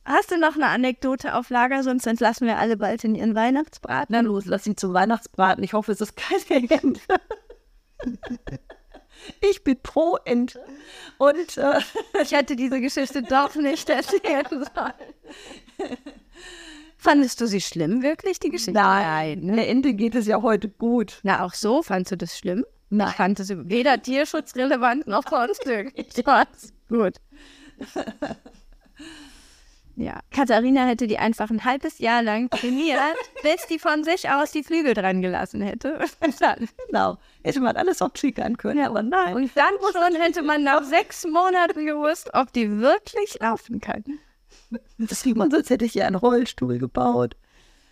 Hast 0.06 0.32
du 0.32 0.38
noch 0.38 0.56
eine 0.56 0.68
Anekdote 0.68 1.36
auf 1.36 1.50
Lager, 1.50 1.84
sonst 1.84 2.08
entlassen 2.08 2.48
wir 2.48 2.58
alle 2.58 2.78
bald 2.78 3.04
in 3.04 3.16
ihren 3.16 3.36
Weihnachtsbraten. 3.36 4.08
Na 4.10 4.22
los, 4.22 4.46
lass 4.46 4.64
sie 4.64 4.76
zum 4.76 4.94
Weihnachtsbraten. 4.94 5.64
Ich 5.64 5.74
hoffe, 5.74 5.92
es 5.92 6.02
ist 6.02 6.16
keine 6.16 6.70
Ente. 6.70 7.02
ich 9.42 9.64
bin 9.64 9.78
pro 9.84 10.18
Ente. 10.26 10.64
Und 11.20 11.58
äh, 11.58 11.80
ich 12.24 12.32
hätte 12.32 12.56
diese 12.56 12.82
Geschichte 12.82 13.22
doch 13.22 13.56
nicht 13.56 13.90
erzählen 13.90 14.46
sollen. 14.50 14.94
Fandest 16.98 17.40
du 17.40 17.48
sie 17.48 17.62
schlimm, 17.62 18.02
wirklich, 18.02 18.40
die 18.40 18.50
Geschichte? 18.50 18.74
Nein, 18.74 19.56
der 19.56 19.70
Ente 19.70 19.94
geht 19.94 20.16
es 20.16 20.28
ja 20.28 20.42
heute 20.42 20.70
gut. 20.70 21.20
Na, 21.24 21.46
auch 21.46 21.54
so, 21.54 21.84
fandst 21.84 22.12
du 22.12 22.18
das 22.18 22.38
schlimm? 22.38 22.66
Nein. 22.90 23.10
Ich 23.10 23.16
fand 23.16 23.40
es 23.40 23.50
weder 23.50 24.02
tierschutzrelevant 24.02 25.08
noch 25.08 25.28
sonstig. 25.30 25.92
Ich 25.96 26.24
fand's 26.24 26.74
gut. 26.90 27.16
Ja, 30.00 30.22
Katharina 30.32 30.86
hätte 30.86 31.08
die 31.08 31.18
einfach 31.18 31.50
ein 31.50 31.66
halbes 31.66 32.00
Jahr 32.00 32.24
lang 32.24 32.50
trainiert, 32.50 33.02
bis 33.44 33.68
die 33.68 33.80
von 33.80 34.06
sich 34.06 34.30
aus 34.30 34.52
die 34.52 34.64
Flügel 34.64 34.94
dran 34.94 35.22
gelassen 35.22 35.62
hätte. 35.62 36.00
Dann, 36.40 36.70
genau. 36.88 37.18
Hätte 37.44 37.60
man 37.60 37.76
alles 37.76 38.02
auch 38.02 38.12
triggern 38.14 38.56
können, 38.56 38.86
aber 38.86 39.04
nein. 39.04 39.36
Und 39.36 39.52
dann 39.58 39.74
schon 39.92 40.16
hätte 40.16 40.42
man 40.42 40.64
nach 40.64 40.86
sechs 40.86 41.28
Monaten 41.28 41.86
gewusst, 41.86 42.30
ob 42.34 42.54
die 42.54 42.80
wirklich 42.80 43.38
laufen 43.42 43.82
kann. 43.82 44.06
Das 44.98 45.20
sieht 45.22 45.36
man, 45.36 45.52
sonst 45.52 45.70
hätte 45.70 45.84
ich 45.84 45.96
ja 45.96 46.08
einen 46.08 46.16
Rollstuhl 46.16 46.78
gebaut. 46.80 47.36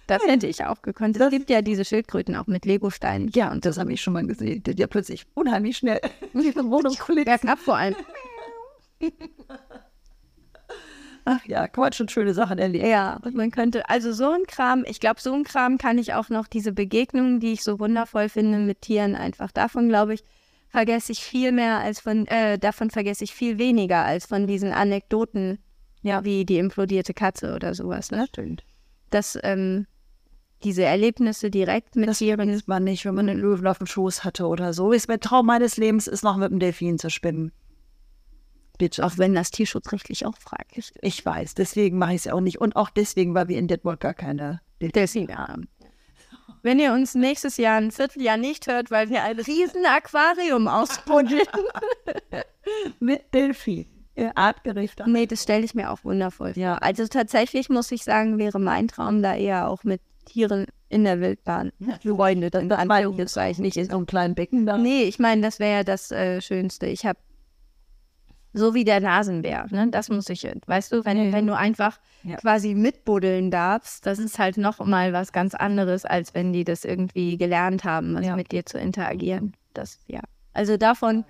Das 0.08 0.26
hätte 0.26 0.48
ich 0.48 0.64
auch 0.66 0.82
gekonnt. 0.82 1.20
Es 1.20 1.30
gibt 1.30 1.50
ja 1.50 1.62
diese 1.62 1.84
Schildkröten 1.84 2.36
auch 2.36 2.48
mit 2.48 2.66
Legosteinen. 2.66 3.30
Ja, 3.34 3.52
und 3.52 3.66
das 3.66 3.78
habe 3.78 3.92
ich 3.92 4.02
schon 4.02 4.14
mal 4.14 4.26
gesehen. 4.26 4.64
Die 4.64 4.72
ja 4.72 4.88
plötzlich 4.88 5.26
unheimlich 5.34 5.78
schnell 5.78 6.00
in 6.34 6.42
die 6.42 6.56
Wohnung 6.56 6.96
Bergab 7.26 7.60
vor 7.60 7.76
allem. 7.78 7.96
Ach 11.30 11.44
ja, 11.46 11.68
kann 11.68 11.82
man 11.82 11.92
schon 11.92 12.08
schöne 12.08 12.34
Sachen 12.34 12.58
erleben. 12.58 12.88
Ja, 12.88 13.20
und 13.22 13.36
man 13.36 13.52
könnte, 13.52 13.90
also 13.90 14.14
so 14.14 14.32
ein 14.32 14.46
Kram, 14.48 14.86
ich 14.88 15.02
glaube, 15.02 15.20
so 15.20 15.34
ein 15.34 15.44
Kram 15.44 15.78
kann 15.78 15.98
ich 15.98 16.14
auch 16.14 16.30
noch, 16.30 16.48
diese 16.48 16.72
Begegnungen, 16.72 17.42
die 17.42 17.52
ich 17.52 17.66
so 17.66 17.82
wundervoll 17.82 18.30
finde 18.30 18.60
mit 18.60 18.82
Tieren, 18.82 19.14
einfach 19.14 19.52
davon, 19.52 19.90
glaube 19.90 20.14
ich, 20.14 20.24
vergesse 20.70 21.12
ich 21.12 21.20
viel 21.20 21.52
mehr 21.52 21.80
als 21.80 22.00
von, 22.00 22.28
äh, 22.28 22.58
davon 22.58 22.92
vergesse 22.92 23.26
ich 23.26 23.34
viel 23.34 23.58
weniger 23.58 24.06
als 24.06 24.26
von 24.26 24.48
diesen 24.48 24.72
Anekdoten, 24.72 25.60
ja, 26.02 26.24
wie 26.24 26.46
die 26.46 26.60
implodierte 26.60 27.14
Katze 27.14 27.54
oder 27.54 27.74
sowas, 27.74 28.10
ne? 28.10 28.20
Das 28.20 28.30
stimmt. 28.30 28.64
Das, 29.10 29.38
ähm, 29.44 29.86
diese 30.64 30.84
Erlebnisse 30.84 31.50
direkt 31.50 31.96
mit 31.96 32.10
das 32.10 32.18
Tieren. 32.18 32.52
Das 32.52 32.68
man 32.68 32.84
nicht, 32.84 33.06
wenn 33.06 33.16
man 33.16 33.30
einen 33.30 33.40
Löwen 33.40 33.68
auf 33.68 33.78
dem 33.78 33.88
Schoß 33.88 34.24
hatte 34.24 34.48
oder 34.48 34.74
so. 34.74 34.92
Ist 34.92 35.08
mein 35.08 35.20
Traum 35.20 35.46
meines 35.46 35.78
Lebens, 35.78 36.08
ist 36.08 36.24
noch 36.24 36.38
mit 36.38 36.52
dem 36.52 36.60
Delfin 36.60 36.98
zu 36.98 37.10
schwimmen. 37.10 37.52
Bitte. 38.78 39.06
Auch 39.06 39.18
wenn 39.18 39.34
das 39.34 39.52
tierschutzrechtlich 39.52 40.26
auch 40.26 40.38
fraglich 40.38 40.92
ist. 40.92 41.00
Ich 41.02 41.26
weiß, 41.26 41.56
deswegen 41.56 41.98
mache 41.98 42.12
ich 42.12 42.18
es 42.18 42.26
ja 42.26 42.34
auch 42.34 42.42
nicht. 42.42 42.60
Und 42.60 42.76
auch 42.76 42.90
deswegen, 42.90 43.34
weil 43.34 43.48
wir 43.48 43.58
in 43.58 43.68
Detmold 43.68 44.00
gar 44.00 44.14
keine 44.14 44.62
Delfine 44.82 45.38
haben. 45.38 45.68
Wenn 46.64 46.80
ihr 46.80 46.94
uns 46.94 47.16
nächstes 47.16 47.58
Jahr 47.58 47.78
ein 47.78 47.92
Vierteljahr 47.92 48.38
nicht 48.38 48.68
hört, 48.68 48.92
weil 48.92 49.10
wir 49.10 49.24
ein 49.24 49.40
riesen 49.40 49.86
Aquarium 49.86 50.68
ausbuddeln. 50.68 51.48
Mit 53.00 53.34
Delfin. 53.34 53.86
Ja, 54.16 54.32
artgerecht. 54.34 55.02
Nee, 55.06 55.28
das 55.28 55.44
stelle 55.44 55.64
ich 55.64 55.76
mir 55.76 55.92
auch 55.92 56.04
wundervoll 56.04 56.54
vor. 56.54 56.62
Ja. 56.62 56.76
Also 56.80 57.06
tatsächlich 57.08 57.70
muss 57.70 57.92
ich 57.92 58.04
sagen, 58.04 58.40
wäre 58.40 58.60
mein 58.60 58.88
Traum 58.88 59.22
da 59.22 59.36
eher 59.36 59.70
auch 59.70 59.84
mit 59.84 60.02
Tieren 60.28 60.66
in 60.90 61.04
der 61.04 61.20
Wildbahn. 61.20 61.72
Ja, 61.80 61.98
Freunde, 62.16 62.50
dann 62.50 62.70
das 62.70 62.86
meine 62.86 63.10
ich 63.10 63.18
jetzt 63.18 63.38
eigentlich 63.38 63.60
nicht 63.60 63.78
in 63.78 63.90
so 63.90 63.98
einem 63.98 64.06
kleinen 64.06 64.36
Becken 64.36 64.66
da. 64.66 64.78
Nee, 64.78 65.04
ich 65.04 65.20
meine, 65.20 65.42
das 65.42 65.60
wäre 65.60 65.78
ja 65.78 65.84
das 65.84 66.12
äh, 66.12 66.42
Schönste. 66.42 66.86
Ich 66.88 67.06
habe 67.06 67.20
so 68.54 68.74
wie 68.74 68.84
der 68.84 69.00
Nasenbär, 69.00 69.68
ne? 69.70 69.88
Das 69.90 70.10
muss 70.10 70.30
ich, 70.30 70.48
weißt 70.66 70.92
du, 70.92 71.06
wenn, 71.06 71.28
ja. 71.28 71.32
wenn 71.32 71.48
du 71.48 71.56
einfach 71.56 72.00
ja. 72.24 72.38
quasi 72.38 72.74
mitbuddeln 72.74 73.52
darfst, 73.52 74.06
das 74.06 74.20
ist 74.20 74.40
halt 74.40 74.58
noch 74.58 74.80
mal 74.80 75.14
was 75.14 75.32
ganz 75.32 75.54
anderes, 75.54 76.06
als 76.06 76.34
wenn 76.34 76.54
die 76.54 76.64
das 76.64 76.84
irgendwie 76.84 77.38
gelernt 77.38 77.84
haben, 77.84 78.18
also 78.18 78.36
mit 78.36 78.52
dir 78.52 78.66
zu 78.66 78.80
interagieren. 78.80 79.54
Das, 79.74 80.00
ja. 80.08 80.22
Also 80.54 80.78
davon, 80.78 81.24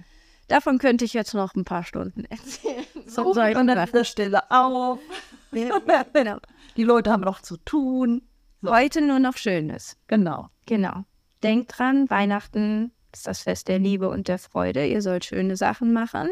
davon 0.47 0.77
könnte 0.77 1.05
ich 1.05 1.13
jetzt 1.13 1.33
noch 1.33 1.53
ein 1.55 1.65
paar 1.65 1.83
Stunden 1.83 2.25
erzählen. 2.25 2.83
So, 3.07 3.33
so 3.33 3.39
und 3.39 3.69
an 3.69 3.85
dieser 3.85 4.03
Stelle 4.03 4.51
auf. 4.51 4.99
genau. 5.51 6.39
Die 6.75 6.83
Leute 6.83 7.09
haben 7.09 7.23
noch 7.23 7.41
zu 7.41 7.55
tun. 7.55 8.21
Heute 8.70 9.01
nur 9.01 9.20
noch 9.20 9.38
Schönes. 9.38 9.97
Genau. 10.07 10.49
Genau. 10.65 11.03
Denkt 11.43 11.78
dran, 11.78 12.09
Weihnachten 12.09 12.91
ist 13.13 13.28
das 13.28 13.41
Fest 13.41 13.68
der 13.68 13.80
Liebe 13.80 14.09
und 14.09 14.28
der 14.28 14.39
Freude. 14.39 14.86
Ihr 14.86 15.01
sollt 15.01 15.26
schöne 15.26 15.55
Sachen 15.55 15.93
machen 15.93 16.30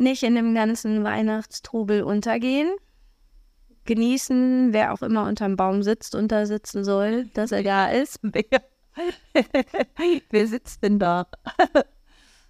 nicht 0.00 0.22
in 0.22 0.34
dem 0.34 0.54
ganzen 0.54 1.04
Weihnachtstrubel 1.04 2.02
untergehen. 2.02 2.70
Genießen, 3.84 4.72
wer 4.72 4.92
auch 4.92 5.02
immer 5.02 5.26
unterm 5.26 5.56
Baum 5.56 5.82
sitzt 5.82 6.14
und 6.14 6.32
da 6.32 6.46
sitzen 6.46 6.84
soll, 6.84 7.26
dass 7.34 7.52
er 7.52 7.62
da 7.62 7.90
ist. 7.90 8.18
Wer, 8.22 8.44
wer 10.30 10.46
sitzt 10.46 10.82
denn 10.82 10.98
da? 10.98 11.26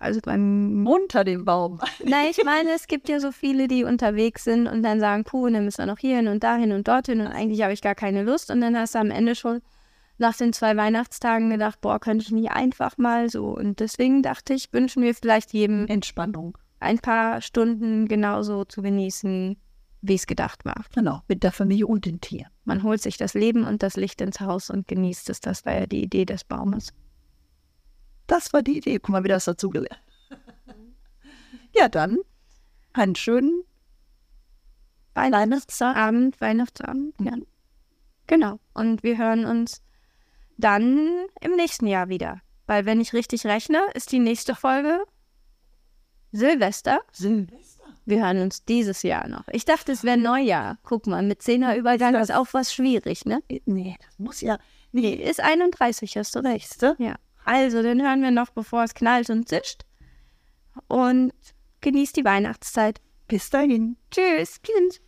Also 0.01 0.21
beim 0.23 0.87
unter 0.87 1.25
dem 1.25 1.45
Baum. 1.45 1.79
Nein, 2.05 2.29
ich 2.31 2.43
meine, 2.43 2.71
es 2.71 2.87
gibt 2.87 3.09
ja 3.09 3.21
so 3.21 3.33
viele, 3.33 3.69
die 3.69 3.85
unterwegs 3.85 4.45
sind 4.45 4.67
und 4.67 4.83
dann 4.83 4.99
sagen, 4.99 5.25
puh, 5.25 5.49
dann 5.49 5.65
müssen 5.65 5.79
wir 5.79 5.87
noch 5.87 5.99
hierhin 5.99 6.27
und 6.27 6.43
dahin 6.43 6.73
und 6.73 6.89
dorthin 6.89 7.21
und 7.21 7.27
eigentlich 7.27 7.63
habe 7.63 7.75
ich 7.75 7.83
gar 7.83 7.95
keine 7.95 8.23
Lust. 8.23 8.51
Und 8.51 8.63
dann 8.63 8.77
hast 8.77 8.95
du 8.95 8.99
am 8.99 9.11
Ende 9.11 9.35
schon 9.35 9.61
nach 10.17 10.37
den 10.37 10.53
zwei 10.53 10.77
Weihnachtstagen 10.77 11.51
gedacht, 11.51 11.81
boah, 11.83 12.01
könnte 12.01 12.25
ich 12.25 12.33
nicht 12.33 12.51
einfach 12.51 12.97
mal 12.97 13.29
so. 13.29 13.49
Und 13.49 13.81
deswegen 13.81 14.23
dachte 14.23 14.55
ich, 14.55 14.73
wünschen 14.73 15.03
wir 15.03 15.15
vielleicht 15.15 15.53
jedem 15.53 15.87
Entspannung 15.87 16.57
ein 16.81 16.99
paar 16.99 17.43
Stunden 17.43 18.09
genauso 18.09 18.65
zu 18.65 18.83
genießen, 18.83 19.57
wie 20.01 20.15
es 20.15 20.27
gedacht 20.27 20.65
war. 20.65 20.85
Genau, 20.95 21.21
mit 21.29 21.43
der 21.43 21.53
Familie 21.53 21.87
und 21.87 22.07
den 22.07 22.21
Tieren. 22.21 22.51
Man 22.65 22.83
holt 22.83 23.03
sich 23.03 23.19
das 23.19 23.35
Leben 23.35 23.65
und 23.65 23.83
das 23.83 23.97
Licht 23.97 24.21
ins 24.23 24.41
Haus 24.41 24.71
und 24.71 24.89
genießt 24.89 25.29
es. 25.29 25.41
Das 25.41 25.67
war 25.67 25.75
ja 25.75 25.87
die 25.87 26.03
Idee 26.03 26.25
des 26.25 26.45
Baumes. 26.45 26.95
Das 28.31 28.53
war 28.53 28.63
die 28.63 28.79
Idee. 28.79 29.01
Guck 29.01 29.09
mal, 29.09 29.25
wie 29.25 29.29
das 29.29 29.47
dazugelernt. 29.47 30.01
ja, 31.75 31.89
dann 31.89 32.19
einen 32.93 33.17
schönen 33.17 33.65
Weihnachtsabend, 35.15 36.41
Weihnachtsabend, 36.41 37.15
ja. 37.21 37.33
Genau. 38.29 38.61
Und 38.73 39.03
wir 39.03 39.19
hören 39.19 39.45
uns 39.45 39.83
dann 40.59 41.27
im 41.41 41.57
nächsten 41.57 41.89
Jahr 41.89 42.09
wieder. 42.09 42.41
Weil 42.67 42.87
wenn 42.87 43.01
ich 43.01 43.13
richtig 43.13 43.45
rechne, 43.47 43.81
ist 43.95 44.13
die 44.13 44.21
nächste 44.21 44.55
Folge 44.55 45.03
Silvester. 46.31 47.01
Silvester. 47.11 47.83
Wir 48.07 48.25
hören 48.25 48.43
uns 48.43 48.65
dieses 48.65 49.03
Jahr 49.03 49.27
noch. 49.27 49.49
Ich 49.51 49.65
dachte, 49.65 49.91
es 49.91 50.05
wäre 50.05 50.19
Neujahr. 50.19 50.79
Guck 50.85 51.09
mal, 51.09 51.25
mit 51.25 51.43
Zehnerübergang 51.43 52.15
ist 52.15 52.33
auch 52.33 52.47
was 52.53 52.73
schwierig, 52.73 53.25
ne? 53.25 53.43
Nee, 53.65 53.97
das 54.07 54.19
muss 54.21 54.41
ja. 54.41 54.61
Nee, 54.93 55.15
ist 55.15 55.41
31, 55.41 56.17
hast 56.17 56.37
du 56.37 56.39
recht. 56.45 56.81
Ja. 56.99 57.17
Also, 57.45 57.83
den 57.83 58.03
hören 58.03 58.23
wir 58.23 58.31
noch, 58.31 58.51
bevor 58.51 58.85
es 58.85 58.95
knallt 58.95 59.31
und 59.31 59.49
zischt. 59.49 59.83
Und 60.89 61.33
genießt 61.81 62.17
die 62.17 62.25
Weihnachtszeit. 62.25 63.01
Bis 63.29 63.51
dahin. 63.51 63.97
Tschüss, 64.11 64.61
Kind. 64.63 65.01